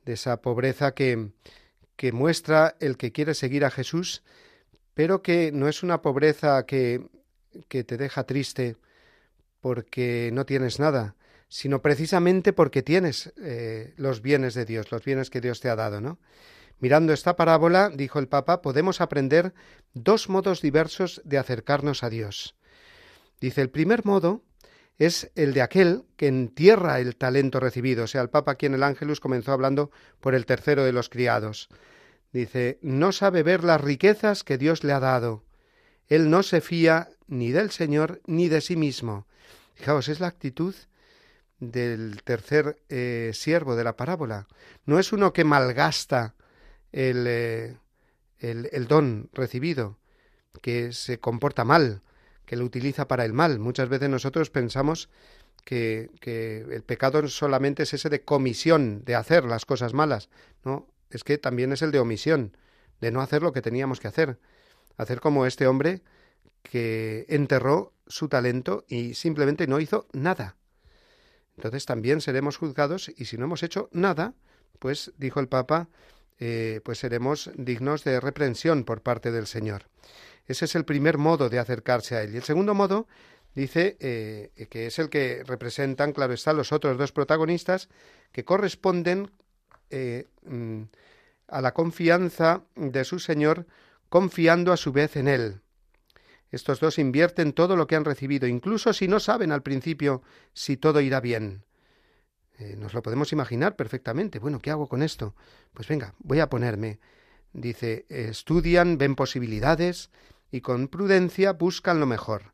De 0.06 0.14
esa 0.14 0.42
pobreza 0.42 0.94
que, 0.94 1.32
que 1.96 2.12
muestra 2.12 2.76
el 2.80 2.98
que 2.98 3.12
quiere 3.12 3.34
seguir 3.34 3.66
a 3.66 3.72
Jesús, 3.72 4.24
pero 4.94 5.22
que 5.22 5.52
no 5.52 5.68
es 5.68 5.84
una 5.84 6.02
pobreza 6.02 6.66
que, 6.66 7.08
que 7.68 7.84
te 7.84 7.98
deja 7.98 8.26
triste 8.26 8.78
porque 9.62 10.30
no 10.32 10.46
tienes 10.46 10.80
nada, 10.80 11.16
sino 11.56 11.82
precisamente 11.82 12.52
porque 12.52 12.84
tienes 12.84 13.32
eh, 13.42 13.94
los 13.96 14.22
bienes 14.22 14.56
de 14.56 14.66
Dios, 14.66 14.92
los 14.92 15.06
bienes 15.06 15.30
que 15.30 15.40
Dios 15.40 15.62
te 15.62 15.70
ha 15.70 15.78
dado, 15.78 16.02
¿no? 16.02 16.20
Mirando 16.82 17.14
esta 17.14 17.38
parábola, 17.38 17.90
dijo 17.90 18.20
el 18.20 18.28
Papa, 18.28 18.62
podemos 18.62 19.00
aprender 19.00 19.54
dos 19.94 20.28
modos 20.28 20.62
diversos 20.62 21.22
de 21.24 21.38
acercarnos 21.38 22.04
a 22.04 22.10
Dios. 22.10 22.58
Dice, 23.40 23.62
el 23.62 23.70
primer 23.70 24.04
modo 24.04 24.44
es 24.98 25.32
el 25.36 25.54
de 25.54 25.62
aquel 25.62 26.04
que 26.18 26.28
entierra 26.28 27.00
el 27.00 27.16
talento 27.16 27.62
recibido. 27.62 28.04
O 28.04 28.08
sea, 28.08 28.22
el 28.22 28.30
Papa 28.30 28.52
aquí 28.52 28.66
en 28.66 28.74
el 28.74 28.84
Ángelus 28.84 29.22
comenzó 29.22 29.54
hablando 29.54 29.92
por 30.20 30.36
el 30.36 30.46
tercero 30.46 30.84
de 30.84 30.92
los 30.92 31.08
criados. 31.08 31.70
Dice, 32.34 32.80
no 32.82 33.14
sabe 33.14 33.44
ver 33.44 33.64
las 33.64 33.80
riquezas 33.80 34.44
que 34.44 34.58
Dios 34.58 34.84
le 34.84 34.92
ha 34.92 35.00
dado. 35.00 35.46
Él 36.10 36.30
no 36.30 36.44
se 36.44 36.60
fía 36.60 37.12
ni 37.28 37.52
del 37.52 37.72
Señor 37.72 38.22
ni 38.26 38.50
de 38.50 38.60
sí 38.60 38.76
mismo. 38.76 39.26
Fijaos, 39.74 40.10
es 40.10 40.20
la 40.20 40.28
actitud 40.28 40.76
del 41.60 42.22
tercer 42.24 42.82
eh, 42.90 43.32
siervo 43.34 43.76
de 43.76 43.84
la 43.84 43.96
parábola. 43.96 44.48
No 44.86 45.00
es 45.00 45.14
uno 45.14 45.34
que 45.34 45.44
malgasta 45.44 46.36
el, 46.92 47.26
eh, 47.28 47.78
el, 48.40 48.70
el 48.72 48.88
don 48.88 49.30
recibido, 49.34 49.98
que 50.62 50.94
se 50.94 51.20
comporta 51.20 51.64
mal, 51.64 52.02
que 52.46 52.56
lo 52.56 52.66
utiliza 52.66 53.08
para 53.08 53.26
el 53.26 53.34
mal. 53.34 53.60
Muchas 53.60 53.90
veces 53.90 54.10
nosotros 54.10 54.50
pensamos 54.50 55.10
que, 55.64 56.12
que, 56.20 56.66
el 56.70 56.84
pecado 56.84 57.28
solamente 57.28 57.84
es 57.84 57.94
ese 57.94 58.10
de 58.10 58.24
comisión, 58.24 59.04
de 59.04 59.16
hacer 59.16 59.46
las 59.46 59.66
cosas 59.66 59.94
malas. 59.94 60.30
No, 60.64 60.88
es 61.10 61.24
que 61.24 61.38
también 61.38 61.72
es 61.72 61.82
el 61.82 61.92
de 61.92 62.00
omisión, 62.00 62.56
de 63.02 63.12
no 63.12 63.22
hacer 63.22 63.42
lo 63.42 63.54
que 63.54 63.62
teníamos 63.62 64.00
que 64.00 64.08
hacer. 64.08 64.40
Hacer 64.98 65.20
como 65.20 65.46
este 65.46 65.68
hombre 65.68 66.02
que 66.64 67.26
enterró 67.30 67.94
su 68.08 68.28
talento 68.30 68.86
y 68.88 69.14
simplemente 69.14 69.68
no 69.68 69.80
hizo 69.80 70.08
nada. 70.14 70.56
Entonces 71.58 71.86
también 71.86 72.22
seremos 72.22 72.58
juzgados 72.58 73.12
y 73.16 73.26
si 73.26 73.38
no 73.38 73.46
hemos 73.46 73.64
hecho 73.64 73.90
nada, 73.92 74.34
pues 74.80 75.14
dijo 75.18 75.40
el 75.40 75.48
Papa, 75.48 75.88
eh, 76.40 76.82
pues 76.84 77.00
seremos 77.00 77.50
dignos 77.56 78.04
de 78.04 78.20
reprensión 78.20 78.84
por 78.84 79.02
parte 79.02 79.32
del 79.32 79.48
Señor. 79.48 79.84
Ese 80.48 80.66
es 80.66 80.76
el 80.76 80.86
primer 80.86 81.18
modo 81.18 81.50
de 81.50 81.60
acercarse 81.60 82.16
a 82.16 82.24
Él. 82.24 82.34
Y 82.34 82.38
el 82.38 82.44
segundo 82.44 82.74
modo 82.74 83.08
dice 83.54 83.96
eh, 84.00 84.68
que 84.70 84.88
es 84.88 85.00
el 85.00 85.10
que 85.10 85.44
representan, 85.46 86.12
claro 86.12 86.34
está, 86.34 86.54
los 86.54 86.72
otros 86.72 86.98
dos 86.98 87.12
protagonistas 87.12 87.90
que 88.32 88.44
corresponden 88.44 89.32
eh, 89.90 90.28
mm, 90.44 90.84
a 91.48 91.62
la 91.62 91.74
confianza 91.74 92.64
de 92.76 93.06
su 93.06 93.20
Señor, 93.20 93.66
confiando 94.10 94.74
a 94.74 94.78
su 94.78 94.92
vez 94.92 95.16
en 95.16 95.28
Él. 95.28 95.62
Estos 96.52 96.80
dos 96.80 97.00
invierten 97.00 97.54
todo 97.54 97.76
lo 97.76 97.88
que 97.88 97.96
han 97.96 98.06
recibido, 98.06 98.48
incluso 98.48 98.94
si 98.94 99.08
no 99.08 99.20
saben 99.20 99.52
al 99.52 99.64
principio 99.64 100.22
si 100.54 100.78
todo 100.78 101.02
irá 101.02 101.20
bien. 101.20 101.64
Eh, 102.58 102.76
nos 102.78 102.94
lo 102.94 103.02
podemos 103.02 103.34
imaginar 103.34 103.76
perfectamente. 103.76 104.40
Bueno, 104.40 104.60
¿qué 104.60 104.72
hago 104.72 104.88
con 104.88 105.04
esto? 105.04 105.36
Pues 105.74 105.88
venga, 105.88 106.14
voy 106.20 106.40
a 106.40 106.50
ponerme. 106.50 107.00
Dice, 107.52 108.06
estudian, 108.10 108.98
ven 108.98 109.16
posibilidades 109.16 110.10
y 110.52 110.62
con 110.62 110.88
prudencia 110.88 111.54
buscan 111.54 112.00
lo 112.00 112.06
mejor. 112.06 112.54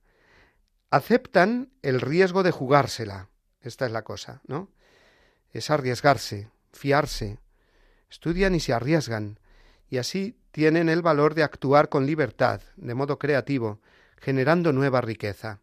Aceptan 0.89 1.71
el 1.81 2.01
riesgo 2.01 2.43
de 2.43 2.51
jugársela. 2.51 3.29
Esta 3.61 3.85
es 3.85 3.91
la 3.91 4.03
cosa, 4.03 4.41
¿no? 4.47 4.69
Es 5.51 5.69
arriesgarse, 5.69 6.49
fiarse. 6.71 7.39
Estudian 8.09 8.55
y 8.55 8.59
se 8.59 8.73
arriesgan, 8.73 9.39
y 9.91 9.97
así 9.97 10.37
tienen 10.51 10.87
el 10.87 11.01
valor 11.01 11.35
de 11.35 11.43
actuar 11.43 11.89
con 11.89 12.05
libertad, 12.05 12.61
de 12.77 12.95
modo 12.95 13.19
creativo, 13.19 13.81
generando 14.17 14.71
nueva 14.71 15.01
riqueza. 15.01 15.59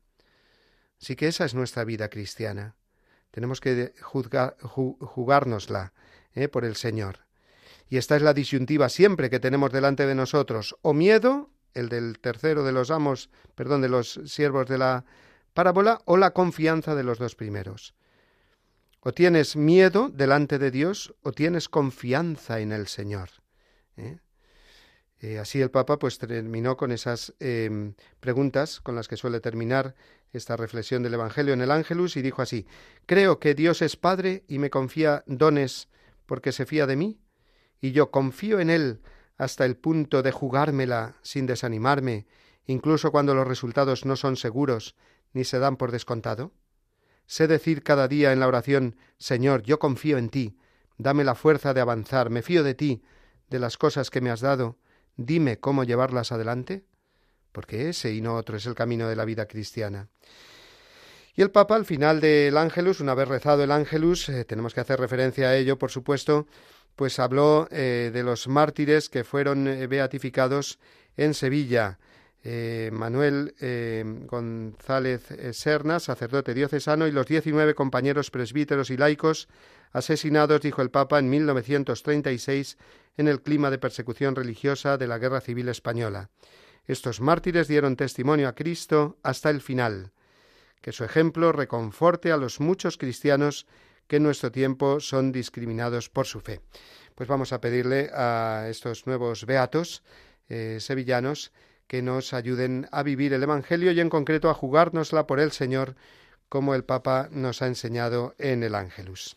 Así 1.01 1.16
que 1.16 1.29
esa 1.29 1.47
es 1.47 1.55
nuestra 1.55 1.83
vida 1.85 2.11
cristiana. 2.11 2.76
Tenemos 3.31 3.61
que 3.61 3.95
jugárnosla 4.01 5.95
¿eh? 6.35 6.49
por 6.49 6.66
el 6.66 6.76
Señor. 6.76 7.20
Y 7.89 7.97
esta 7.97 8.16
es 8.16 8.22
la 8.22 8.35
disyuntiva 8.35 8.91
siempre 8.91 9.31
que 9.31 9.41
tenemos 9.41 9.72
delante 9.72 10.07
de 10.07 10.14
nosotros, 10.14 10.76
o 10.83 10.93
miedo, 10.93 11.49
el 11.72 11.89
del 11.89 12.18
tercero 12.18 12.64
de 12.64 12.72
los 12.72 12.91
amos, 12.91 13.31
perdón, 13.55 13.81
de 13.81 13.89
los 13.89 14.20
siervos 14.26 14.68
de 14.68 14.76
la 14.76 15.07
parábola, 15.55 16.03
o 16.05 16.18
la 16.18 16.33
confianza 16.33 16.95
de 16.95 17.03
los 17.03 17.18
dos 17.18 17.35
primeros. 17.35 17.95
O 19.01 19.14
tienes 19.14 19.57
miedo 19.57 20.11
delante 20.11 20.59
de 20.59 20.70
Dios, 20.70 21.14
o 21.22 21.33
tienes 21.33 21.70
confianza 21.70 22.61
en 22.61 22.72
el 22.72 22.89
Señor. 22.89 23.31
¿Eh? 23.99 24.19
Eh, 25.21 25.39
así 25.39 25.61
el 25.61 25.71
Papa 25.71 25.99
pues 25.99 26.19
terminó 26.19 26.77
con 26.77 26.93
esas 26.93 27.35
em, 27.41 27.95
preguntas 28.21 28.81
con 28.81 28.95
las 28.95 29.09
que 29.09 29.17
suele 29.17 29.41
terminar 29.41 29.97
esta 30.33 30.57
reflexión 30.57 31.03
del 31.03 31.15
Evangelio 31.15 31.55
en 31.55 31.61
el 31.61 31.73
Ángelus 31.73 32.17
y 32.17 32.23
dijo 32.23 32.41
así 32.41 32.67
Creo 33.07 33.41
que 33.41 33.55
Dios 33.55 33.83
es 33.83 33.97
Padre 33.97 34.45
y 34.47 34.59
me 34.59 34.71
confía 34.71 35.25
dones 35.27 35.89
porque 36.27 36.53
se 36.53 36.67
fía 36.67 36.87
de 36.87 36.95
mí, 36.95 37.19
y 37.81 37.93
yo 37.93 38.11
confío 38.11 38.61
en 38.61 38.71
Él 38.71 39.01
hasta 39.39 39.65
el 39.65 39.77
punto 39.77 40.23
de 40.23 40.31
jugármela 40.31 41.15
sin 41.23 41.47
desanimarme, 41.47 42.27
incluso 42.67 43.11
cuando 43.11 43.35
los 43.35 43.49
resultados 43.49 44.05
no 44.05 44.15
son 44.15 44.37
seguros 44.37 44.95
ni 45.33 45.45
se 45.45 45.59
dan 45.59 45.77
por 45.77 45.91
descontado. 45.91 46.53
Sé 47.27 47.47
decir 47.47 47.83
cada 47.83 48.09
día 48.09 48.33
en 48.33 48.41
la 48.41 48.47
oración 48.47 48.97
Señor, 49.17 49.63
yo 49.63 49.79
confío 49.79 50.19
en 50.19 50.29
ti, 50.29 50.59
dame 50.97 51.25
la 51.25 51.35
fuerza 51.35 51.75
de 51.75 51.81
avanzar, 51.81 52.31
me 52.31 52.43
fío 52.43 52.63
de 52.63 52.75
ti, 52.75 53.03
de 53.51 53.59
las 53.59 53.77
cosas 53.77 54.11
que 54.11 54.21
me 54.21 54.31
has 54.31 54.41
dado, 54.41 54.77
dime 55.17 55.59
cómo 55.59 55.85
llevarlas 55.85 56.33
adelante, 56.33 56.85
porque 57.53 57.89
ese 57.89 58.13
y 58.13 58.21
no 58.21 58.37
otro 58.37 58.57
es 58.57 58.67
el 58.67 58.75
camino 58.75 59.09
de 59.09 59.17
la 59.17 59.25
vida 59.25 59.47
cristiana. 59.47 60.09
Y 61.35 61.43
el 61.43 61.51
Papa, 61.51 61.77
al 61.77 61.85
final 61.85 62.21
del 62.21 62.57
Ángelus, 62.57 63.01
una 63.01 63.15
vez 63.15 63.29
rezado 63.29 63.63
el 63.63 63.71
Ángelus, 63.71 64.29
eh, 64.29 64.45
tenemos 64.45 64.75
que 64.75 64.81
hacer 64.81 64.99
referencia 64.99 65.49
a 65.49 65.57
ello, 65.57 65.79
por 65.79 65.91
supuesto, 65.91 66.49
pues 66.97 67.21
habló 67.21 67.69
eh, 67.71 68.11
de 68.13 68.23
los 68.25 68.49
mártires 68.49 69.09
que 69.09 69.23
fueron 69.23 69.69
eh, 69.69 69.87
beatificados 69.87 70.81
en 71.17 71.35
Sevilla. 71.35 72.01
Manuel 72.45 73.55
González 74.26 75.26
Serna, 75.53 76.01
sacerdote 76.01 76.55
diocesano, 76.55 77.07
y 77.07 77.12
los 77.12 77.26
diecinueve 77.26 77.74
compañeros 77.74 78.30
presbíteros 78.30 78.91
y 78.91 78.97
laicos 78.97 79.49
asesinados, 79.93 80.61
dijo 80.61 80.82
el 80.82 80.91
Papa, 80.91 81.18
en 81.18 81.30
1936 81.30 82.78
en 83.16 83.28
el 83.28 83.43
clima 83.43 83.70
de 83.70 83.78
persecución 83.78 84.36
religiosa 84.36 84.97
de 84.97 85.09
la 85.09 85.18
Guerra 85.18 85.41
Civil 85.41 85.68
Española. 85.68 86.30
Estos 86.86 87.20
mártires 87.20 87.68
dieron 87.68 87.97
testimonio 87.97 88.49
a 88.49 88.55
Cristo 88.55 89.18
hasta 89.22 89.51
el 89.51 89.61
final. 89.61 90.12
Que 90.80 90.93
su 90.93 91.05
ejemplo 91.05 91.53
reconforte 91.53 92.32
a 92.32 92.36
los 92.36 92.61
muchos 92.61 92.97
cristianos 92.97 93.66
que 94.07 94.16
en 94.16 94.22
nuestro 94.22 94.51
tiempo 94.51 95.01
son 95.01 95.32
discriminados 95.32 96.09
por 96.09 96.26
su 96.26 96.41
fe. 96.41 96.61
Pues 97.14 97.28
vamos 97.28 97.53
a 97.53 97.61
pedirle 97.61 98.11
a 98.14 98.66
estos 98.70 99.07
nuevos 99.07 99.45
beatos 99.45 100.03
eh, 100.49 100.78
sevillanos 100.80 101.53
que 101.89 102.03
nos 102.03 102.32
ayuden 102.34 102.86
a 102.93 103.03
vivir 103.03 103.32
el 103.32 103.43
Evangelio 103.43 103.91
y 103.93 104.01
en 104.01 104.11
concreto 104.11 104.51
a 104.51 104.55
jugárnosla 104.55 105.26
por 105.26 105.41
el 105.41 105.51
Señor, 105.51 105.97
como 106.49 106.74
el 106.74 106.84
Papa 106.84 107.28
nos 107.32 107.62
ha 107.62 107.66
enseñado 107.66 108.34
en 108.39 108.62
el 108.62 108.74
Ángelus. 108.74 109.36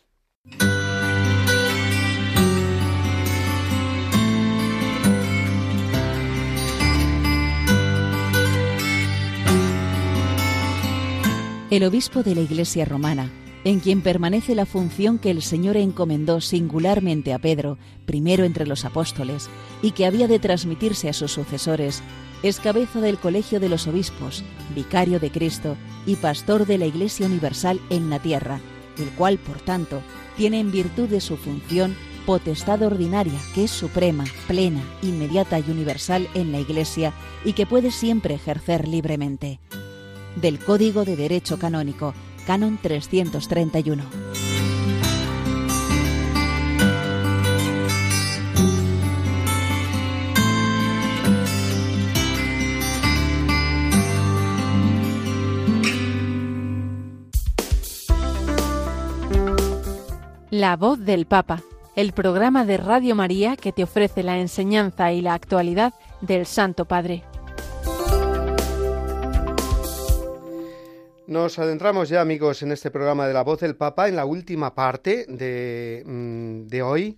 El 11.70 11.84
obispo 11.84 12.22
de 12.22 12.34
la 12.34 12.42
Iglesia 12.42 12.84
romana, 12.84 13.30
en 13.64 13.80
quien 13.80 14.02
permanece 14.02 14.54
la 14.54 14.66
función 14.66 15.18
que 15.18 15.30
el 15.30 15.40
Señor 15.40 15.78
encomendó 15.78 16.42
singularmente 16.42 17.32
a 17.32 17.38
Pedro, 17.38 17.78
primero 18.04 18.44
entre 18.44 18.66
los 18.66 18.84
apóstoles, 18.84 19.48
y 19.80 19.92
que 19.92 20.04
había 20.04 20.28
de 20.28 20.38
transmitirse 20.38 21.08
a 21.08 21.14
sus 21.14 21.32
sucesores, 21.32 22.02
es 22.42 22.58
cabeza 22.58 23.00
del 23.00 23.18
Colegio 23.18 23.60
de 23.60 23.68
los 23.68 23.86
Obispos, 23.86 24.42
vicario 24.74 25.20
de 25.20 25.30
Cristo 25.30 25.76
y 26.06 26.16
pastor 26.16 26.66
de 26.66 26.78
la 26.78 26.86
Iglesia 26.86 27.26
Universal 27.26 27.80
en 27.90 28.10
la 28.10 28.18
tierra, 28.18 28.60
el 28.98 29.10
cual, 29.10 29.38
por 29.38 29.60
tanto, 29.60 30.02
tiene 30.36 30.60
en 30.60 30.72
virtud 30.72 31.08
de 31.08 31.20
su 31.20 31.36
función 31.36 31.96
potestad 32.26 32.82
ordinaria, 32.82 33.38
que 33.54 33.64
es 33.64 33.70
suprema, 33.70 34.24
plena, 34.46 34.82
inmediata 35.02 35.58
y 35.58 35.70
universal 35.70 36.28
en 36.34 36.52
la 36.52 36.60
Iglesia 36.60 37.12
y 37.44 37.52
que 37.52 37.66
puede 37.66 37.90
siempre 37.90 38.34
ejercer 38.34 38.88
libremente. 38.88 39.60
Del 40.36 40.58
Código 40.58 41.04
de 41.04 41.16
Derecho 41.16 41.58
Canónico, 41.58 42.14
Canon 42.46 42.78
331. 42.80 44.51
La 60.52 60.76
voz 60.76 60.98
del 60.98 61.24
Papa, 61.24 61.62
el 61.96 62.12
programa 62.12 62.66
de 62.66 62.76
Radio 62.76 63.14
María 63.14 63.56
que 63.56 63.72
te 63.72 63.84
ofrece 63.84 64.22
la 64.22 64.38
enseñanza 64.38 65.10
y 65.10 65.22
la 65.22 65.32
actualidad 65.32 65.94
del 66.20 66.44
Santo 66.44 66.84
Padre. 66.84 67.24
Nos 71.26 71.58
adentramos 71.58 72.10
ya, 72.10 72.20
amigos, 72.20 72.62
en 72.62 72.70
este 72.70 72.90
programa 72.90 73.26
de 73.26 73.32
La 73.32 73.44
voz 73.44 73.60
del 73.60 73.76
Papa, 73.76 74.10
en 74.10 74.16
la 74.16 74.26
última 74.26 74.74
parte 74.74 75.24
de, 75.26 76.02
mm, 76.04 76.82
hoy 76.84 77.16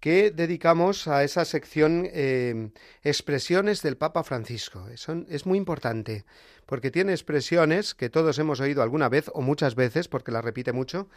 que 0.00 0.32
dedicamos 0.32 1.06
a 1.06 1.22
esa 1.22 1.44
sección 1.44 2.08
eh, 2.12 2.70
expresiones 3.04 3.82
del 3.82 3.96
Papa 3.96 4.24
Francisco. 4.24 4.88
es 4.88 5.46
muy 5.46 5.56
importante 5.56 6.24
porque 6.66 6.90
tiene 6.90 7.12
expresiones 7.12 7.94
que 7.94 8.10
todos 8.10 8.40
hemos 8.40 8.58
oído 8.58 8.82
alguna 8.82 9.08
vez 9.08 9.30
o 9.34 9.40
muchas 9.40 9.76
veces, 9.76 10.08
porque 10.08 10.32
las 10.32 10.44
repite 10.44 10.72
mucho, 10.72 11.08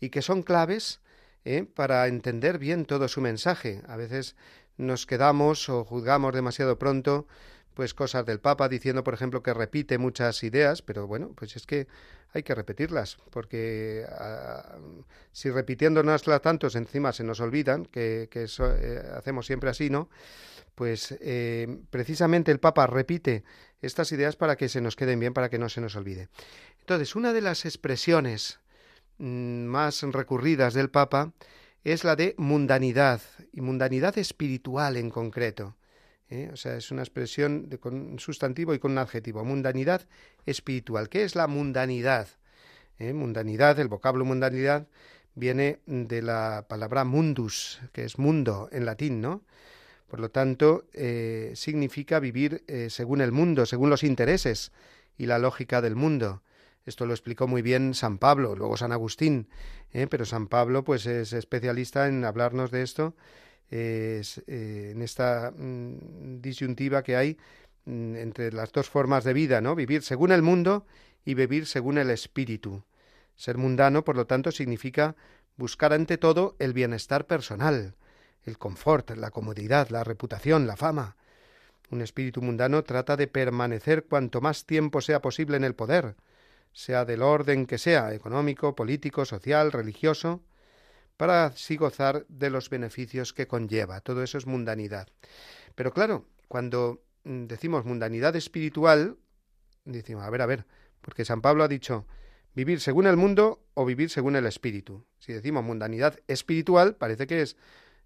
y 0.00 0.08
que 0.08 0.22
son 0.22 0.42
claves 0.42 1.00
¿eh? 1.44 1.64
para 1.64 2.06
entender 2.06 2.58
bien 2.58 2.84
todo 2.84 3.08
su 3.08 3.20
mensaje. 3.20 3.82
A 3.86 3.96
veces 3.96 4.36
nos 4.76 5.06
quedamos 5.06 5.68
o 5.68 5.84
juzgamos 5.84 6.34
demasiado 6.34 6.78
pronto 6.78 7.26
pues 7.74 7.94
cosas 7.94 8.26
del 8.26 8.40
Papa 8.40 8.68
diciendo, 8.68 9.04
por 9.04 9.14
ejemplo, 9.14 9.42
que 9.42 9.54
repite 9.54 9.96
muchas 9.96 10.42
ideas, 10.42 10.82
pero 10.82 11.06
bueno, 11.06 11.32
pues 11.34 11.56
es 11.56 11.66
que 11.66 11.86
hay 12.32 12.42
que 12.42 12.54
repetirlas, 12.54 13.16
porque 13.30 14.04
ah, 14.08 14.76
si 15.32 15.50
repitiéndonos 15.50 16.22
tantos 16.42 16.76
encima 16.76 17.12
se 17.12 17.24
nos 17.24 17.40
olvidan, 17.40 17.86
que, 17.86 18.28
eh, 18.32 19.02
hacemos 19.16 19.46
siempre 19.46 19.70
así, 19.70 19.90
¿no? 19.90 20.08
Pues 20.74 21.16
eh, 21.20 21.80
precisamente 21.90 22.52
el 22.52 22.60
Papa 22.60 22.86
repite 22.86 23.44
estas 23.82 24.12
ideas 24.12 24.36
para 24.36 24.56
que 24.56 24.68
se 24.68 24.80
nos 24.80 24.96
queden 24.96 25.20
bien, 25.20 25.34
para 25.34 25.48
que 25.48 25.58
no 25.58 25.68
se 25.68 25.80
nos 25.80 25.96
olvide. 25.96 26.28
Entonces, 26.80 27.16
una 27.16 27.32
de 27.32 27.40
las 27.40 27.64
expresiones 27.64 28.60
más 29.20 30.02
recurridas 30.02 30.74
del 30.74 30.90
Papa 30.90 31.32
es 31.84 32.04
la 32.04 32.16
de 32.16 32.34
mundanidad, 32.38 33.20
y 33.52 33.60
mundanidad 33.60 34.18
espiritual 34.18 34.96
en 34.96 35.10
concreto. 35.10 35.76
¿eh? 36.28 36.50
O 36.52 36.56
sea, 36.56 36.76
es 36.76 36.90
una 36.90 37.02
expresión 37.02 37.68
con 37.80 37.94
un 37.94 38.18
sustantivo 38.18 38.74
y 38.74 38.78
con 38.78 38.92
un 38.92 38.98
adjetivo. 38.98 39.44
Mundanidad 39.44 40.06
espiritual. 40.46 41.08
¿Qué 41.08 41.24
es 41.24 41.34
la 41.34 41.46
mundanidad? 41.46 42.28
¿Eh? 42.98 43.12
Mundanidad, 43.12 43.78
el 43.78 43.88
vocablo 43.88 44.24
mundanidad, 44.24 44.86
viene 45.34 45.80
de 45.86 46.22
la 46.22 46.66
palabra 46.68 47.04
mundus, 47.04 47.80
que 47.92 48.04
es 48.04 48.18
mundo 48.18 48.68
en 48.72 48.84
latín, 48.84 49.20
¿no? 49.20 49.42
Por 50.08 50.18
lo 50.18 50.30
tanto, 50.30 50.84
eh, 50.92 51.52
significa 51.54 52.18
vivir 52.18 52.64
según 52.88 53.20
el 53.20 53.30
mundo, 53.30 53.64
según 53.64 53.90
los 53.90 54.02
intereses 54.02 54.72
y 55.16 55.26
la 55.26 55.38
lógica 55.38 55.80
del 55.80 55.94
mundo. 55.94 56.42
Esto 56.86 57.06
lo 57.06 57.12
explicó 57.12 57.46
muy 57.46 57.62
bien 57.62 57.94
San 57.94 58.18
Pablo, 58.18 58.56
luego 58.56 58.76
San 58.76 58.92
Agustín, 58.92 59.48
¿eh? 59.92 60.06
pero 60.08 60.24
San 60.24 60.46
Pablo 60.46 60.82
pues 60.82 61.06
es 61.06 61.32
especialista 61.32 62.08
en 62.08 62.24
hablarnos 62.24 62.70
de 62.70 62.82
esto, 62.82 63.14
en 63.70 65.02
esta 65.02 65.52
mm, 65.56 66.40
disyuntiva 66.40 67.02
que 67.02 67.16
hay 67.16 67.38
mm, 67.84 68.16
entre 68.16 68.52
las 68.52 68.72
dos 68.72 68.88
formas 68.88 69.24
de 69.24 69.32
vida, 69.32 69.60
¿no? 69.60 69.76
Vivir 69.76 70.02
según 70.02 70.32
el 70.32 70.42
mundo 70.42 70.86
y 71.24 71.34
vivir 71.34 71.66
según 71.66 71.98
el 71.98 72.10
espíritu. 72.10 72.82
Ser 73.36 73.58
mundano, 73.58 74.04
por 74.04 74.16
lo 74.16 74.26
tanto, 74.26 74.50
significa 74.50 75.14
buscar 75.56 75.92
ante 75.92 76.18
todo 76.18 76.56
el 76.58 76.72
bienestar 76.72 77.26
personal, 77.26 77.94
el 78.44 78.58
confort, 78.58 79.10
la 79.10 79.30
comodidad, 79.30 79.90
la 79.90 80.02
reputación, 80.02 80.66
la 80.66 80.76
fama. 80.76 81.16
Un 81.90 82.00
espíritu 82.00 82.40
mundano 82.42 82.82
trata 82.82 83.16
de 83.16 83.26
permanecer 83.26 84.04
cuanto 84.04 84.40
más 84.40 84.64
tiempo 84.64 85.00
sea 85.00 85.20
posible 85.20 85.56
en 85.56 85.64
el 85.64 85.74
poder, 85.74 86.16
sea 86.72 87.04
del 87.04 87.22
orden 87.22 87.66
que 87.66 87.78
sea, 87.78 88.14
económico, 88.14 88.74
político, 88.74 89.24
social, 89.24 89.72
religioso, 89.72 90.42
para 91.16 91.46
así 91.46 91.76
gozar 91.76 92.24
de 92.28 92.50
los 92.50 92.70
beneficios 92.70 93.32
que 93.32 93.46
conlleva. 93.46 94.00
Todo 94.00 94.22
eso 94.22 94.38
es 94.38 94.46
mundanidad. 94.46 95.08
Pero 95.74 95.92
claro, 95.92 96.26
cuando 96.48 97.02
mm, 97.24 97.44
decimos 97.44 97.84
mundanidad 97.84 98.34
espiritual, 98.36 99.18
decimos, 99.84 100.24
a 100.24 100.30
ver, 100.30 100.42
a 100.42 100.46
ver, 100.46 100.66
porque 101.00 101.24
San 101.24 101.42
Pablo 101.42 101.64
ha 101.64 101.68
dicho, 101.68 102.06
vivir 102.54 102.80
según 102.80 103.06
el 103.06 103.16
mundo 103.16 103.62
o 103.74 103.84
vivir 103.84 104.10
según 104.10 104.36
el 104.36 104.46
espíritu. 104.46 105.04
Si 105.18 105.32
decimos 105.32 105.64
mundanidad 105.64 106.18
espiritual, 106.26 106.96
parece 106.96 107.26
que 107.26 107.42
es 107.42 107.56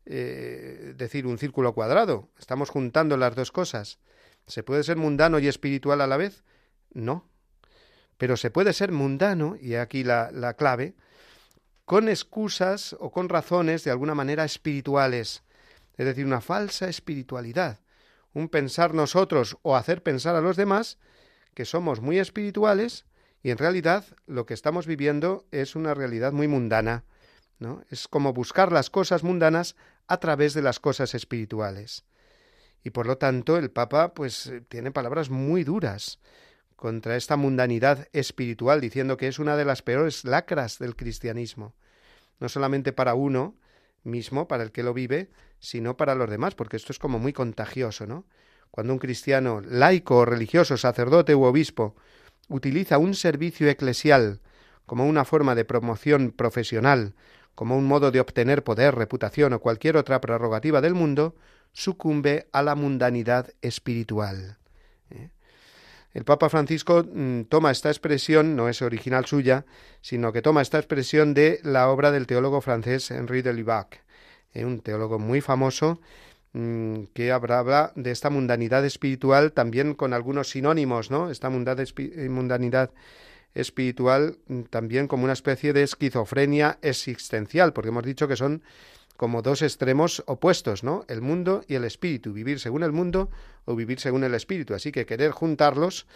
eh, 0.07 0.95
decir 0.97 1.27
un 1.27 1.39
círculo 1.39 1.73
cuadrado. 1.73 2.31
Estamos 2.39 2.71
juntando 2.71 3.17
las 3.17 3.35
dos 3.35 3.53
cosas. 3.53 3.99
¿Se 4.47 4.63
puede 4.63 4.83
ser 4.83 4.97
mundano 4.97 5.39
y 5.39 5.49
espiritual 5.49 6.01
a 6.01 6.07
la 6.07 6.17
vez? 6.17 6.45
No. 6.93 7.29
Pero 8.17 8.37
se 8.37 8.51
puede 8.51 8.73
ser 8.73 8.93
mundano, 8.93 9.57
y 9.61 9.75
aquí 9.75 10.05
la, 10.05 10.31
la 10.33 10.55
clave, 10.55 10.95
con 11.85 12.09
excusas 12.09 12.97
o 12.99 13.11
con 13.11 13.29
razones 13.29 13.85
de 13.85 13.91
alguna 13.91 14.15
manera 14.15 14.45
espirituales. 14.45 15.43
Es 15.97 16.07
decir, 16.07 16.25
una 16.25 16.41
falsa 16.41 16.89
espiritualidad. 16.89 17.81
Un 18.33 18.49
pensar 18.49 18.95
nosotros 18.95 19.59
o 19.63 19.77
hacer 19.77 20.03
pensar 20.03 20.35
a 20.35 20.41
los 20.41 20.57
demás 20.57 20.99
que 21.55 21.65
somos 21.65 22.01
muy 22.01 22.19
espirituales, 22.19 23.05
y 23.43 23.51
en 23.51 23.59
realidad 23.59 24.05
lo 24.27 24.47
que 24.47 24.55
estamos 24.55 24.87
viviendo 24.87 25.47
es 25.51 25.77
una 25.77 25.95
realidad 25.95 26.33
muy 26.33 26.49
mundana. 26.49 27.05
¿no? 27.59 27.83
Es 27.91 28.09
como 28.09 28.33
buscar 28.33 28.73
las 28.73 28.91
cosas 28.91 29.23
mundanas 29.23 29.77
a 30.07 30.19
través 30.19 30.55
de 30.55 30.63
las 30.63 30.81
cosas 30.81 31.15
espirituales. 31.15 32.05
Y 32.83 32.91
por 32.91 33.07
lo 33.07 33.19
tanto 33.19 33.57
el 33.57 33.71
Papa 33.71 34.15
pues 34.15 34.47
eh, 34.47 34.61
tiene 34.63 34.91
palabras 34.91 35.31
muy 35.31 35.65
duras 35.65 36.19
contra 36.77 37.17
esta 37.17 37.37
mundanidad 37.37 38.09
espiritual, 38.13 38.81
diciendo 38.81 39.17
que 39.17 39.29
es 39.29 39.39
una 39.39 39.57
de 39.57 39.65
las 39.65 39.83
peores 39.83 40.25
lacras 40.25 40.79
del 40.79 40.97
cristianismo, 40.97 41.75
no 42.41 42.49
solamente 42.49 42.93
para 42.93 43.15
uno 43.15 43.57
mismo, 44.03 44.49
para 44.49 44.63
el 44.63 44.73
que 44.73 44.83
lo 44.83 44.93
vive, 44.93 45.31
sino 45.59 45.97
para 45.97 46.15
los 46.15 46.29
demás, 46.29 46.55
porque 46.55 46.77
esto 46.77 46.93
es 46.93 46.99
como 46.99 47.19
muy 47.19 47.33
contagioso, 47.33 48.07
¿no? 48.07 48.27
Cuando 48.71 48.93
un 48.93 48.99
cristiano 48.99 49.61
laico 49.61 50.19
o 50.19 50.25
religioso, 50.25 50.77
sacerdote 50.77 51.35
u 51.35 51.45
obispo, 51.45 51.95
utiliza 52.49 52.99
un 52.99 53.15
servicio 53.15 53.69
eclesial 53.69 54.41
como 54.85 55.07
una 55.07 55.25
forma 55.25 55.55
de 55.55 55.65
promoción 55.65 56.33
profesional, 56.33 57.15
como 57.55 57.77
un 57.79 57.87
modo 57.87 58.11
de 58.11 58.21
obtener 58.21 58.65
poder, 58.65 58.95
reputación 58.95 59.53
o 59.53 59.61
cualquier 59.61 59.97
otra 59.97 60.21
prerrogativa 60.21 60.81
del 60.81 60.95
mundo, 60.95 61.37
sucumbe 61.73 62.49
a 62.53 62.63
la 62.63 62.75
mundanidad 62.75 63.51
espiritual. 63.63 64.59
El 66.15 66.25
Papa 66.25 66.49
Francisco 66.49 67.05
mm, 67.05 67.43
toma 67.43 67.71
esta 67.71 67.91
expresión, 67.91 68.57
no 68.57 68.69
es 68.69 68.81
original 68.81 69.27
suya, 69.27 69.67
sino 70.01 70.33
que 70.33 70.41
toma 70.41 70.63
esta 70.63 70.79
expresión 70.79 71.35
de 71.35 71.61
la 71.63 71.91
obra 71.91 72.11
del 72.11 72.27
teólogo 72.27 72.63
francés 72.63 73.11
Henri 73.11 73.43
de 73.43 73.53
Lubac, 73.53 74.03
¿eh? 74.55 74.65
un 74.65 74.81
teólogo 74.81 75.19
muy 75.19 75.43
famoso 75.43 76.01
Mm, 76.57 77.07
que 77.15 77.33
habla 77.33 77.93
de 77.97 78.13
esta 78.13 78.31
mundanidad 78.31 78.85
espiritual 78.85 79.53
también 79.53 79.95
con 79.95 80.13
algunos 80.13 80.51
sinónimos, 80.51 81.11
¿no? 81.11 81.29
Esta 81.29 81.49
eh, 81.49 82.29
mundanidad 82.29 82.93
espiritual 83.55 84.39
mm, 84.47 84.63
también 84.71 85.09
como 85.09 85.25
una 85.25 85.33
especie 85.33 85.73
de 85.73 85.83
esquizofrenia 85.83 86.79
existencial, 86.81 87.73
porque 87.73 87.89
hemos 87.89 88.05
dicho 88.05 88.29
que 88.29 88.37
son 88.37 88.63
como 89.17 89.43
dos 89.43 89.63
extremos 89.63 90.23
opuestos, 90.27 90.83
¿no? 90.83 91.05
El 91.09 91.21
mundo 91.21 91.65
y 91.69 91.75
el 91.75 91.85
espíritu, 91.85 92.33
vivir 92.33 92.59
según 92.59 92.83
el 92.83 92.93
mundo 92.93 93.31
o 93.65 93.77
vivir 93.77 94.01
según 94.01 94.25
el 94.25 94.35
espíritu. 94.35 94.75
Así 94.75 94.91
que 94.91 95.07
querer 95.07 95.31
juntarlos, 95.31 96.07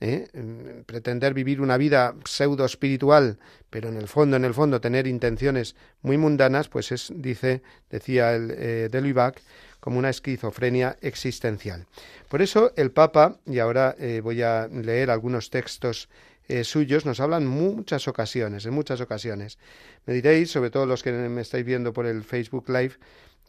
¿eh? 0.00 0.28
Mm, 0.32 0.82
pretender 0.86 1.34
vivir 1.34 1.60
una 1.60 1.76
vida 1.76 2.14
pseudo 2.24 2.64
espiritual, 2.64 3.38
pero 3.70 3.88
en 3.88 3.96
el 3.96 4.08
fondo, 4.08 4.36
en 4.36 4.44
el 4.44 4.54
fondo, 4.54 4.80
tener 4.80 5.06
intenciones 5.06 5.76
muy 6.02 6.16
mundanas, 6.16 6.68
pues 6.68 6.92
es, 6.92 7.12
dice, 7.14 7.62
decía 7.90 8.34
el 8.34 8.50
eh, 8.50 8.88
de 8.90 9.32
como 9.80 9.98
una 9.98 10.10
esquizofrenia 10.10 10.96
existencial. 11.00 11.86
Por 12.28 12.42
eso 12.42 12.72
el 12.76 12.90
Papa, 12.90 13.36
y 13.46 13.60
ahora 13.60 13.94
eh, 14.00 14.20
voy 14.20 14.42
a 14.42 14.66
leer 14.66 15.10
algunos 15.10 15.50
textos 15.50 16.08
eh, 16.48 16.64
suyos, 16.64 17.04
nos 17.04 17.20
hablan 17.20 17.46
muchas 17.46 18.06
ocasiones, 18.08 18.66
en 18.66 18.74
muchas 18.74 19.00
ocasiones. 19.00 19.58
Me 20.06 20.14
diréis, 20.14 20.50
sobre 20.50 20.70
todo 20.70 20.86
los 20.86 21.02
que 21.02 21.12
me 21.12 21.40
estáis 21.40 21.64
viendo 21.64 21.92
por 21.92 22.06
el 22.06 22.22
Facebook 22.22 22.68
Live, 22.68 22.94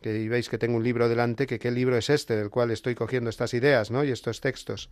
que 0.01 0.29
veis 0.29 0.49
que 0.49 0.57
tengo 0.57 0.77
un 0.77 0.83
libro 0.83 1.09
delante, 1.09 1.47
que 1.47 1.59
qué 1.59 1.71
libro 1.71 1.97
es 1.97 2.09
este 2.09 2.35
del 2.35 2.49
cual 2.49 2.71
estoy 2.71 2.95
cogiendo 2.95 3.29
estas 3.29 3.53
ideas, 3.53 3.89
¿no? 3.91 4.03
Y 4.03 4.11
estos 4.11 4.41
textos. 4.41 4.89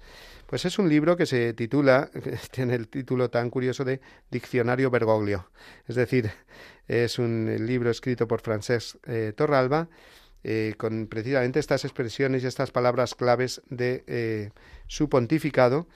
Pues 0.48 0.66
es 0.66 0.80
un 0.80 0.90
libro 0.90 1.16
que 1.16 1.26
se 1.26 1.54
titula, 1.54 2.10
tiene 2.52 2.76
el 2.76 2.88
título 2.88 3.30
tan 3.30 3.50
curioso 3.50 3.84
de 3.84 4.02
Diccionario 4.32 4.90
Bergoglio. 4.90 5.50
Es 5.88 5.96
decir, 5.96 6.32
es 6.88 7.20
un 7.20 7.56
libro 7.66 7.90
escrito 7.90 8.28
por 8.28 8.42
Francesc 8.42 8.98
eh, 9.08 9.34
Torralba, 9.36 9.90
eh, 10.44 10.76
con 10.78 11.08
precisamente 11.08 11.60
estas 11.60 11.86
expresiones 11.86 12.44
y 12.44 12.48
estas 12.48 12.72
palabras 12.72 13.16
claves 13.16 13.62
de 13.70 14.52
su 14.88 15.10
pontificado 15.10 15.88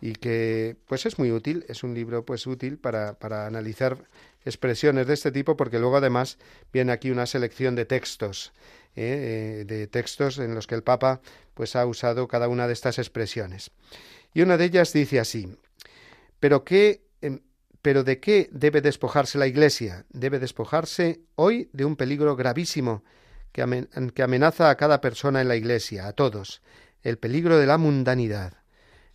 y 0.00 0.12
que 0.14 0.76
pues 0.86 1.06
es 1.06 1.18
muy 1.18 1.32
útil, 1.32 1.64
es 1.68 1.82
un 1.82 1.94
libro 1.94 2.24
pues 2.24 2.46
útil 2.46 2.78
para, 2.78 3.18
para 3.18 3.46
analizar 3.46 3.98
expresiones 4.44 5.06
de 5.06 5.14
este 5.14 5.32
tipo 5.32 5.56
porque 5.56 5.78
luego 5.78 5.96
además 5.96 6.38
viene 6.72 6.92
aquí 6.92 7.10
una 7.10 7.26
selección 7.26 7.74
de 7.74 7.84
textos 7.84 8.52
eh, 8.94 9.64
de 9.66 9.86
textos 9.86 10.38
en 10.38 10.54
los 10.54 10.66
que 10.66 10.74
el 10.74 10.82
Papa 10.82 11.20
pues 11.54 11.76
ha 11.76 11.84
usado 11.84 12.28
cada 12.28 12.48
una 12.48 12.66
de 12.66 12.72
estas 12.72 12.98
expresiones. 12.98 13.70
Y 14.32 14.42
una 14.42 14.56
de 14.56 14.66
ellas 14.66 14.92
dice 14.92 15.20
así 15.20 15.48
pero 16.40 16.64
qué 16.64 17.02
em, 17.20 17.40
pero 17.82 18.02
de 18.02 18.18
qué 18.18 18.48
debe 18.50 18.80
despojarse 18.80 19.38
la 19.38 19.46
Iglesia 19.46 20.06
debe 20.10 20.38
despojarse 20.38 21.20
hoy 21.36 21.70
de 21.72 21.84
un 21.84 21.96
peligro 21.96 22.34
gravísimo 22.34 23.04
que, 23.52 24.22
amenaza 24.22 24.68
a 24.68 24.76
cada 24.76 25.00
persona 25.00 25.40
en 25.40 25.48
la 25.48 25.56
Iglesia, 25.56 26.08
a 26.08 26.12
todos, 26.12 26.62
el 27.02 27.16
peligro 27.16 27.58
de 27.58 27.66
la 27.66 27.78
mundanidad. 27.78 28.52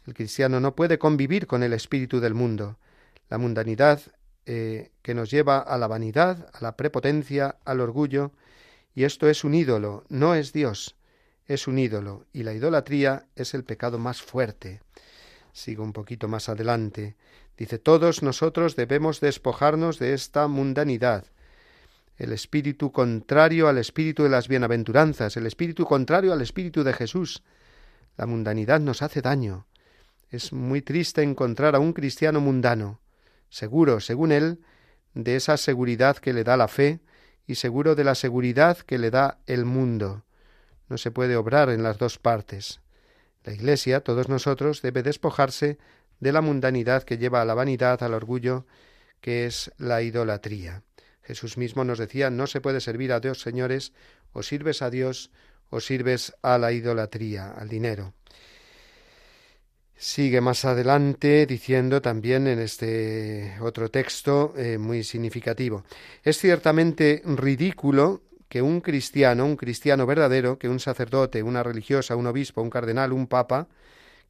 El 0.06 0.14
cristiano 0.14 0.60
no 0.60 0.76
puede 0.76 0.98
convivir 0.98 1.48
con 1.48 1.64
el 1.64 1.74
espíritu 1.74 2.20
del 2.20 2.34
mundo. 2.34 2.78
La 3.30 3.38
mundanidad 3.38 4.02
eh, 4.46 4.92
que 5.02 5.14
nos 5.14 5.30
lleva 5.30 5.60
a 5.60 5.78
la 5.78 5.88
vanidad, 5.88 6.50
a 6.54 6.62
la 6.62 6.76
prepotencia, 6.76 7.58
al 7.64 7.80
orgullo, 7.80 8.32
y 8.96 9.04
esto 9.04 9.30
es 9.30 9.44
un 9.44 9.54
ídolo, 9.54 10.04
no 10.10 10.36
es 10.36 10.52
Dios, 10.52 10.96
es 11.46 11.68
un 11.68 11.78
ídolo, 11.78 12.26
y 12.34 12.44
la 12.44 12.54
idolatría 12.54 13.28
es 13.36 13.54
el 13.54 13.64
pecado 13.64 14.00
más 14.00 14.22
fuerte. 14.22 14.82
Sigo 15.54 15.84
un 15.84 15.94
poquito 15.94 16.28
más 16.28 16.50
adelante. 16.50 17.16
Dice, 17.58 17.78
todos 17.78 18.24
nosotros 18.24 18.76
debemos 18.76 19.20
despojarnos 19.20 20.00
de 20.00 20.14
esta 20.14 20.48
mundanidad, 20.48 21.26
el 22.18 22.34
espíritu 22.34 22.92
contrario 22.92 23.68
al 23.68 23.78
espíritu 23.78 24.24
de 24.24 24.30
las 24.30 24.48
bienaventuranzas, 24.48 25.38
el 25.38 25.46
espíritu 25.46 25.86
contrario 25.86 26.34
al 26.34 26.42
espíritu 26.42 26.84
de 26.84 26.94
Jesús. 26.94 27.44
La 28.18 28.26
mundanidad 28.26 28.80
nos 28.80 29.02
hace 29.02 29.22
daño. 29.22 29.66
Es 30.32 30.54
muy 30.54 30.82
triste 30.82 31.22
encontrar 31.22 31.76
a 31.76 31.80
un 31.80 31.92
cristiano 31.92 32.40
mundano, 32.40 33.02
seguro, 33.50 34.00
según 34.00 34.32
él, 34.32 34.62
de 35.14 35.36
esa 35.36 35.58
seguridad 35.58 36.18
que 36.18 36.32
le 36.32 36.46
da 36.46 36.56
la 36.56 36.70
fe 36.70 37.02
y 37.46 37.56
seguro 37.56 37.96
de 37.96 38.06
la 38.06 38.16
seguridad 38.16 38.78
que 38.78 38.98
le 38.98 39.12
da 39.12 39.40
el 39.46 39.66
mundo. 39.66 40.24
No 40.88 40.98
se 40.98 41.12
puede 41.12 41.36
obrar 41.36 41.70
en 41.70 41.84
las 41.84 41.98
dos 41.98 42.18
partes. 42.18 42.80
La 43.44 43.52
Iglesia, 43.52 44.00
todos 44.02 44.30
nosotros, 44.30 44.82
debe 44.82 45.04
despojarse 45.04 45.78
de 46.22 46.32
la 46.32 46.40
mundanidad 46.40 47.04
que 47.04 47.18
lleva 47.18 47.42
a 47.42 47.46
la 47.46 47.54
vanidad, 47.54 48.02
al 48.02 48.14
orgullo, 48.14 48.66
que 49.20 49.46
es 49.46 49.70
la 49.78 50.02
idolatría. 50.02 50.84
Jesús 51.24 51.58
mismo 51.58 51.84
nos 51.84 52.00
decía, 52.00 52.30
no 52.30 52.48
se 52.48 52.62
puede 52.62 52.80
servir 52.80 53.12
a 53.12 53.20
Dios, 53.20 53.42
señores, 53.42 53.92
o 54.32 54.44
sirves 54.44 54.82
a 54.82 54.90
Dios 54.90 55.30
o 55.70 55.80
sirves 55.80 56.34
a 56.42 56.58
la 56.58 56.72
idolatría, 56.72 57.52
al 57.52 57.68
dinero. 57.68 58.14
Sigue 60.04 60.42
más 60.42 60.66
adelante 60.66 61.46
diciendo 61.46 62.02
también 62.02 62.48
en 62.48 62.58
este 62.58 63.54
otro 63.62 63.92
texto 63.92 64.52
eh, 64.58 64.80
muy 64.80 65.04
significativo. 65.04 65.84
Es 66.24 66.40
ciertamente 66.40 67.22
ridículo 67.24 68.24
que 68.50 68.64
un 68.64 68.82
cristiano, 68.82 69.46
un 69.46 69.56
cristiano 69.56 70.08
verdadero, 70.08 70.58
que 70.58 70.70
un 70.70 70.80
sacerdote, 70.80 71.44
una 71.44 71.62
religiosa, 71.62 72.16
un 72.16 72.26
obispo, 72.26 72.64
un 72.64 72.72
cardenal, 72.72 73.14
un 73.14 73.28
papa, 73.28 73.68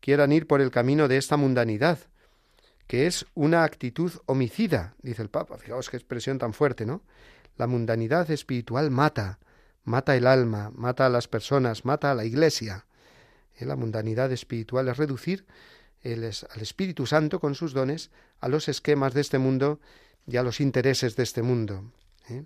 quieran 0.02 0.34
ir 0.34 0.46
por 0.46 0.60
el 0.60 0.72
camino 0.72 1.08
de 1.08 1.16
esta 1.16 1.38
mundanidad, 1.38 2.00
que 2.86 3.08
es 3.08 3.26
una 3.34 3.64
actitud 3.64 4.12
homicida, 4.26 4.96
dice 5.02 5.22
el 5.22 5.30
Papa. 5.30 5.58
Fijaos 5.58 5.90
qué 5.90 5.96
expresión 5.96 6.38
tan 6.38 6.52
fuerte, 6.52 6.86
¿no? 6.86 7.02
La 7.56 7.68
mundanidad 7.68 8.30
espiritual 8.30 8.92
mata, 8.92 9.40
mata 9.86 10.18
el 10.18 10.28
alma, 10.28 10.70
mata 10.76 11.06
a 11.06 11.10
las 11.10 11.30
personas, 11.30 11.86
mata 11.86 12.12
a 12.12 12.16
la 12.16 12.26
Iglesia. 12.26 12.88
¿Eh? 13.58 13.66
La 13.66 13.76
mundanidad 13.76 14.32
espiritual 14.32 14.88
es 14.88 14.98
reducir 14.98 15.46
al 16.04 16.62
Espíritu 16.62 17.06
Santo 17.06 17.40
con 17.40 17.54
sus 17.56 17.74
dones 17.74 18.10
a 18.40 18.48
los 18.48 18.68
esquemas 18.68 19.14
de 19.14 19.22
este 19.22 19.38
mundo 19.38 19.80
y 20.28 20.38
a 20.38 20.44
los 20.44 20.60
intereses 20.60 21.16
de 21.16 21.24
este 21.24 21.42
mundo. 21.42 21.84
¿eh? 22.30 22.44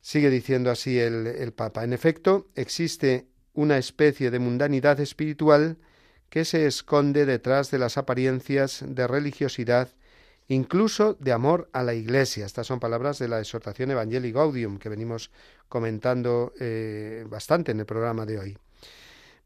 Sigue 0.00 0.30
diciendo 0.30 0.70
así 0.70 0.98
el, 0.98 1.52
Papa. 1.54 1.84
En 1.84 1.92
efecto, 1.92 2.48
existe 2.54 3.26
una 3.52 3.78
especie 3.78 4.30
de 4.30 4.38
mundanidad 4.38 5.00
espiritual 5.00 5.78
que 6.28 6.44
se 6.44 6.66
esconde 6.66 7.26
detrás 7.26 7.70
de 7.70 7.78
las 7.78 7.96
apariencias 7.96 8.84
de 8.86 9.06
religiosidad, 9.06 9.88
incluso 10.48 11.14
de 11.14 11.32
amor 11.32 11.70
a 11.72 11.82
la 11.82 11.94
Iglesia. 11.94 12.44
Estas 12.44 12.66
son 12.66 12.80
palabras 12.80 13.18
de 13.18 13.28
la 13.28 13.40
exhortación 13.40 13.92
Evangelii 13.92 14.32
Gaudium 14.32 14.78
que 14.78 14.88
venimos 14.88 15.30
comentando 15.68 16.52
eh, 16.58 17.24
bastante 17.28 17.72
en 17.72 17.80
el 17.80 17.86
programa 17.86 18.26
de 18.26 18.38
hoy. 18.38 18.58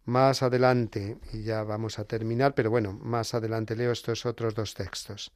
Más 0.09 0.43
adelante, 0.43 1.19
y 1.35 1.43
ya 1.43 1.65
vamos 1.65 1.99
a 1.99 2.05
terminar, 2.05 2.55
pero 2.55 2.71
bueno, 2.71 2.99
más 3.03 3.35
adelante 3.35 3.77
leo 3.77 3.93
estos 3.93 4.25
otros 4.25 4.55
dos 4.55 4.73
textos. 4.73 5.33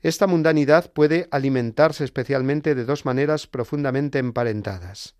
Esta 0.00 0.26
mundanidad 0.26 0.90
puede 0.90 1.28
alimentarse 1.30 2.04
especialmente 2.04 2.74
de 2.74 2.86
dos 2.86 3.04
maneras 3.04 3.46
profundamente 3.46 4.18
emparentadas. 4.18 5.16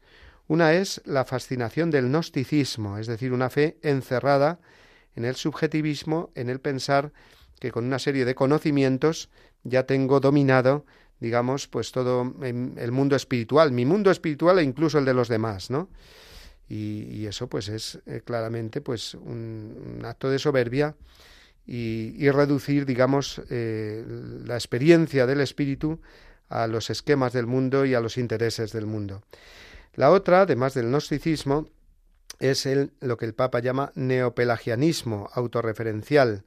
Una 0.49 0.73
es 0.73 1.03
la 1.05 1.27
fascinación 1.27 1.91
del 1.91 2.09
gnosticismo, 2.09 2.97
es 2.97 3.07
decir, 3.07 3.35
una 3.35 3.51
fe 3.51 3.77
encerrada 3.83 4.61
en 5.15 5.27
el 5.27 5.35
subjetivismo, 5.35 6.31
en 6.35 6.49
el 6.49 6.61
pensar 6.61 7.13
que 7.59 7.73
con 7.73 7.85
una 7.85 7.99
serie 7.99 8.25
de 8.25 8.35
conocimientos 8.35 9.29
ya 9.63 9.83
tengo 9.83 10.21
dominado, 10.21 10.87
digamos, 11.19 11.69
pues 11.69 11.93
todo 11.93 12.35
el 12.41 12.93
mundo 12.93 13.15
espiritual, 13.15 13.73
mi 13.73 13.85
mundo 13.85 14.11
espiritual 14.11 14.59
e 14.59 14.63
incluso 14.63 14.99
el 14.99 15.05
de 15.05 15.13
los 15.13 15.29
demás, 15.29 15.69
¿no? 15.69 15.91
Y, 16.71 17.27
eso 17.27 17.49
pues 17.49 17.69
es 17.69 17.99
eh, 18.07 18.23
claramente 18.25 18.81
pues 18.81 19.15
un, 19.15 20.03
acto 20.05 20.31
de 20.31 20.39
soberbia 20.39 20.95
y, 21.67 22.31
reducir 22.31 22.87
digamos 22.87 23.43
eh, 23.51 24.05
la 24.45 24.55
experiencia 24.55 25.27
del 25.27 25.41
espíritu 25.41 26.01
a 26.49 26.67
los 26.69 26.91
esquemas 26.91 27.33
del 27.33 27.47
mundo 27.47 27.85
y 27.85 27.95
a 27.95 28.01
los 28.01 28.17
intereses 28.19 28.73
del 28.73 28.87
mundo. 28.87 29.23
La 29.95 30.11
otra, 30.11 30.43
además 30.43 30.75
del 30.75 30.87
gnosticismo, 30.87 31.69
es 32.39 32.67
el, 32.67 32.93
lo 33.01 33.17
que 33.17 33.27
el 33.27 33.35
Papa 33.35 33.61
llama 33.61 33.93
neopelagianismo 33.95 35.29
autorreferencial, 35.33 36.45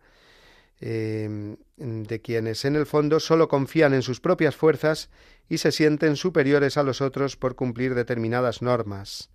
eh, 0.81 1.55
de 1.77 2.21
quienes 2.21 2.65
en 2.65 2.75
el 2.75 2.85
fondo 2.85 3.19
solo 3.19 3.47
confían 3.47 3.93
en 3.93 4.01
sus 4.01 4.19
propias 4.19 4.55
fuerzas 4.55 5.09
y 5.47 5.59
se 5.59 5.71
sienten 5.71 6.15
superiores 6.15 6.77
a 6.77 6.83
los 6.83 7.01
otros 7.01 7.37
por 7.37 7.55
cumplir 7.55 7.93
determinadas 7.93 8.61
normas. 8.61 9.29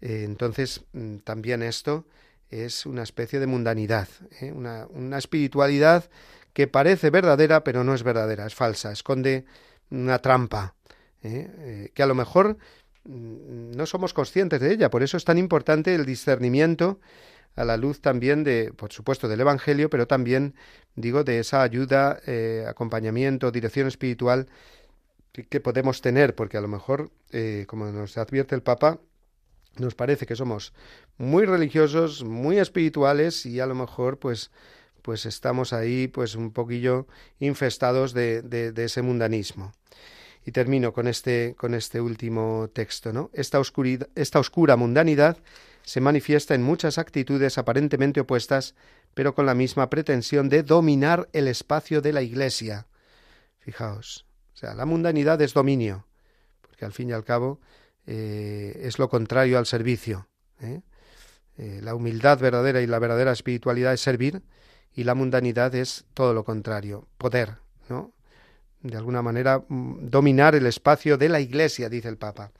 Eh, 0.00 0.22
entonces, 0.24 0.82
mm, 0.92 1.18
también 1.18 1.62
esto 1.62 2.06
es 2.50 2.86
una 2.86 3.02
especie 3.02 3.38
de 3.38 3.46
mundanidad, 3.46 4.08
¿eh? 4.40 4.52
una, 4.52 4.86
una, 4.88 5.18
espiritualidad 5.18 6.10
que 6.52 6.66
parece 6.66 7.10
verdadera, 7.10 7.62
pero 7.62 7.84
no 7.84 7.94
es 7.94 8.02
verdadera, 8.02 8.46
es 8.46 8.54
falsa, 8.54 8.90
esconde 8.90 9.44
una 9.90 10.18
trampa, 10.18 10.74
¿eh? 11.22 11.90
que 11.94 12.02
a 12.02 12.06
lo 12.06 12.14
mejor 12.14 12.56
mm, 13.04 13.72
no 13.76 13.86
somos 13.86 14.14
conscientes 14.14 14.60
de 14.60 14.72
ella. 14.72 14.90
Por 14.90 15.02
eso 15.02 15.16
es 15.16 15.24
tan 15.24 15.38
importante 15.38 15.94
el 15.94 16.06
discernimiento 16.06 17.00
a 17.56 17.64
la 17.64 17.76
luz 17.76 18.00
también 18.00 18.42
de, 18.42 18.72
por 18.72 18.92
supuesto, 18.92 19.28
del 19.28 19.40
Evangelio, 19.40 19.90
pero 19.90 20.06
también, 20.06 20.54
digo, 20.94 21.24
de 21.24 21.40
esa 21.40 21.62
ayuda, 21.62 22.20
acompañamiento, 22.66 23.50
dirección 23.50 23.88
espiritual 23.88 24.46
que, 25.32 25.44
que, 25.46 25.60
podemos 25.60 26.00
tener, 26.00 26.36
porque 26.36 26.56
a 26.56 26.60
lo 26.60 26.68
mejor, 26.68 27.10
como 27.66 27.86
nos 27.86 28.16
advierte 28.18 28.54
el 28.54 28.62
Papa, 28.62 29.00
nos 29.76 29.94
parece 29.94 30.26
que 30.26 30.36
somos 30.36 30.72
muy 31.16 31.44
religiosos, 31.44 32.24
muy 32.24 32.58
espirituales 32.58 33.46
y 33.46 33.60
a 33.60 33.66
lo 33.66 33.74
mejor 33.74 34.18
pues 34.18 34.50
pues 35.00 35.26
estamos 35.26 35.72
ahí 35.72 36.08
pues 36.08 36.34
un 36.34 36.52
poquillo 36.52 37.06
infestados 37.38 38.12
de, 38.12 38.42
de, 38.42 38.84
ese 38.84 39.02
mundanismo. 39.02 39.72
Y 40.44 40.52
termino 40.52 40.92
con 40.92 41.06
este, 41.06 41.54
con 41.56 41.74
este 41.74 42.00
último 42.00 42.70
texto, 42.72 43.12
¿no? 43.12 43.30
Esta, 43.32 43.58
oscuridad, 43.58 44.08
esta 44.14 44.38
oscura 44.38 44.76
mundanidad 44.76 45.36
se 45.82 46.00
manifiesta 46.00 46.54
en 46.54 46.62
muchas 46.62 46.98
actitudes 46.98 47.58
aparentemente 47.58 48.20
opuestas, 48.20 48.74
pero 49.14 49.34
con 49.34 49.46
la 49.46 49.54
misma 49.54 49.90
pretensión 49.90 50.48
de 50.48 50.62
dominar 50.62 51.28
el 51.32 51.48
espacio 51.48 52.00
de 52.00 52.12
la 52.12 52.22
Iglesia. 52.22 52.86
Fijaos, 53.58 54.26
o 54.54 54.56
sea, 54.56 54.74
la 54.74 54.86
mundanidad 54.86 55.40
es 55.42 55.52
dominio, 55.52 56.06
porque 56.62 56.84
al 56.84 56.92
fin 56.92 57.10
y 57.10 57.12
al 57.12 57.24
cabo 57.24 57.60
eh, 58.06 58.80
es 58.82 58.98
lo 58.98 59.08
contrario 59.08 59.58
al 59.58 59.66
servicio. 59.66 60.28
¿eh? 60.60 60.80
Eh, 61.58 61.80
la 61.82 61.94
humildad 61.94 62.38
verdadera 62.38 62.80
y 62.80 62.86
la 62.86 62.98
verdadera 62.98 63.32
espiritualidad 63.32 63.92
es 63.92 64.00
servir 64.00 64.42
y 64.94 65.04
la 65.04 65.14
mundanidad 65.14 65.74
es 65.74 66.06
todo 66.14 66.34
lo 66.34 66.44
contrario, 66.44 67.06
poder, 67.18 67.58
¿no? 67.88 68.12
De 68.82 68.96
alguna 68.96 69.22
manera 69.22 69.62
mm, 69.68 70.08
dominar 70.08 70.54
el 70.54 70.66
espacio 70.66 71.18
de 71.18 71.28
la 71.28 71.40
Iglesia, 71.40 71.88
dice 71.88 72.08
el 72.08 72.16
Papa. 72.16 72.50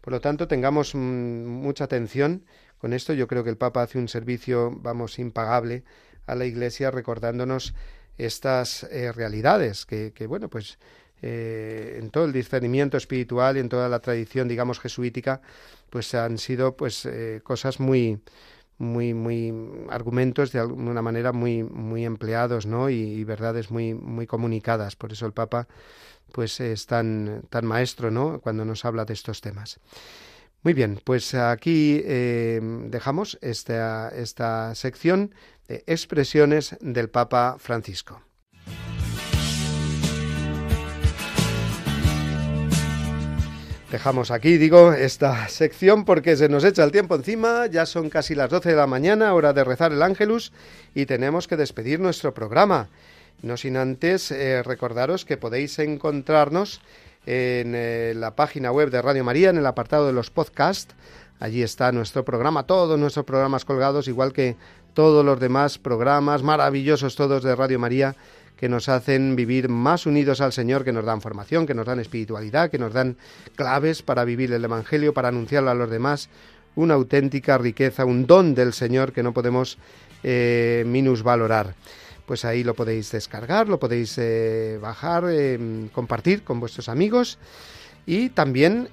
Por 0.00 0.12
lo 0.12 0.20
tanto, 0.20 0.46
tengamos 0.46 0.94
mm, 0.94 0.98
mucha 0.98 1.84
atención 1.84 2.44
con 2.78 2.92
esto. 2.92 3.12
Yo 3.12 3.26
creo 3.26 3.42
que 3.42 3.50
el 3.50 3.56
Papa 3.56 3.82
hace 3.82 3.98
un 3.98 4.08
servicio, 4.08 4.70
vamos, 4.80 5.18
impagable 5.18 5.82
a 6.26 6.34
la 6.36 6.44
Iglesia 6.44 6.90
recordándonos 6.90 7.74
estas 8.16 8.88
realidades 8.90 9.84
que, 9.84 10.12
que, 10.14 10.26
bueno, 10.26 10.48
pues 10.48 10.78
eh, 11.22 11.98
en 11.98 12.10
todo 12.10 12.26
el 12.26 12.32
discernimiento 12.32 12.96
espiritual 12.96 13.56
y 13.56 13.60
en 13.60 13.68
toda 13.68 13.88
la 13.88 14.00
tradición, 14.00 14.48
digamos, 14.48 14.80
jesuítica, 14.80 15.40
pues 15.90 16.14
han 16.14 16.38
sido 16.38 16.76
pues 16.76 17.06
eh, 17.06 17.40
cosas 17.42 17.80
muy 17.80 18.20
muy 18.78 19.14
muy 19.14 19.54
argumentos 19.88 20.52
de 20.52 20.58
alguna 20.58 21.00
manera 21.00 21.32
muy 21.32 21.62
muy 21.62 22.04
empleados 22.04 22.66
no 22.66 22.90
y, 22.90 23.24
verdades 23.24 23.70
muy 23.70 23.94
muy 23.94 24.26
comunicadas. 24.26 24.96
Por 24.96 25.12
eso 25.12 25.26
el 25.26 25.32
papa 25.32 25.66
pues 26.32 26.60
es 26.60 26.86
tan 26.86 27.42
tan 27.48 27.64
maestro 27.66 28.10
no 28.10 28.40
cuando 28.40 28.64
nos 28.64 28.84
habla 28.84 29.04
de 29.06 29.14
estos 29.14 29.40
temas. 29.40 29.80
Muy 30.62 30.74
bien 30.74 31.00
pues 31.04 31.34
aquí 31.34 32.02
eh, 32.04 32.60
dejamos 32.88 33.38
esta 33.40 34.10
esta 34.10 34.74
sección 34.74 35.34
de 35.68 35.82
expresiones 35.86 36.76
del 36.80 37.08
papa 37.08 37.56
francisco 37.58 38.25
Dejamos 43.90 44.32
aquí, 44.32 44.58
digo, 44.58 44.92
esta 44.92 45.48
sección 45.48 46.04
porque 46.04 46.36
se 46.36 46.48
nos 46.48 46.64
echa 46.64 46.82
el 46.82 46.90
tiempo 46.90 47.14
encima, 47.14 47.66
ya 47.66 47.86
son 47.86 48.10
casi 48.10 48.34
las 48.34 48.50
12 48.50 48.70
de 48.70 48.76
la 48.76 48.88
mañana, 48.88 49.32
hora 49.32 49.52
de 49.52 49.62
rezar 49.62 49.92
el 49.92 50.02
ángelus 50.02 50.52
y 50.92 51.06
tenemos 51.06 51.46
que 51.46 51.56
despedir 51.56 52.00
nuestro 52.00 52.34
programa. 52.34 52.88
No 53.42 53.56
sin 53.56 53.76
antes 53.76 54.32
eh, 54.32 54.64
recordaros 54.64 55.24
que 55.24 55.36
podéis 55.36 55.78
encontrarnos 55.78 56.80
en 57.26 57.74
eh, 57.76 58.12
la 58.16 58.34
página 58.34 58.72
web 58.72 58.90
de 58.90 59.02
Radio 59.02 59.22
María, 59.22 59.50
en 59.50 59.58
el 59.58 59.66
apartado 59.66 60.08
de 60.08 60.12
los 60.12 60.30
podcasts. 60.30 60.92
Allí 61.38 61.62
está 61.62 61.92
nuestro 61.92 62.24
programa, 62.24 62.66
todos 62.66 62.98
nuestros 62.98 63.24
programas 63.24 63.64
colgados, 63.64 64.08
igual 64.08 64.32
que 64.32 64.56
todos 64.94 65.24
los 65.24 65.38
demás 65.38 65.78
programas 65.78 66.42
maravillosos 66.42 67.14
todos 67.14 67.44
de 67.44 67.54
Radio 67.54 67.78
María 67.78 68.16
que 68.56 68.68
nos 68.68 68.88
hacen 68.88 69.36
vivir 69.36 69.68
más 69.68 70.06
unidos 70.06 70.40
al 70.40 70.52
Señor, 70.52 70.84
que 70.84 70.92
nos 70.92 71.04
dan 71.04 71.20
formación, 71.20 71.66
que 71.66 71.74
nos 71.74 71.86
dan 71.86 72.00
espiritualidad, 72.00 72.70
que 72.70 72.78
nos 72.78 72.92
dan 72.92 73.16
claves 73.54 74.02
para 74.02 74.24
vivir 74.24 74.52
el 74.52 74.64
Evangelio, 74.64 75.12
para 75.12 75.28
anunciarlo 75.28 75.70
a 75.70 75.74
los 75.74 75.90
demás, 75.90 76.28
una 76.74 76.94
auténtica 76.94 77.58
riqueza, 77.58 78.04
un 78.04 78.26
don 78.26 78.54
del 78.54 78.72
Señor 78.72 79.12
que 79.12 79.22
no 79.22 79.32
podemos 79.32 79.78
eh, 80.22 80.84
minusvalorar. 80.86 81.74
Pues 82.26 82.44
ahí 82.44 82.64
lo 82.64 82.74
podéis 82.74 83.12
descargar, 83.12 83.68
lo 83.68 83.78
podéis 83.78 84.16
eh, 84.18 84.78
bajar, 84.80 85.24
eh, 85.28 85.88
compartir 85.92 86.42
con 86.42 86.58
vuestros 86.58 86.88
amigos. 86.88 87.38
Y 88.08 88.28
también 88.28 88.88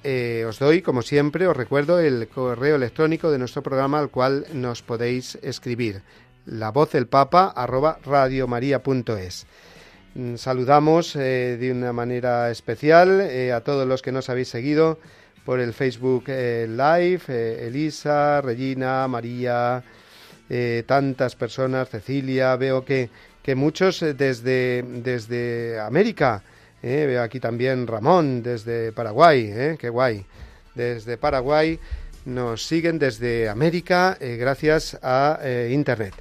os 0.48 0.58
doy, 0.58 0.82
como 0.82 1.00
siempre, 1.02 1.46
os 1.46 1.56
recuerdo 1.56 2.00
el 2.00 2.26
correo 2.26 2.74
electrónico 2.74 3.30
de 3.30 3.38
nuestro 3.38 3.62
programa 3.62 4.00
al 4.00 4.10
cual 4.10 4.44
nos 4.52 4.82
podéis 4.82 5.38
escribir 5.40 6.02
la 6.46 6.70
voz 6.70 6.92
del 6.92 7.06
papa 7.06 7.52
arroba 7.54 7.98
radiomaria.es. 8.04 9.46
Mm, 10.14 10.36
saludamos 10.36 11.16
eh, 11.16 11.56
de 11.58 11.72
una 11.72 11.92
manera 11.92 12.50
especial 12.50 13.20
eh, 13.20 13.52
a 13.52 13.62
todos 13.62 13.86
los 13.86 14.02
que 14.02 14.12
nos 14.12 14.30
habéis 14.30 14.48
seguido 14.48 14.98
por 15.44 15.60
el 15.60 15.72
Facebook 15.74 16.24
eh, 16.28 16.66
Live, 16.68 17.66
Elisa, 17.66 18.40
Regina, 18.40 19.06
María, 19.08 19.82
tantas 20.86 21.34
personas, 21.36 21.88
Cecilia, 21.88 22.54
veo 22.56 22.84
que, 22.84 23.08
que 23.42 23.54
muchos 23.54 24.00
desde, 24.00 24.84
desde 24.86 25.80
América, 25.80 26.42
veo 26.82 27.22
aquí 27.22 27.40
también 27.40 27.86
Ramón 27.86 28.42
desde 28.42 28.92
Paraguay, 28.92 29.76
qué 29.78 29.88
guay, 29.88 30.24
desde 30.74 31.16
Paraguay 31.16 31.80
nos 32.24 32.66
siguen 32.66 32.98
desde 32.98 33.48
América 33.48 34.16
gracias 34.20 34.98
a 35.02 35.38
Internet. 35.70 36.14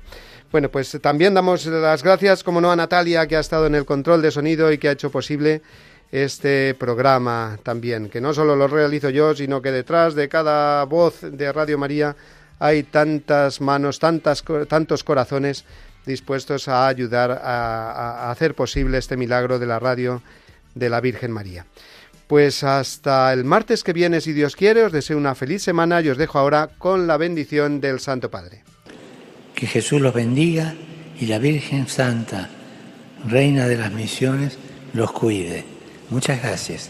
Bueno, 0.52 0.70
pues 0.70 0.98
también 1.02 1.34
damos 1.34 1.66
las 1.66 2.04
gracias, 2.04 2.44
como 2.44 2.62
no, 2.62 2.72
a 2.72 2.76
Natalia, 2.76 3.28
que 3.28 3.36
ha 3.36 3.40
estado 3.40 3.66
en 3.66 3.74
el 3.74 3.86
control 3.86 4.22
de 4.22 4.30
sonido 4.30 4.72
y 4.72 4.78
que 4.78 4.88
ha 4.88 4.92
hecho 4.92 5.10
posible 5.10 5.64
este 6.14 6.76
programa 6.76 7.58
también, 7.64 8.08
que 8.08 8.22
no 8.22 8.36
solo 8.36 8.56
lo 8.56 8.68
realizo 8.68 9.10
yo, 9.10 9.34
sino 9.34 9.64
que 9.64 9.72
detrás 9.72 10.14
de 10.14 10.30
cada 10.30 10.84
voz 10.84 11.22
de 11.22 11.52
Radio 11.52 11.80
María 11.80 12.16
hay 12.60 12.84
tantas 12.84 13.62
manos, 13.62 13.98
tantas, 13.98 14.44
tantos 14.68 15.04
corazones 15.04 15.66
dispuestos 16.06 16.68
a 16.68 16.88
ayudar 16.88 17.32
a, 17.32 18.30
hacer 18.30 18.54
posible 18.54 19.00
este 19.00 19.18
milagro 19.18 19.58
de 19.58 19.66
la 19.66 19.80
radio 19.80 20.22
de 20.76 20.88
la 20.88 21.02
Virgen 21.02 21.32
María. 21.32 21.66
Pues 22.34 22.64
hasta 22.64 23.32
el 23.32 23.44
martes 23.44 23.84
que 23.84 23.94
viene, 23.94 24.20
si 24.20 24.34
Dios 24.34 24.56
quiere, 24.56 24.84
os 24.84 24.92
deseo 24.92 25.20
una 25.20 25.36
feliz 25.36 25.62
semana 25.62 26.02
y 26.02 26.10
os 26.10 26.18
dejo 26.18 26.40
ahora 26.40 26.68
con 26.80 27.06
la 27.06 27.16
bendición 27.18 27.80
del 27.80 28.00
Santo 28.00 28.32
Padre. 28.32 28.64
Que 29.54 29.68
Jesús 29.68 30.02
los 30.02 30.16
bendiga 30.16 30.74
y 31.20 31.28
la 31.28 31.38
Virgen 31.38 31.88
Santa, 31.88 32.50
Reina 33.30 33.68
de 33.68 33.78
las 33.78 33.92
Misiones, 33.92 34.58
los 34.94 35.12
cuide. 35.12 35.64
Muchas 36.10 36.42
gracias. 36.42 36.90